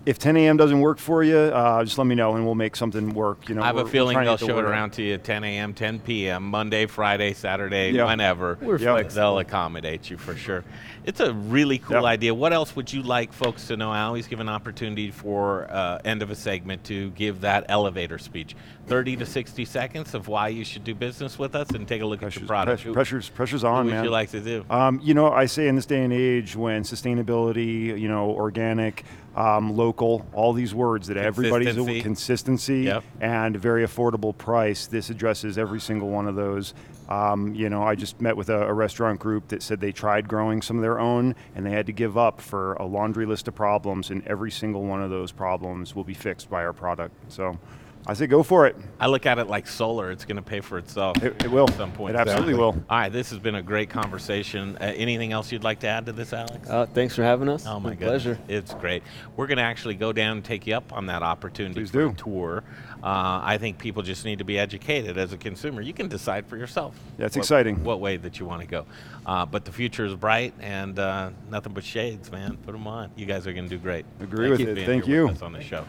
[0.06, 0.56] If 10 a.m.
[0.56, 3.50] doesn't work for you, uh, just let me know and we'll make something work.
[3.50, 5.44] You know, I have a feeling they'll get the show it around to you 10
[5.44, 8.06] a.m., 10 p.m., Monday, Friday, Saturday, Yeah.
[8.06, 8.60] whenever.
[8.62, 9.16] We're They'll- flexible.
[9.16, 10.64] They'll accommodate you for sure.
[11.06, 12.04] It's a really cool Yep.
[12.06, 12.34] idea.
[12.36, 13.92] What else would you like folks to know?
[13.92, 18.20] I always give an opportunity for uh, end of a segment to give that elevator
[18.20, 18.56] speech.
[18.88, 22.06] 30 to 60 seconds of why you should do business with us and take a
[22.06, 22.84] look at your product.
[22.84, 23.96] Pressure, pressure's, pressure's on, what man.
[24.02, 24.64] would you like to do?
[24.70, 29.04] Um, you know, I say in this day and age when sustainability, you know, organic,
[29.36, 32.02] um, local, all these words that everybody's Consistency.
[32.02, 33.04] consistency Yep.
[33.22, 34.88] and very affordable price.
[34.88, 36.74] This addresses every single one of those.
[37.10, 40.28] Um, you know, I just met with a, a restaurant group that said they tried
[40.28, 43.48] growing some of their own and they had to give up for a laundry list
[43.48, 47.14] of problems, and every single one of those problems will be fixed by our product.
[47.32, 47.60] So.
[48.08, 48.76] I say go for it.
[49.00, 50.12] I look at it like solar.
[50.12, 51.22] It's going to pay for itself.
[51.24, 51.68] It, it will.
[51.68, 52.14] At some point.
[52.16, 52.76] It absolutely will.
[52.90, 54.78] All right, this has been a great conversation.
[54.80, 56.70] Uh, anything else you'd like to add to this, Alex?
[56.70, 57.66] Uh, thanks for having us.
[57.66, 58.24] Oh my It's goodness.
[58.24, 58.40] pleasure.
[58.48, 59.02] It's great.
[59.36, 61.98] We're going to actually go down and take you up on that opportunity Please for
[61.98, 62.10] do.
[62.10, 62.64] a tour.
[63.04, 65.82] Uh, I think people just need to be educated as a consumer.
[65.82, 66.96] You can decide for yourself.
[67.18, 67.84] Yeah, it's what- exciting.
[67.84, 68.86] What way that you want to go.
[69.26, 72.56] Uh, but the future is bright and uh, nothing but shades, man.
[72.66, 73.10] Put them on.
[73.16, 74.06] You guys are going to do great.
[74.20, 74.76] Agree Thank with you for it.
[74.76, 75.38] being Thank here with you.
[75.38, 75.86] us on the show.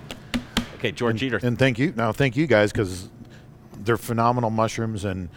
[0.78, 1.40] Okay, George Eder.
[1.42, 1.92] And thank you.
[1.96, 3.08] Now, thank you guys because
[3.84, 5.28] they're phenomenal mushrooms, and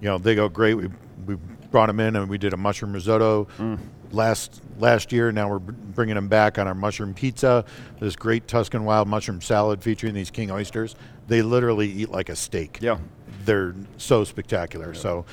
[0.00, 0.74] you know they go great.
[0.74, 0.88] We
[1.26, 1.36] we
[1.70, 3.78] brought them in and we did a mushroom risotto Mm.
[4.12, 5.30] last last year.
[5.32, 7.64] Now we're bringing them back on our mushroom pizza.
[8.00, 10.96] This great Tuscan wild mushroom salad featuring these king oysters.
[11.26, 12.78] They literally eat like a steak.
[12.80, 12.98] Yeah,
[13.44, 14.94] they're so spectacular.
[14.94, 15.24] So.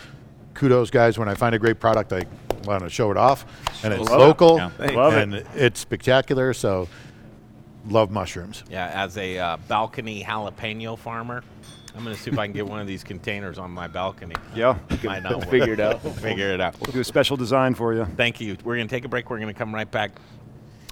[0.54, 1.20] Kudos, guys!
[1.20, 2.24] When I find a great product, I
[2.64, 3.46] want to show it off,
[3.84, 4.24] and it's Love it.
[4.24, 4.70] local, Yeah.
[4.94, 5.24] Love it.
[5.24, 6.54] and it's spectacular.
[6.54, 6.88] So,
[7.88, 8.64] love mushrooms.
[8.70, 11.44] Yeah, as a uh, balcony jalapeno farmer,
[11.96, 14.36] I'm going to see if I can get one of these containers on my balcony.
[14.56, 14.78] Yeah.
[15.04, 15.50] Might not work.
[15.50, 16.02] Figure it out.
[16.04, 16.80] We'll figure it out.
[16.80, 18.06] We'll do a special design for you.
[18.16, 18.58] Thank you.
[18.64, 19.30] We're going to take a break.
[19.30, 20.12] We're going to come right back.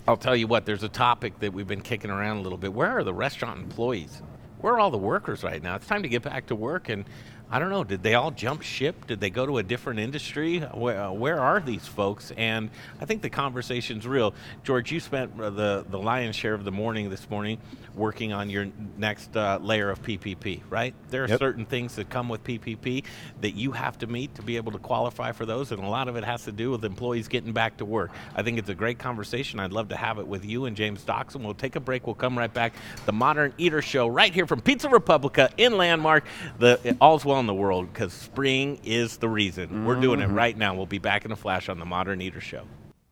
[0.06, 2.74] I'll tell you what, there's a topic that we've been kicking around a little bit.
[2.74, 4.22] Where are the restaurant employees?
[4.60, 5.76] Where are all the workers right now?
[5.76, 6.90] It's time to get back to work.
[6.90, 7.06] And
[7.52, 9.06] I don't know, did they all jump ship?
[9.06, 10.60] Did they go to a different industry?
[10.60, 12.32] Where, uh, where are these folks?
[12.36, 14.34] And I think the conversation's real.
[14.64, 17.60] George, you spent uh, the, the lion's share of the morning this morning
[17.94, 18.68] working on your
[18.98, 20.96] next uh, layer of PPP, right?
[21.12, 21.40] There are Yep.
[21.40, 23.04] certain things that come with PPP
[23.42, 26.08] that you have to meet to be able to qualify for those, and a lot
[26.08, 28.10] of it has to do with employees getting back to work.
[28.36, 29.60] I think it's a great conversation.
[29.60, 31.42] I'd love to have it with you and James Doxson.
[31.44, 32.08] We'll take a break.
[32.08, 32.74] We'll come right back.
[33.06, 36.26] The Modern Eater Show, right here from Pizza Republica in Landmark.
[36.58, 39.86] The all's well in the world because spring is the reason.
[39.86, 40.36] We're doing it Mhm.
[40.36, 40.74] right now.
[40.76, 42.64] We'll be back in a flash on the Modern Eater Show.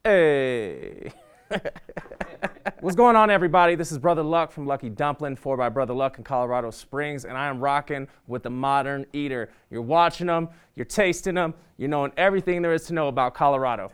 [0.05, 1.11] Hey.
[2.79, 3.75] What's going on, everybody?
[3.75, 7.37] This is Brother Luck from Lucky Dumpling, 4 by Brother Luck in Colorado Springs, and
[7.37, 9.49] I am rocking with the Modern Eater.
[9.69, 13.91] You're watching them, you're tasting them, you're knowing everything there is to know about Colorado.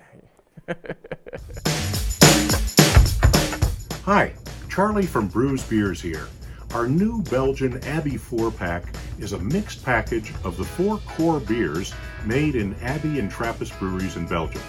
[4.06, 4.34] Hi,
[4.70, 6.28] Charlie from Bruz Beers here.
[6.74, 11.94] Our new Belgian Abbey 4 pack is a mixed package of the four core beers
[12.26, 14.62] made in Abbey and Trappist breweries in Belgium.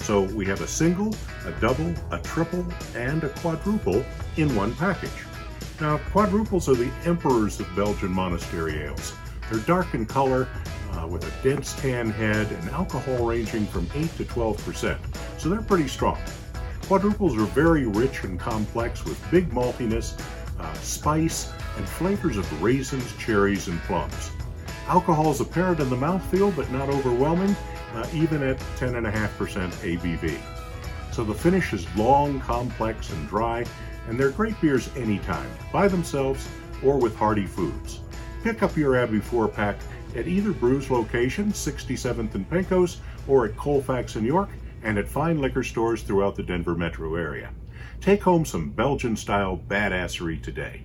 [0.00, 1.14] So we have a single,
[1.46, 2.64] a double, a triple,
[2.94, 4.04] and a quadruple
[4.36, 5.10] in one package.
[5.80, 9.14] Now, quadruples are the emperors of Belgian monastery ales.
[9.50, 10.48] They're dark in color,
[10.92, 14.98] uh, with a dense tan head, and alcohol ranging from 8 to 12%,
[15.38, 16.18] so they're pretty strong.
[16.82, 20.16] Quadruples are very rich and complex with big maltiness,
[20.58, 24.30] uh, spice, and flavors of raisins, cherries, and plums.
[24.88, 27.54] Alcohol is apparent in the mouthfeel, but not overwhelming,
[27.94, 30.38] uh, even at 10.5% ABV.
[31.12, 33.64] So the finish is long, complex, and dry,
[34.08, 36.46] and they're great beers anytime, by themselves
[36.82, 38.00] or with hearty foods.
[38.42, 39.76] Pick up your Abbey 4 pack
[40.14, 44.50] at either Bruz location, 67th and Pecos, or at Colfax in York,
[44.82, 47.50] and at fine liquor stores throughout the Denver metro area.
[48.06, 50.84] Take home some Belgian style badassery today.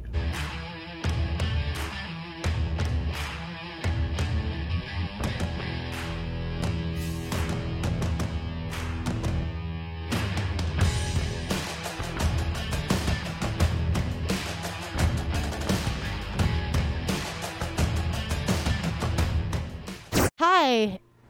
[20.39, 20.99] Hi.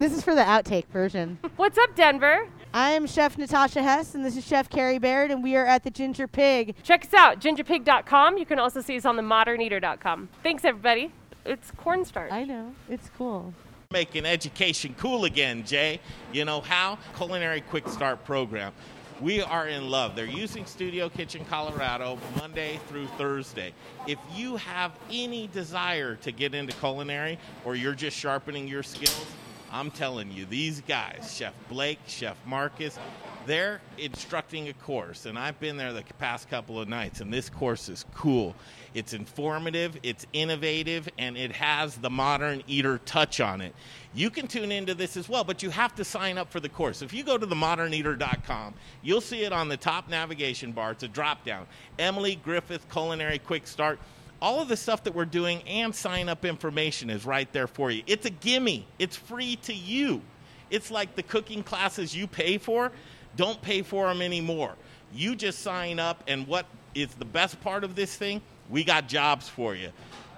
[0.00, 1.38] this is for the outtake version.
[1.54, 2.48] What's up, Denver?
[2.74, 5.90] I'm Chef Natascha Hess, and this is Chef Carrie Baird, and we are at the
[5.90, 6.74] Ginger Pig.
[6.82, 8.38] Check us out, gingerpig.com.
[8.38, 10.30] You can also see us on the moderneater.com.
[10.42, 11.12] Thanks, everybody.
[11.44, 12.32] It's cornstarch.
[12.32, 12.74] I know.
[12.88, 13.52] It's cool.
[13.90, 16.00] Making education cool again, Jay.
[16.32, 16.96] You know how?
[17.14, 18.72] Culinary Quick Start program.
[19.20, 20.16] We are in love.
[20.16, 23.74] They're using Studio Kitchen Colorado Monday through Thursday.
[24.06, 29.26] If you have any desire to get into culinary or you're just sharpening your skills,
[29.72, 32.98] I'm telling you, these guys, Chef Blake, Chef Marcus,
[33.46, 37.48] they're instructing a course, and I've been there the past couple of nights, and this
[37.48, 38.54] course is cool.
[38.92, 43.74] It's informative, it's innovative, and it has the modern eater touch on it.
[44.14, 46.68] You can tune into this as well, but you have to sign up for the
[46.68, 47.00] course.
[47.00, 50.92] If you go to themoderneater.com, you'll see it on the top navigation bar.
[50.92, 51.66] It's a drop down.
[51.98, 53.98] Emily Griffith Culinary Quick Start
[54.42, 57.92] all of the stuff that we're doing and sign up information is right there for
[57.92, 58.02] you.
[58.08, 60.20] It's a gimme, it's free to you.
[60.68, 62.90] It's like the cooking classes you pay for,
[63.36, 64.74] don't pay for them anymore.
[65.14, 68.42] You just sign up, and what is the best part of this thing?
[68.68, 69.90] We got jobs for you.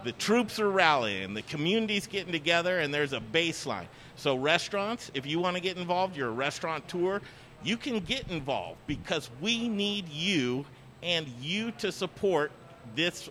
[0.05, 3.87] The troops are rallying, the community's getting together, and there's a baseline.
[4.17, 7.23] So, restaurants, if you want to get involved, you're a restaurateur,
[7.63, 10.67] you can get involved because we need you
[11.03, 12.53] and you to support
[12.95, 13.31] this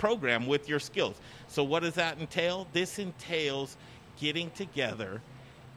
[0.00, 1.20] program with your skills.
[1.46, 2.66] So, what does that entail?
[2.72, 3.76] This entails
[4.18, 5.20] getting together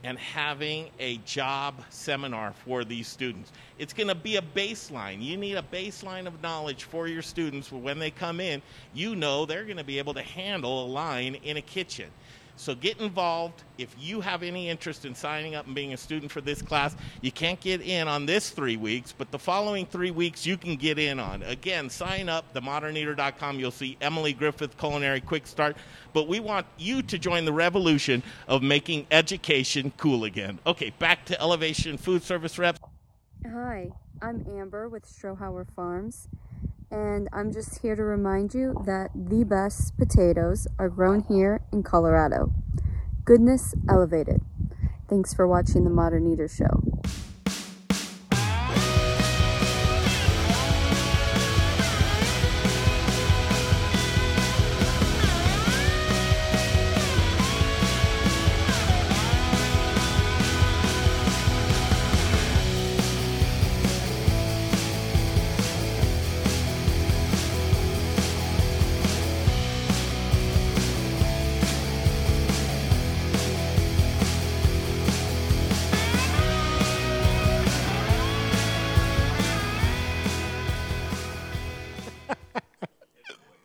[0.02, 3.52] and having a job seminar for these students.
[3.78, 5.22] It's going to be a baseline.
[5.22, 8.60] You need a baseline of knowledge for your students when they come in.
[8.92, 12.10] You know they're going to be able to handle a line in a kitchen.
[12.56, 13.62] So get involved.
[13.78, 16.94] If you have any interest in signing up and being a student for this class,
[17.20, 20.76] you can't get in on this three weeks, but the following three weeks you can
[20.76, 21.42] get in on.
[21.42, 23.58] Again, sign up, themoderneater.com.
[23.58, 25.76] You'll see Emily Griffith Culinary Quick Start.
[26.12, 30.60] But we want you to join the revolution of making education cool again.
[30.66, 32.78] Okay, back to Elevation Food Service Reps.
[33.50, 33.90] Hi,
[34.22, 36.28] I'm Amber with Strohauer Farms,
[36.94, 41.82] and I'm just here to remind you that the best potatoes are grown here in
[41.82, 42.52] Colorado.
[43.24, 44.42] Goodness elevated.
[45.08, 46.84] Thanks for watching the Modern Eater Show.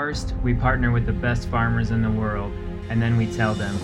[0.00, 2.50] First, we partner with the best farmers in the world,
[2.88, 3.76] and then we tell them,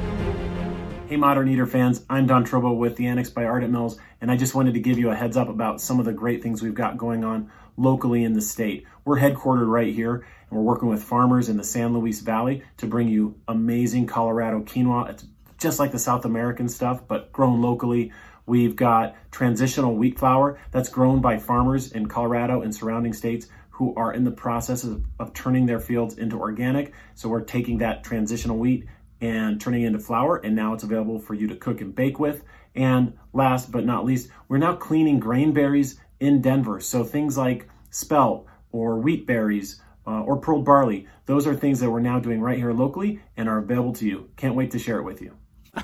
[1.11, 4.37] Hey, Modern Eater fans, I'm Don Trobo with the Annex by Ardent Mills, and I
[4.37, 6.73] just wanted to give you a heads up about some of the great things we've
[6.73, 8.87] got going on locally in the state.
[9.03, 12.87] We're headquartered right here, and we're working with farmers in the San Luis Valley to
[12.87, 15.09] bring you amazing Colorado quinoa.
[15.09, 15.25] It's
[15.57, 18.13] just like the South American stuff, but grown locally.
[18.45, 23.93] We've got transitional wheat flour that's grown by farmers in Colorado and surrounding states who
[23.95, 26.93] are in the process of, of turning their fields into organic.
[27.15, 28.87] So we're taking that transitional wheat
[29.21, 32.19] and turning it into flour, and now it's available for you to cook and bake
[32.19, 32.43] with.
[32.75, 36.79] And last but not least, we're now cleaning grain berries in Denver.
[36.79, 41.91] So things like spelt or wheat berries uh, or pearl barley, those are things that
[41.91, 44.29] we're now doing right here locally and are available to you.
[44.37, 45.35] Can't wait to share it with you.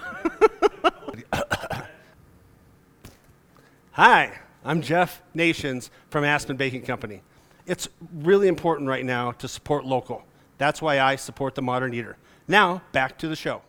[3.91, 7.21] Hi, I'm Jeff Nations from Aspen Baking Company.
[7.65, 10.23] It's really important right now to support local.
[10.57, 12.17] That's why I support the Modern Eater.
[12.47, 13.61] Now, back to the show.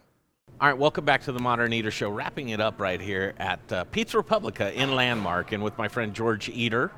[0.60, 2.10] All right, welcome back to the Modern Eater Show.
[2.10, 6.14] Wrapping it up right here at uh, Pizza Republica in Landmark and with my friend
[6.14, 6.90] George Eder.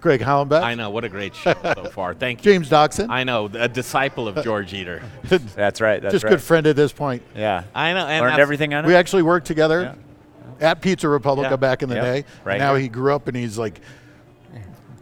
[0.00, 0.62] Greg Hollenbeck.
[0.62, 2.14] I know, what a great show so far.
[2.14, 2.52] Thank you.
[2.52, 3.10] James Doxson.
[3.10, 5.02] I know, a disciple of George Eder.
[5.24, 6.00] That's right.
[6.00, 6.30] That's Just right.
[6.30, 7.22] good friend at this point.
[7.36, 7.64] Yeah.
[7.74, 8.06] I know.
[8.06, 8.88] And Learned that's- everything on it.
[8.88, 9.94] We actually worked together
[10.58, 11.56] at Pizza Republica Yeah.
[11.56, 12.04] back in the Yep.
[12.04, 12.24] day.
[12.44, 12.80] Right now here.
[12.82, 13.80] he grew up and he's like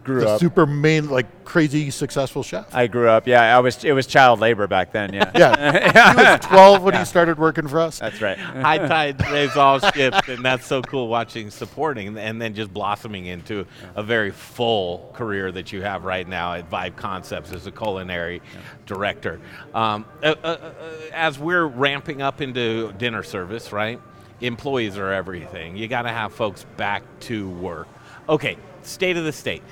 [0.09, 0.41] Grew the up.
[0.41, 2.75] super main, like crazy successful chef.
[2.75, 3.27] I grew up.
[3.27, 3.85] Yeah, I was.
[3.85, 5.13] It was child labor back then.
[5.13, 5.31] Yeah.
[5.35, 6.13] Yeah.
[6.15, 7.99] he was 12 when he started working for us.
[7.99, 8.39] That's right.
[8.39, 13.27] High tide raise all ships, and that's so cool watching, supporting, and then just blossoming
[13.27, 13.67] into
[13.97, 18.41] a very full career that you have right now at Vibe Concepts as a culinary
[18.87, 19.41] director.
[19.75, 20.73] Um, uh, uh, uh,
[21.13, 24.01] as we're ramping up into dinner service, right?
[24.41, 25.77] Employees are everything.
[25.77, 27.89] You got to have folks back to work.
[28.29, 29.63] Okay, state of the state.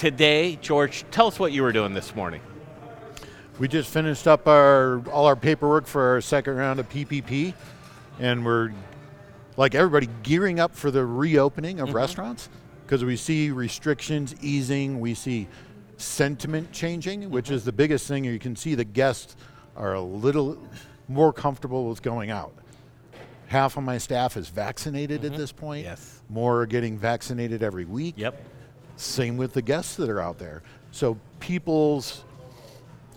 [0.00, 2.40] Today, George, tell us what you were doing this morning.
[3.58, 7.52] We just finished up our all our paperwork for our second round of PPP,
[8.18, 8.72] and we're
[9.58, 11.92] like everybody gearing up for the reopening of Mhm.
[11.96, 12.48] restaurants
[12.86, 15.48] because we see restrictions easing, we see
[15.98, 18.24] sentiment changing, which is the biggest thing.
[18.24, 19.36] You can see the guests
[19.76, 20.56] are a little
[21.08, 22.54] more comfortable with going out.
[23.48, 25.84] Half of my staff is vaccinated at this point.
[25.84, 26.22] Yes.
[26.30, 28.14] More are getting vaccinated every week.
[28.16, 28.42] Yep.
[29.00, 30.62] Same with the guests that are out there.
[30.90, 32.24] So people's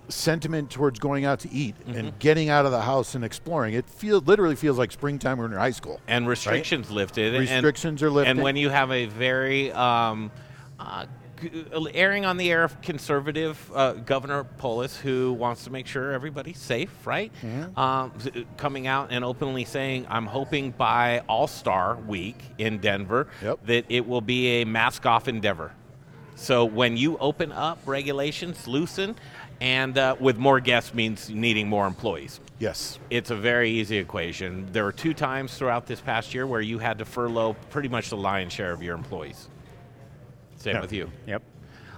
[0.07, 3.89] sentiment towards going out to eat and getting out of the house and exploring it
[3.89, 5.99] feel literally feels like springtime when you're in high school.
[6.07, 6.30] and right?
[6.31, 7.34] restrictions lifted.
[7.34, 8.31] and- Restrictions are lifted.
[8.31, 10.31] And when you have a very um,
[10.80, 11.05] uh,
[11.41, 16.11] g- erring on the air of conservative uh, Governor Polis, who wants to make sure
[16.11, 17.31] everybody's safe, right?
[17.41, 17.77] Mhm.
[17.77, 18.11] Um,
[18.57, 23.27] coming out and openly saying, "I'm hoping by All Star Week in Denver
[23.65, 25.72] that it will be a mask-off endeavor."
[26.35, 29.15] So when you open up, regulations loosen,
[29.61, 32.39] and uh, with more guests means needing more employees.
[32.60, 32.97] Yes.
[33.10, 34.68] It's a very easy equation.
[34.72, 38.10] There were two times throughout this past year where you had to furlough pretty much
[38.10, 39.47] the lion's share of your employees.
[40.64, 40.81] Same Yeah.
[40.81, 41.11] with you.
[41.27, 41.44] Yep.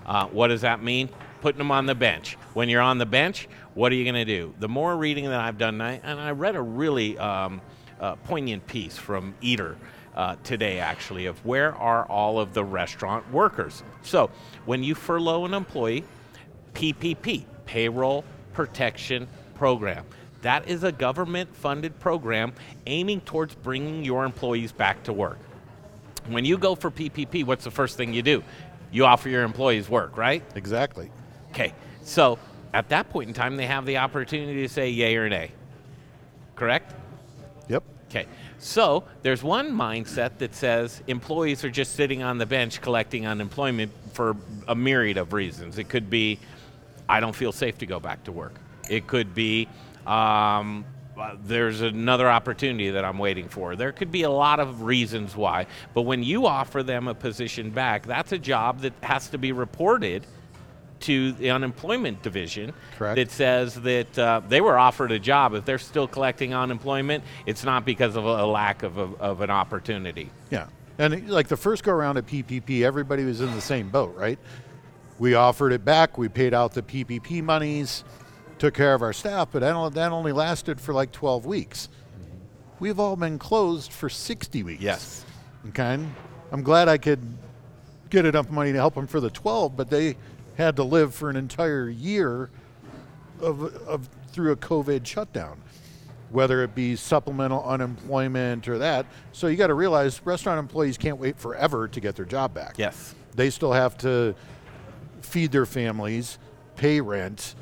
[0.07, 1.09] Uh, what does that mean?
[1.41, 2.35] Putting them on the bench.
[2.53, 4.55] When you're on the bench, what are you going to do?
[4.59, 7.61] The more reading that I've done, and I, and I read a really um,
[7.99, 9.77] uh, poignant piece from Eater
[10.15, 13.83] uh, today, actually, of where are all of the restaurant workers.
[14.01, 14.31] So
[14.65, 16.03] when you furlough an employee,
[16.73, 18.23] PPP, Payroll
[18.53, 20.05] Protection Program.
[20.41, 22.53] That is a government funded program
[22.85, 25.39] aiming towards bringing your employees back to work.
[26.27, 28.43] When you go for PPP, what's the first thing you do?
[28.91, 30.43] You offer your employees work, right?
[30.55, 31.11] Exactly.
[31.51, 31.73] Okay,
[32.03, 32.39] so
[32.73, 35.51] at that point in time, they have the opportunity to say yay or nay.
[36.55, 36.93] Correct?
[37.69, 37.83] Yep.
[38.09, 38.25] Okay,
[38.59, 43.91] so there's one mindset that says employees are just sitting on the bench collecting unemployment
[44.13, 44.35] for
[44.67, 45.77] a myriad of reasons.
[45.77, 46.39] It could be,
[47.07, 48.55] I don't feel safe to go back to work.
[48.89, 49.67] It could be,
[50.07, 50.85] um,
[51.43, 53.75] there's another opportunity that I'm waiting for.
[53.75, 55.67] There could be a lot of reasons why.
[55.93, 59.51] But when you offer them a position back, that's a job that has to be
[59.51, 60.25] reported
[61.01, 63.17] to the unemployment division Correct.
[63.17, 65.53] that says that uh, they were offered a job.
[65.53, 69.49] If they're still collecting unemployment, it's not because of a, lack of, a, of an
[69.49, 70.29] opportunity.
[70.49, 70.67] Yeah.
[70.97, 74.15] And it- like the first go around at PPP, everybody was in the same boat,
[74.15, 74.39] right?
[75.19, 76.17] We offered it back.
[76.17, 78.03] We paid out the PPP monies,
[78.57, 81.89] took care of our staff, but that only, lasted for like 12 weeks.
[82.79, 84.81] we've all been closed for 60 weeks.
[84.81, 85.25] Yes.
[85.69, 85.99] Okay.
[86.51, 87.21] I'm glad I could
[88.09, 90.15] get enough money to help them for the 12, but they
[90.57, 92.49] had to live for an entire year
[93.41, 95.61] of, of through a COVID shutdown,
[96.29, 99.05] whether it be supplemental unemployment or that.
[99.31, 102.75] So you got to realize restaurant employees can't wait forever to get their job back.
[102.77, 103.15] Yes.
[103.33, 104.35] They still have to
[105.21, 106.37] feed their families,
[106.75, 107.55] pay rent.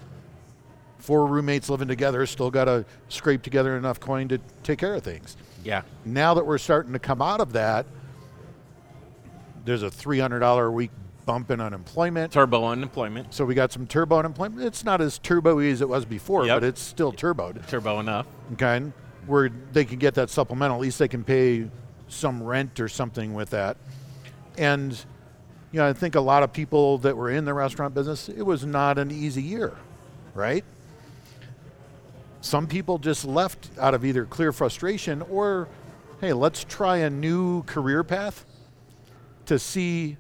[1.04, 5.04] Four roommates living together still got to scrape together enough coin to take care of
[5.04, 5.36] things.
[5.62, 5.82] Yeah.
[6.06, 7.86] Now that we're starting to come out of that,
[9.66, 10.92] there's a $300 a week
[11.26, 12.32] bump in unemployment.
[12.32, 13.34] Turbo unemployment.
[13.34, 14.62] So we got some turbo unemployment.
[14.64, 16.56] It's not as turbo as it was before, Yep.
[16.56, 17.68] but it's still turboed.
[17.68, 18.26] Turbo enough.
[18.54, 18.82] Okay.
[19.26, 20.78] Where they can get that supplemental.
[20.78, 21.70] At least they can pay
[22.08, 23.76] some rent or something with that.
[24.58, 24.94] And,
[25.74, 28.44] you know, I think a lot of people that were in the restaurant business, it
[28.44, 29.74] was not an easy year,
[30.34, 30.64] right?
[32.44, 35.70] Some people just left out of either clear frustration or,
[36.20, 38.46] hey, let's try a new career path
[39.46, 40.18] to see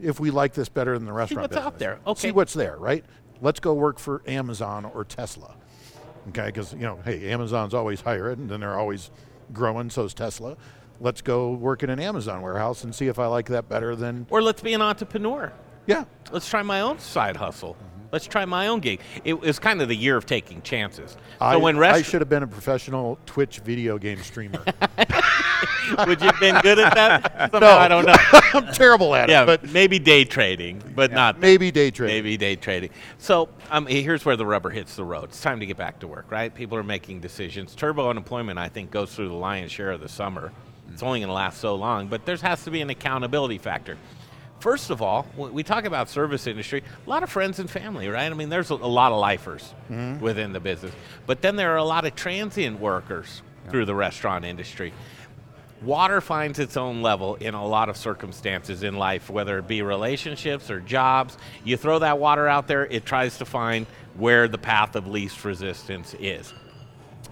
[0.00, 2.00] if we like this better than the restaurant what's out business.
[2.04, 2.14] there.
[2.16, 3.04] See what's there, right?
[3.40, 5.54] Let's go work for Amazon or Tesla.
[6.30, 9.12] Okay, because you know, hey, Amazon's always hiring, and then they're always
[9.52, 9.90] growing.
[9.90, 10.56] So is Tesla.
[11.00, 14.26] Let's go work in an Amazon warehouse and see if I like that better than.
[14.28, 15.52] Or let's be an entrepreneur.
[15.86, 16.04] Yeah.
[16.32, 17.76] Let's try my own side hustle.
[18.12, 19.00] Let's try my own gig.
[19.24, 21.16] It was kind of the year of taking chances.
[21.40, 24.62] I, so when I should have been a professional Twitch video game streamer.
[26.06, 27.50] would you have been good at that?
[27.52, 27.78] Somehow, No.
[27.78, 28.14] I don't know.
[28.54, 32.16] I'm terrible at it, Yeah, but- maybe day trading, but not maybe day trading.
[32.16, 32.90] Maybe day trading.
[33.18, 35.24] So um, here's where the rubber hits the road.
[35.24, 36.52] It's time to get back to work, right?
[36.52, 37.74] People are making decisions.
[37.74, 40.52] Turbo unemployment, I think, goes through the lion's share of the summer.
[40.92, 43.96] It's only going to last so long, but there has to be an accountability factor.
[44.60, 48.30] First of all, we talk about service industry, a lot of friends and family, right?
[48.30, 50.20] I mean, there's a, lot of lifers Mhm.
[50.20, 50.92] within the business,
[51.26, 54.92] but then there are a lot of transient workers through the restaurant industry.
[55.82, 59.80] Water finds its own level in a lot of circumstances in life, whether it be
[59.80, 61.38] relationships or jobs.
[61.64, 65.42] You throw that water out there, it tries to find where the path of least
[65.42, 66.52] resistance is.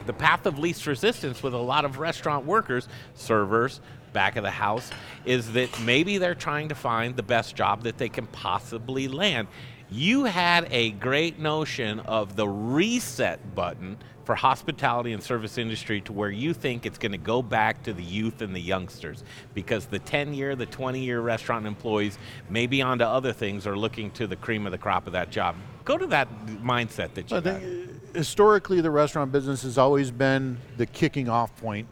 [0.06, 3.80] The path of least resistance with a lot of restaurant workers, servers,
[4.18, 4.90] back of the house,
[5.24, 9.46] is that maybe they're trying to find the best job that they can possibly land.
[9.92, 16.12] You had a great notion of the reset button for hospitality and service industry to
[16.12, 19.22] where you think it's going to go back to the youth and the youngsters
[19.54, 22.18] because the 10 year, the 20 year restaurant employees,
[22.50, 25.54] maybe onto other things, are looking to the cream of the crop of that job.
[25.84, 28.00] Go to that mindset that you I had.
[28.16, 31.86] historically, the restaurant business has always been the kicking off point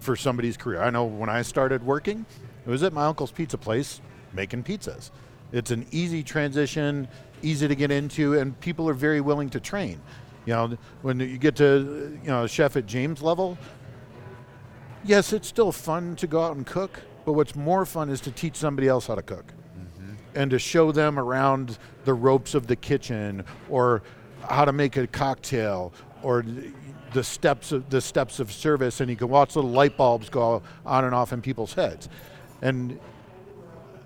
[0.00, 0.80] for somebody's career.
[0.80, 2.24] I know when I started working,
[2.66, 4.00] it was at my uncle's pizza place
[4.32, 5.10] making pizzas.
[5.52, 7.08] It's an easy transition,
[7.42, 10.00] easy to get into, and people are very willing to train.
[10.44, 13.58] You know, when you get to you know chef at James level,
[15.04, 18.30] yes, it's still fun to go out and cook, but what's more fun is to
[18.30, 20.14] teach somebody else how to cook mm-hmm.
[20.34, 24.02] and to show them around the ropes of the kitchen or
[24.48, 25.92] how to make a cocktail
[26.22, 26.44] or
[27.12, 30.62] the steps of the steps of service and you can watch little light bulbs go
[30.84, 32.08] on and off in people's heads.
[32.60, 32.98] And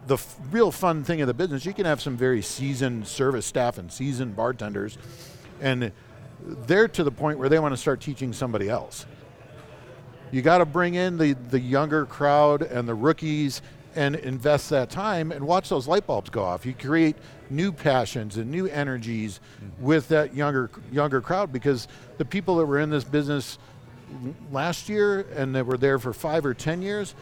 [0.06, 3.46] the f- real fun thing of the business you can have some very seasoned service
[3.46, 4.98] staff and seasoned bartenders
[5.60, 5.92] and
[6.44, 9.06] they're to the point where they want to start teaching somebody else.
[10.32, 13.62] You got to bring in the, the younger crowd and the rookies
[13.94, 16.64] and invest that time and watch those light bulbs go off.
[16.64, 17.16] You create
[17.50, 19.84] new passions and new energies mm-hmm.
[19.84, 21.88] with that younger younger crowd because
[22.22, 23.58] the people that were in this business
[24.52, 27.16] last year and that were there for five or ten years,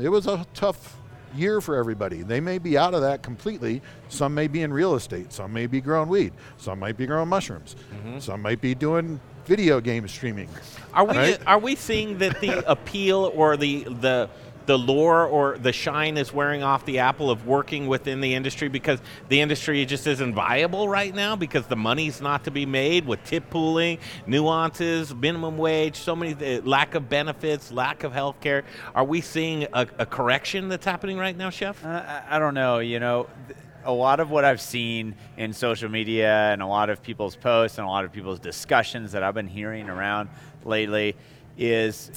[0.00, 0.96] it was a tough
[1.36, 2.22] year for everybody.
[2.22, 3.82] They may be out of that completely.
[4.08, 5.34] Some may be in real estate.
[5.34, 6.32] Some may be growing weed.
[6.56, 7.76] Some might be growing mushrooms.
[7.94, 8.20] Mm-hmm.
[8.20, 10.48] Some might be doing video game streaming.
[10.94, 11.38] Are we right?
[11.46, 14.30] are we seeing that the appeal or the the
[14.66, 18.68] the lure or the shine is wearing off the apple of working within the industry
[18.68, 23.06] because the industry just isn't viable right now because the money's not to be made
[23.06, 28.40] with tip pooling, nuances, minimum wage, so many uh, lack of benefits, lack of health
[28.40, 28.64] care.
[28.94, 31.84] Are we seeing a, a correction that's happening right now, Chef?
[31.84, 32.78] Uh, I- I don't know.
[32.80, 36.88] You know, th- a lot of what I've seen in social media and a lot
[36.90, 40.30] of people's posts and a lot of people's discussions that I've been hearing around
[40.64, 41.16] lately
[41.58, 42.10] is,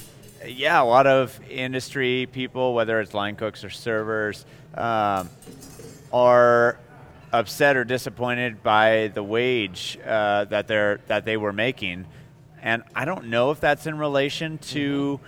[0.45, 4.45] yeah, a lot of industry people, whether it's line cooks or servers,
[4.75, 5.29] um,
[6.11, 6.77] are
[7.33, 12.05] upset or disappointed by the wage uh, that they're that they were making,
[12.61, 15.19] and I don't know if that's in relation to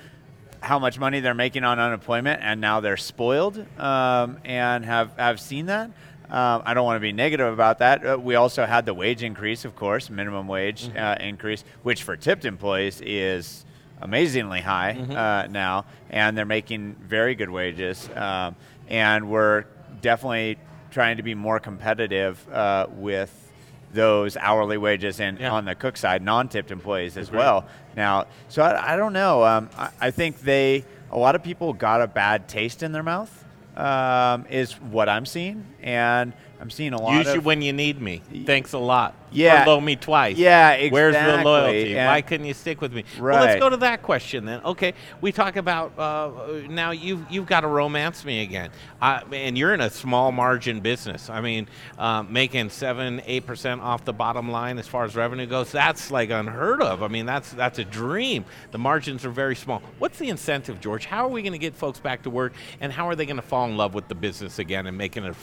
[0.62, 5.40] how much money they're making on unemployment, and now they're spoiled um, and have have
[5.40, 5.92] seen that.
[6.30, 8.06] Um, I don't want to be negative about that.
[8.06, 12.16] Uh, we also had the wage increase, of course, minimum wage uh, increase, which for
[12.16, 13.66] tipped employees is
[14.02, 15.16] amazingly high Mhm.
[15.16, 18.10] uh, now, and they're making very good wages.
[18.16, 18.56] Um,
[18.90, 19.66] and we're
[20.02, 20.58] definitely
[20.92, 23.52] trying to be more competitive uh, with
[23.94, 27.40] those hourly wages and on the cook side, non-tipped employees as Agreed.
[27.40, 27.66] well.
[27.96, 29.44] Now, so I, I don't know.
[29.44, 33.04] Um, I, I think they a lot of people got a bad taste in their
[33.04, 33.46] mouth.
[33.78, 37.72] Um, is what I'm seeing, and I'm seeing a lot Use of you when you
[37.72, 38.22] need me.
[38.46, 39.16] Thanks a lot.
[39.32, 39.64] Yeah.
[39.64, 40.38] Furlough me twice.
[40.38, 40.90] Yeah, exactly.
[40.92, 41.98] Where's the loyalty?
[41.98, 43.06] And- Why couldn't you stick with me?
[43.18, 43.34] Right.
[43.36, 44.62] Well, let's go to that question then.
[44.66, 46.32] Okay, we talk about uh,
[46.68, 46.92] now.
[46.92, 48.72] You've you've got to romance me again,
[49.02, 51.30] uh, and you're in a small margin business.
[51.30, 51.68] I mean,
[51.98, 55.72] um, making seven, eight percent off the bottom line as far as revenue goes.
[55.72, 57.04] That's like unheard of.
[57.04, 58.46] I mean, that's that's a dream.
[58.72, 59.82] The margins are very small.
[60.00, 61.06] What's the incentive, George?
[61.06, 63.36] How are we going to get folks back to work, and how are they going
[63.38, 65.34] to fall in love with the business again and making it a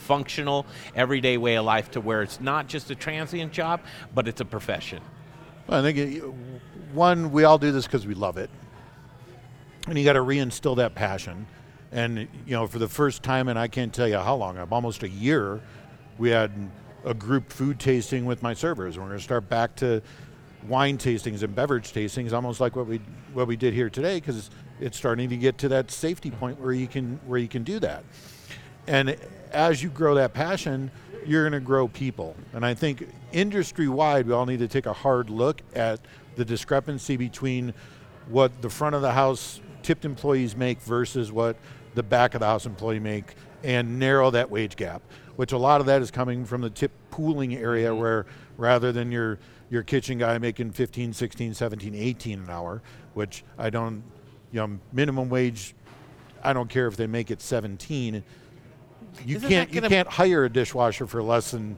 [0.95, 3.81] everyday way of life to where it's not just a transient job,
[4.13, 5.01] but it's a profession.
[5.67, 6.23] Well, I think
[6.93, 8.49] one, we all do this because we love it,
[9.87, 11.47] and you got to reinstill that passion.
[11.91, 15.03] And you know, for the first time, and I can't tell you how long, almost
[15.03, 15.61] a year,
[16.17, 16.51] we had
[17.05, 20.01] a group food tasting with my servers, and we're going to start back to
[20.67, 22.99] wine tastings and beverage tastings, almost like what we
[23.33, 24.49] what we did here today, because
[24.79, 27.79] it's starting to get to that safety point where you can where you can do
[27.79, 28.03] that.
[28.87, 29.17] And
[29.51, 30.89] as you grow that passion,
[31.25, 32.35] you're going to grow people.
[32.53, 35.99] And I think industry wide, we all need to take a hard look at
[36.35, 37.73] the discrepancy between
[38.29, 41.57] what the front of the house tipped employees make versus what
[41.95, 45.01] the back of the house employee make and narrow that wage gap,
[45.35, 47.99] which a lot of that is coming from the tip pooling area mm-hmm.
[47.99, 48.25] where
[48.57, 49.39] rather than your
[49.69, 52.81] your kitchen guy making 15, 16, 17, 18 an hour,
[53.15, 54.01] which I don't,
[54.53, 55.75] you know, minimum wage,
[56.41, 58.23] I don't care if they make it 17
[59.25, 61.77] you Isn't can't you can't hire a dishwasher for less than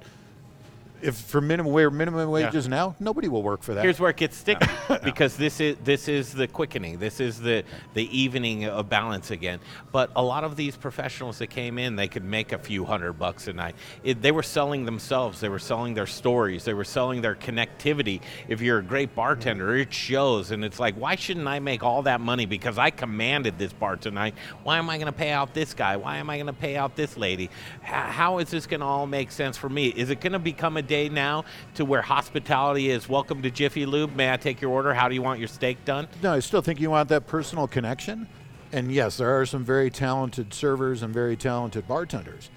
[1.02, 3.84] if for minimum wage minimum wages now nobody will work for that.
[3.84, 4.68] Here's where it gets sticky
[5.04, 7.00] because this is this is the quickening.
[7.00, 7.64] This is the
[7.94, 9.60] the evening of balance again.
[9.92, 13.14] But a lot of these professionals that came in, they could make a few hundred
[13.14, 13.76] bucks a night.
[14.04, 15.40] It, they were selling themselves.
[15.40, 16.66] They were selling their stories.
[16.66, 18.22] They were selling their connectivity.
[18.48, 19.82] If you're a great bartender, mm-hmm.
[19.82, 20.52] it shows.
[20.52, 23.96] And it's like, why shouldn't I make all that money because I commanded this bar
[23.96, 24.36] tonight?
[24.64, 25.98] Why am I going to pay out this guy?
[25.98, 27.50] Why am I going to pay out this lady?
[27.82, 29.88] How is this going to all make sense for me?
[29.88, 31.46] Is it going to become a day now
[31.76, 34.14] to where hospitality is welcome to Jiffy Lube?
[34.16, 34.94] May I take your order?
[34.94, 36.10] How do you want your steak done?
[36.22, 38.28] No, I still think you want that personal connection.
[38.74, 42.50] And yes, there are some very talented servers and very talented bartenders.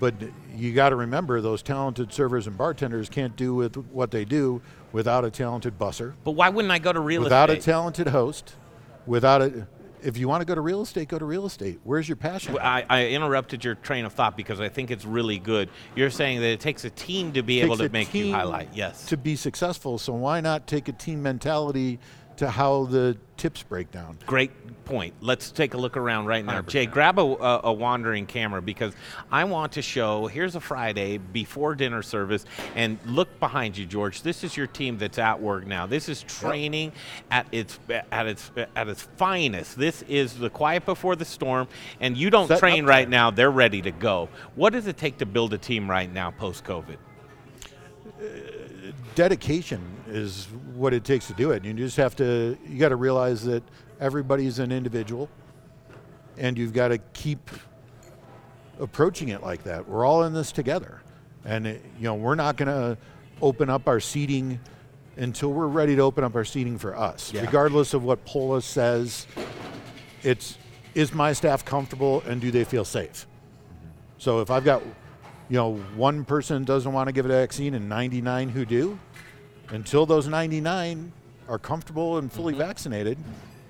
[0.00, 0.14] But
[0.54, 4.60] you got to remember those talented servers and bartenders can't do with what they do
[4.92, 6.14] without a talented busser.
[6.24, 7.62] But why wouldn't I go to real without estate?
[7.62, 8.54] a talented host,
[9.06, 9.66] without a
[10.02, 11.80] if you want to go to real estate, go to real estate.
[11.84, 12.56] Where's your passion?
[12.58, 15.68] I, I interrupted your train of thought because I think it's really good.
[15.94, 18.70] You're saying that it takes a team to be able to make you highlight.
[18.74, 19.06] Yes.
[19.06, 21.98] To be successful, so why not take a team mentality
[22.36, 24.18] to how the tips break down?
[24.26, 24.50] Great
[24.84, 25.14] point.
[25.20, 26.62] Let's take a look around right now.
[26.62, 28.94] Jay, grab a, a, a wandering camera because
[29.30, 30.26] I want to show.
[30.26, 32.44] Here's a Friday before dinner service,
[32.74, 34.22] and look behind you, George.
[34.22, 35.86] This is your team that's at work now.
[35.86, 36.92] This is training
[37.30, 37.78] at its
[38.12, 39.76] at its at its finest.
[39.76, 41.68] This is the quiet before the storm,
[42.00, 43.30] and you don't Setting train right now.
[43.30, 44.28] They're ready to go.
[44.54, 46.96] What does it take to build a team right now post COVID?
[49.14, 51.64] dedication is what it takes to do it.
[51.64, 53.62] You just have to, you got to realize that
[54.00, 55.28] everybody's an individual
[56.38, 57.50] and you've got to keep
[58.78, 59.88] approaching it like that.
[59.88, 61.00] We're all in this together.
[61.44, 62.98] And, it, you know, we're not going to
[63.40, 64.60] open up our seating
[65.16, 67.42] until we're ready to open up our seating for us, Yeah.
[67.42, 69.26] regardless of what Polis says.
[70.22, 70.58] It's,
[70.94, 73.26] is my staff comfortable and do they feel safe?
[73.26, 73.88] Mm-hmm.
[74.18, 74.82] So if I've got,
[75.48, 78.98] you know, one person doesn't want to give a vaccine and 99 who do,
[79.70, 81.12] until those 99
[81.48, 82.62] are comfortable and fully mm-hmm.
[82.62, 83.18] vaccinated,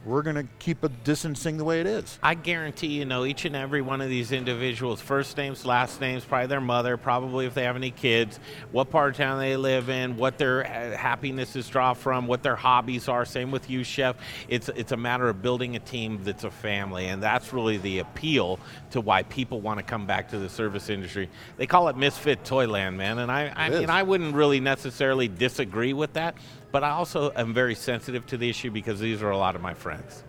[0.07, 2.19] we're going to keep a distancing the way it is.
[2.23, 6.25] I guarantee you know each and every one of these individuals, first names, last names,
[6.25, 8.39] probably their mother, probably if they have any kids,
[8.71, 12.43] what part of town they live in, what their uh, happiness is drawn from, what
[12.45, 13.25] their hobbies are.
[13.25, 14.17] Same with you, chef.
[14.49, 17.99] It's it's a matter of building a team that's a family, and that's really the
[17.99, 18.61] appeal
[18.91, 21.29] to why people want to come back to the service industry.
[21.57, 23.91] They call it misfit toyland, man, and I I mean.
[23.91, 26.37] I wouldn't really necessarily disagree with that,
[26.77, 29.63] but I also am very sensitive to the issue because these are a lot of
[29.63, 30.23] my friends.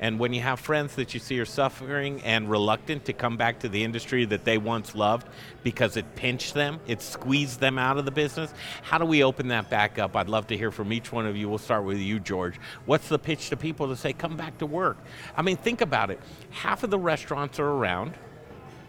[0.00, 3.60] And when you have friends that you see are suffering and reluctant to come back
[3.60, 5.28] to the industry that they once loved
[5.62, 8.52] because it pinched them, it squeezed them out of the business,
[8.82, 10.16] how do we open that back up?
[10.16, 11.48] I'd love to hear from each one of you.
[11.48, 12.58] We'll start with you, George.
[12.86, 14.98] What's the pitch to people to say, come back to work?
[15.36, 16.18] I mean, think about it.
[16.50, 18.14] Half of the restaurants are around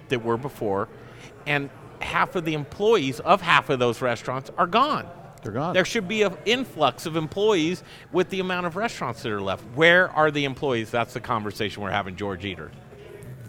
[0.10, 0.90] that were before,
[1.46, 1.70] and
[2.00, 5.08] half of the employees of half of those restaurants are gone.
[5.44, 5.74] They're gone.
[5.74, 9.64] There should be an influx of employees with the amount of restaurants that are left.
[9.76, 10.92] Where are the employees?
[10.92, 12.72] That's the conversation we're having, George Eder.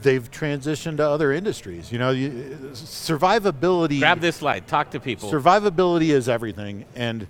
[0.03, 1.91] They've transitioned to other industries.
[1.91, 2.31] You know, you,
[2.73, 3.99] survivability.
[3.99, 4.69] Grab this light.
[4.69, 5.31] Talk to people.
[5.31, 7.27] Survivability is everything, and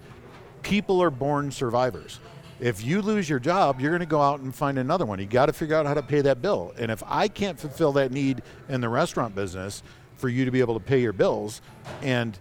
[0.63, 2.21] people are born survivors.
[2.61, 5.19] If you lose your job, you're going to go out and find another one.
[5.19, 6.75] You got to figure out how to pay that bill.
[6.77, 9.83] And if I can't fulfill that need in the restaurant business
[10.17, 11.63] for you to be able to pay your bills,
[12.03, 12.39] and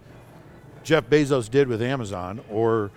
[0.84, 2.90] Jeff Bezos did with Amazon, or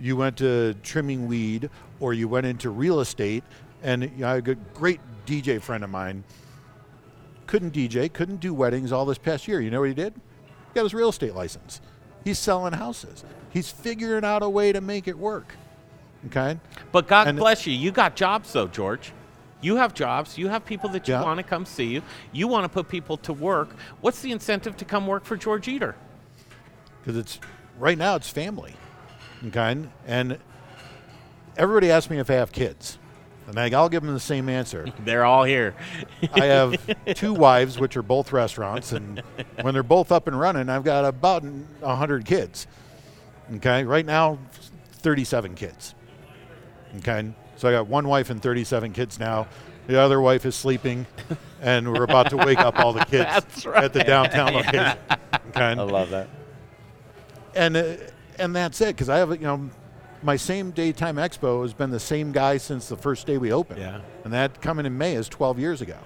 [0.00, 1.70] you went to trimming weed,
[2.00, 3.44] or you went into real estate,
[3.82, 6.24] and you know, a great DJ friend of mine
[7.46, 9.60] couldn't DJ, couldn't do weddings all this past year.
[9.60, 10.14] You know what he did?
[10.14, 11.80] He got his real estate license.
[12.24, 13.24] He's selling houses.
[13.50, 15.54] He's figuring out a way to make it work.
[16.26, 16.58] Okay.
[16.92, 17.72] But God And- bless you.
[17.72, 19.12] You got jobs, though, George.
[19.62, 20.38] You have jobs.
[20.38, 21.22] You have people that you Yeah.
[21.22, 22.02] want to come see you.
[22.32, 23.74] You want to put people to work.
[24.00, 25.96] What's the incentive to come work for George Eder?
[27.00, 27.38] Because it's
[27.78, 28.74] right now it's family,
[29.46, 29.76] okay?
[30.06, 30.38] And
[31.56, 32.98] everybody asks me if I have kids,
[33.46, 34.86] and I, I'll give them the same answer.
[35.04, 35.74] They're all here.
[36.34, 36.76] I have
[37.14, 39.22] two wives, which are both restaurants, and
[39.62, 41.44] when they're both up and running, I've got about
[41.82, 42.66] hundred kids.
[43.56, 44.38] Okay, right now,
[44.92, 45.94] thirty-seven kids.
[46.98, 49.48] Okay, so I got one wife and thirty-seven kids now.
[49.88, 51.04] The other wife is sleeping,
[51.60, 54.06] and we're about to wake up all the kids That's at the right.
[54.06, 54.58] downtown Yeah.
[54.58, 54.98] location.
[55.48, 56.28] Okay, I love that.
[57.54, 57.94] And uh,
[58.38, 59.70] and that's it because I have you know
[60.22, 63.80] my same daytime expo has been the same guy since the first day we opened.
[63.80, 64.00] Yeah.
[64.24, 65.96] and that coming in May is 12 years ago.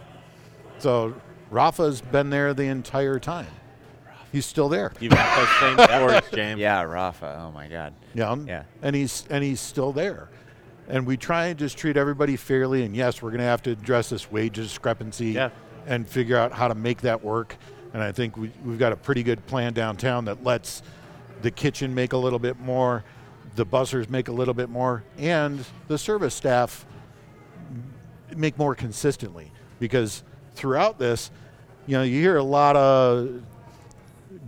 [0.79, 1.15] So
[1.51, 3.49] Rafa's been there the entire time.
[4.33, 4.93] He's still there.
[5.01, 6.61] You got those same stories, James.
[6.61, 7.41] Yeah, Rafa.
[7.45, 7.95] Oh my God.
[8.15, 8.63] Yeah, Yeah.
[8.83, 10.29] and he's and he's still there.
[10.89, 12.85] And we try and just treat everybody fairly.
[12.85, 15.51] And yes, we're going to have to address this wage discrepancy Yeah.
[15.87, 17.57] and figure out how to make that work.
[17.95, 20.83] And I think we, we've got a pretty good plan downtown that lets
[21.45, 23.05] the kitchen make a little bit more,
[23.55, 26.87] the bussers make a little bit more, and the service staff
[28.35, 29.53] make more consistently.
[29.79, 30.23] Because
[30.55, 31.31] throughout this,
[31.87, 33.43] you know, you hear a lot of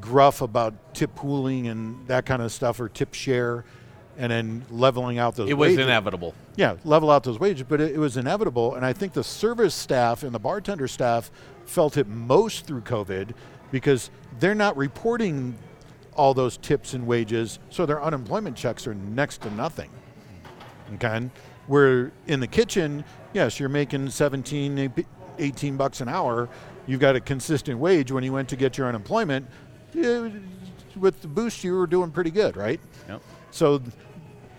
[0.01, 3.67] gruff about tip pooling and that kind of stuff or tip share
[4.17, 5.85] and then leveling out those It was wages.
[5.85, 6.35] inevitable.
[6.57, 8.75] Yeah, level out those wages, but it, it was inevitable.
[8.75, 11.31] And I think the service staff and the bartender staff
[11.67, 13.33] felt it most through COVID
[13.71, 14.11] because
[14.41, 15.59] they're not reporting
[16.17, 19.91] all those tips and wages, so their unemployment checks are next to nothing.
[20.95, 21.31] Okay?
[21.67, 24.93] Where in the kitchen, yes, you're making 17,
[25.39, 26.49] 18 bucks an hour.
[26.87, 28.13] You've got a consistent wage.
[28.13, 29.47] When you went to get your unemployment,
[29.95, 32.81] with the boost, you were doing pretty good, right?
[33.09, 33.23] Yep.
[33.51, 33.83] So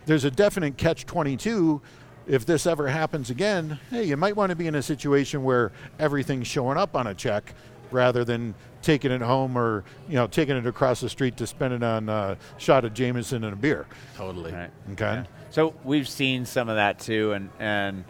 [0.06, 1.82] there's a definite catch 22.
[2.28, 5.72] If this ever happens again, hey, you might want to be in a situation where
[5.98, 7.54] everything's showing up on a check
[7.92, 11.74] rather than taking it home or you know taking it across the street to spend
[11.74, 13.86] it on a shot of Jameson and a beer.
[14.16, 14.54] Totally.
[14.54, 14.70] Right.
[14.94, 15.24] Okay.
[15.50, 18.04] So we've seen some of that too, and and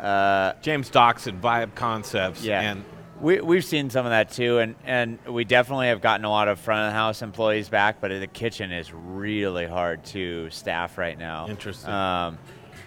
[0.00, 2.84] uh, James Doxson, Vibe Concepts, yeah, and
[3.20, 6.48] we we've seen some of that too, and and we definitely have gotten a lot
[6.48, 10.98] of front of the house employees back, but the kitchen is really hard to staff
[10.98, 11.48] right now.
[11.48, 11.90] Interesting.
[11.90, 12.38] Um,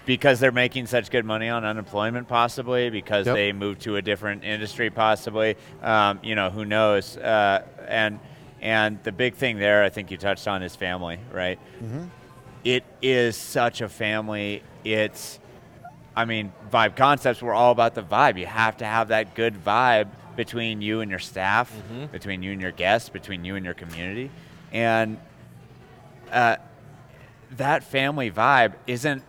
[0.07, 3.35] because they're making such good money on unemployment, possibly because Yep.
[3.35, 5.55] they moved to a different industry, possibly.
[5.84, 7.17] Um, you know, who knows?
[7.17, 8.19] Uh, and
[8.59, 11.59] and the big thing there, I think you touched on, is family, right?
[11.84, 12.07] Mhm.
[12.63, 14.63] It is such a family.
[14.84, 15.39] It's,
[16.15, 18.39] I mean, Vibe Concepts, we're all about the vibe.
[18.39, 22.11] You have to have that good vibe between you and your staff, Mhm.
[22.11, 24.31] between you and your guests, between you and your community.
[24.71, 25.17] And
[26.31, 26.55] uh,
[27.57, 29.21] that family vibe isn't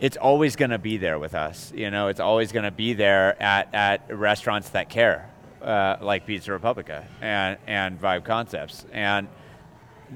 [0.00, 1.72] it's always going to be there with us.
[1.74, 5.28] You know, it's always going to be there at, at restaurants that care,
[5.62, 8.86] uh, like Pizza Republica and, and Vibe Concepts.
[8.92, 9.28] And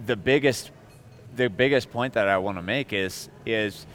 [0.07, 0.71] the biggest,
[1.35, 3.87] the biggest point that I want to make is, is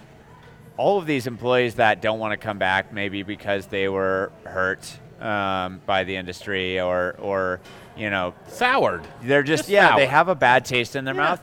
[0.76, 5.00] all of these employees that don't want to come back, maybe because they were hurt
[5.22, 7.62] um, by the industry or, or,
[7.96, 9.08] you know, soured.
[9.24, 11.42] They're just, Just yeah, they have a bad taste in their mouth.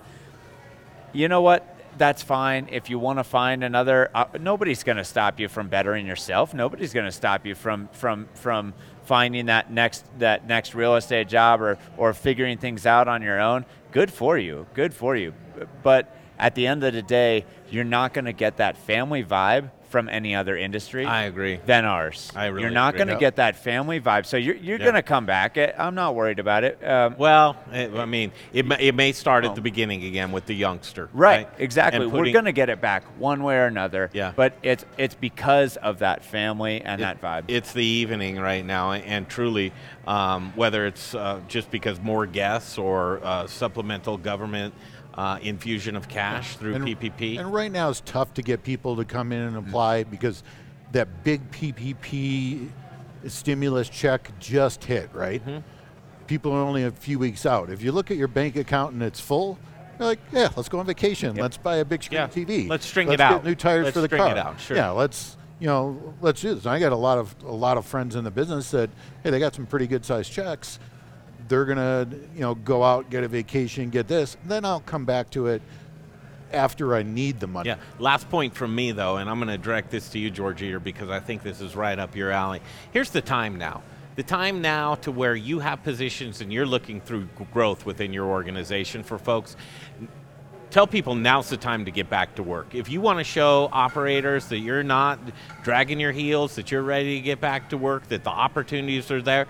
[1.12, 1.73] You know what?
[1.96, 2.68] That's fine.
[2.70, 6.52] If you want to find another, uh, nobody's going to stop you from bettering yourself.
[6.52, 11.28] Nobody's going to stop you from from from finding that next that next real estate
[11.28, 13.64] job or or figuring things out on your own.
[13.92, 14.66] Good for you.
[14.74, 15.34] Good for you.
[15.82, 19.70] But at the end of the day, you're not going to get that family vibe
[19.94, 21.06] from any other industry.
[21.06, 21.60] I agree.
[21.66, 22.32] Than ours.
[22.34, 23.20] I really You're not going to Yep.
[23.20, 24.26] get that family vibe.
[24.26, 24.82] So you're you're Yeah.
[24.86, 25.56] going to come back.
[25.56, 26.84] Eh, I'm not worried about it.
[26.84, 30.46] Um, well, it, I mean, it, may- it may start at the beginning again with
[30.46, 31.08] the youngster.
[31.12, 32.02] Right, Right, exactly.
[32.02, 34.10] And We're going to get it back one way or another.
[34.12, 34.32] Yeah.
[34.34, 37.44] But it's it's because of that family and It- that vibe.
[37.46, 39.72] It's the evening right now, and, and truly,
[40.08, 44.74] um, whether it's uh, just because more guests or uh, supplemental government
[45.14, 47.38] uh, infusion of cash through and, PPP.
[47.38, 50.42] And right now it's tough to get people to come in and apply because
[50.92, 52.68] that big PPP
[53.26, 55.42] stimulus check just hit, right?
[56.26, 57.70] People are only a few weeks out.
[57.70, 59.58] If you look at your bank account and it's full,
[59.98, 61.36] you're like, yeah, let's go on vacation.
[61.36, 62.26] Let's buy a big screen Yeah.
[62.26, 62.68] TV.
[62.68, 63.42] Let's string let's it out.
[63.42, 64.30] Get new tires Let's for the string car.
[64.32, 64.76] it out, sure.
[64.76, 66.66] Yeah, let's you know, let's do this.
[66.66, 68.90] I got a lot of a lot of friends in the business that
[69.22, 70.80] hey, they got some pretty good sized checks.
[71.48, 74.36] They're gonna you know go out, get a vacation, get this.
[74.44, 75.62] Then I'll come back to it
[76.54, 77.68] after I need the money.
[77.68, 77.76] Yeah.
[77.98, 81.10] Last point from me, though, and I'm to direct this to you, George Eder, because
[81.10, 82.60] I think this is right up your alley.
[82.92, 83.82] Here's the time now.
[84.16, 88.26] The time now to where you have positions and you're looking through growth within your
[88.26, 89.56] organization for folks.
[90.70, 92.74] Tell people now's the time to get back to work.
[92.74, 95.18] If you want to show operators that you're not
[95.62, 99.22] dragging your heels, that you're ready to get back to work, that the opportunities are
[99.22, 99.46] there,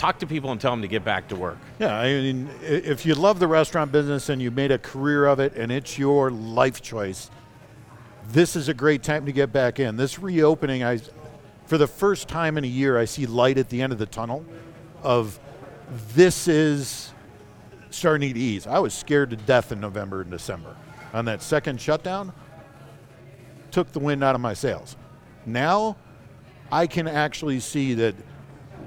[0.00, 1.58] talk to people and tell them to get back to work.
[1.78, 5.40] Yeah, I mean, if you love the restaurant business and you made a career of
[5.40, 7.30] it and it's your life choice,
[8.28, 9.96] this is a great time to get back in.
[9.96, 11.00] This reopening, I,
[11.66, 14.06] for the first time in a year, I see light at the end of the
[14.06, 14.42] tunnel.
[15.02, 15.38] Of
[16.14, 17.12] this is
[17.90, 18.66] starting to ease.
[18.66, 20.76] I was scared to death in November and December
[21.12, 22.32] on that second shutdown.
[23.70, 24.96] Took the wind out of my sails.
[25.44, 25.98] Now,
[26.72, 28.14] I can actually see that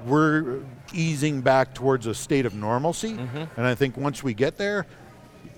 [0.06, 0.62] we're
[0.94, 3.12] easing back towards a state of normalcy.
[3.12, 3.44] Mm-hmm.
[3.56, 4.86] And I think once we get there,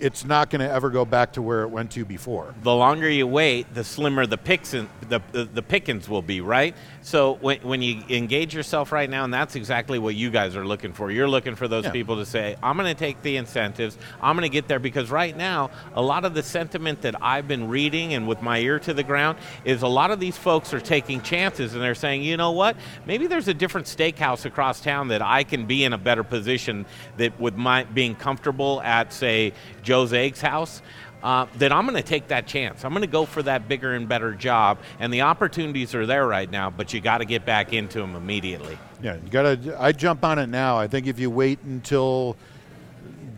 [0.00, 2.54] it's not going to ever go back to where it went to before.
[2.62, 4.86] the longer you wait, the slimmer the picks the,
[5.32, 6.74] the, the pickings will be, right?
[7.02, 10.66] So when, when you engage yourself right now, and that's exactly what you guys are
[10.66, 11.10] looking for.
[11.10, 11.92] You're looking for those Yeah.
[11.92, 13.96] people to say, I'm going to take the incentives.
[14.20, 17.46] I'm going to get there because right now, a lot of the sentiment that I've
[17.46, 20.74] been reading and with my ear to the ground is a lot of these folks
[20.74, 22.76] are taking chances and they're saying, you know what?
[23.06, 26.86] Maybe there's a different steakhouse across town that I can be in a better position
[27.18, 29.52] that with my being comfortable at, say,
[29.86, 30.82] Joe's Eggs house
[31.22, 32.84] uh, that I'm going to take that chance.
[32.84, 36.26] I'm going to go for that bigger and better job, and the opportunities are there
[36.26, 36.68] right now.
[36.70, 38.76] But you got to get back into them immediately.
[39.00, 39.76] Yeah, you got to.
[39.80, 40.76] I jump on it now.
[40.76, 42.36] I think if you wait until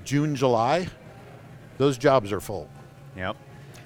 [0.05, 0.89] June, July,
[1.77, 2.69] those jobs are full.
[3.17, 3.37] Yep.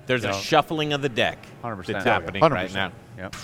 [0.06, 0.32] There's a Yeah.
[0.40, 1.86] shuffling of the deck 100%.
[1.94, 2.74] that's happening right 100%.
[2.74, 2.92] now.
[3.18, 3.36] Yep.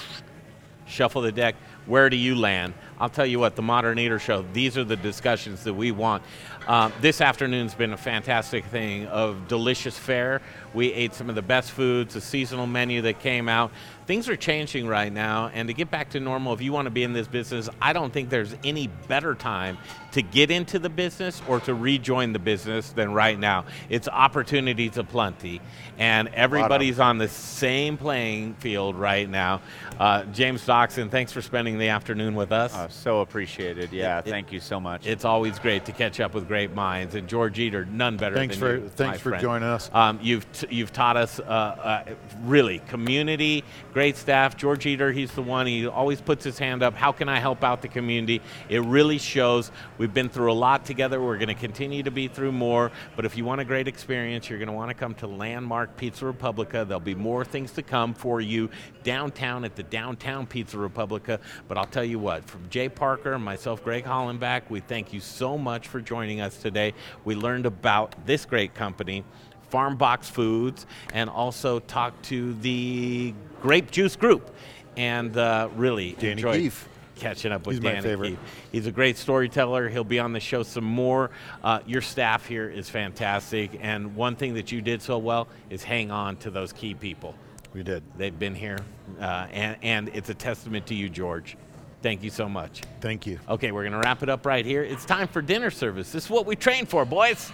[0.86, 1.54] Shuffle the deck.
[1.86, 2.74] Where do you land?
[3.00, 6.22] I'll tell you what, the Modern Eater Show, these are the discussions that we want.
[6.68, 10.42] Uh, this afternoon's been a fantastic thing of delicious fare.
[10.74, 13.72] We ate some of the best foods, a seasonal menu that came out.
[14.08, 16.90] Things are changing right now, and to get back to normal, if you want to
[16.90, 19.76] be in this business, I don't think there's any better time
[20.12, 23.66] to get into the business or to rejoin the business than right now.
[23.90, 25.60] It's opportunities aplenty,
[25.98, 29.60] and everybody's on the same playing field right now.
[30.00, 32.74] Uh, James Doxson, thanks for spending the afternoon with us.
[32.74, 33.92] Uh, so appreciated.
[33.92, 35.06] Yeah, It- it- thank you so much.
[35.06, 38.56] It's always great to catch up with great minds, and George Eder, none better Thanks
[38.56, 38.88] than for- you.
[38.88, 39.42] thanks my for friend.
[39.42, 39.90] joining us.
[39.92, 42.04] Um, you've t- you've taught us uh, uh,
[42.44, 43.64] really community,
[43.98, 44.56] great staff.
[44.56, 45.66] George Eder, he's the one.
[45.66, 46.94] He always puts his hand up.
[46.94, 48.40] How can I help out the community?
[48.68, 49.72] It really shows.
[49.98, 51.20] We've been through a lot together.
[51.20, 52.92] We're going to continue to be through more.
[53.16, 55.96] But if you want a great experience, you're going to want to come to Landmark
[55.96, 56.84] Pizza Republica.
[56.86, 58.70] There'll be more things to come for you
[59.02, 61.40] downtown at the Downtown Pizza Republica.
[61.66, 65.18] But I'll tell you what, from Jay Parker and myself, Greg Hollenbach, we thank you
[65.18, 66.94] so much for joining us today.
[67.24, 69.24] We learned about this great company.
[69.72, 74.54] FarmBox Foods, and also talked to the Grape Juice Group,
[74.96, 76.88] and uh, really Danny enjoyed Keefe.
[77.16, 78.28] catching up with He's my Danny favorite.
[78.30, 78.38] Keefe.
[78.72, 79.88] He's a great storyteller.
[79.88, 81.30] He'll be on the show some more.
[81.62, 85.82] Uh, your staff here is fantastic, and one thing that you did so well is
[85.82, 87.34] hang on to those key people.
[87.74, 88.02] We did.
[88.16, 88.78] They've been here,
[89.20, 91.56] uh, and, and it's a testament to you, George.
[92.00, 92.82] Thank you so much.
[93.00, 93.40] Thank you.
[93.48, 94.84] Okay, we're going to wrap it up right here.
[94.84, 96.12] It's time for dinner service.
[96.12, 97.50] This is what we train for, boys.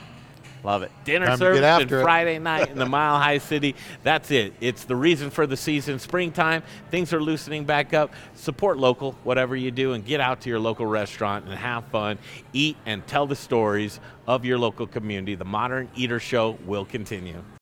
[0.65, 0.91] Love it.
[1.05, 2.03] Dinner Time to service and it.
[2.03, 3.74] Friday night in the Mile High City.
[4.03, 4.55] That's it.
[4.61, 5.99] It's the reason for the season.
[5.99, 8.15] Springtime, things are loosening back up.
[8.35, 12.19] Support local, whatever you do, and get out to your local restaurant and have fun.
[12.55, 15.35] Eat and tell the stories of your local community.
[15.35, 17.45] The Modern Eater Show will continue.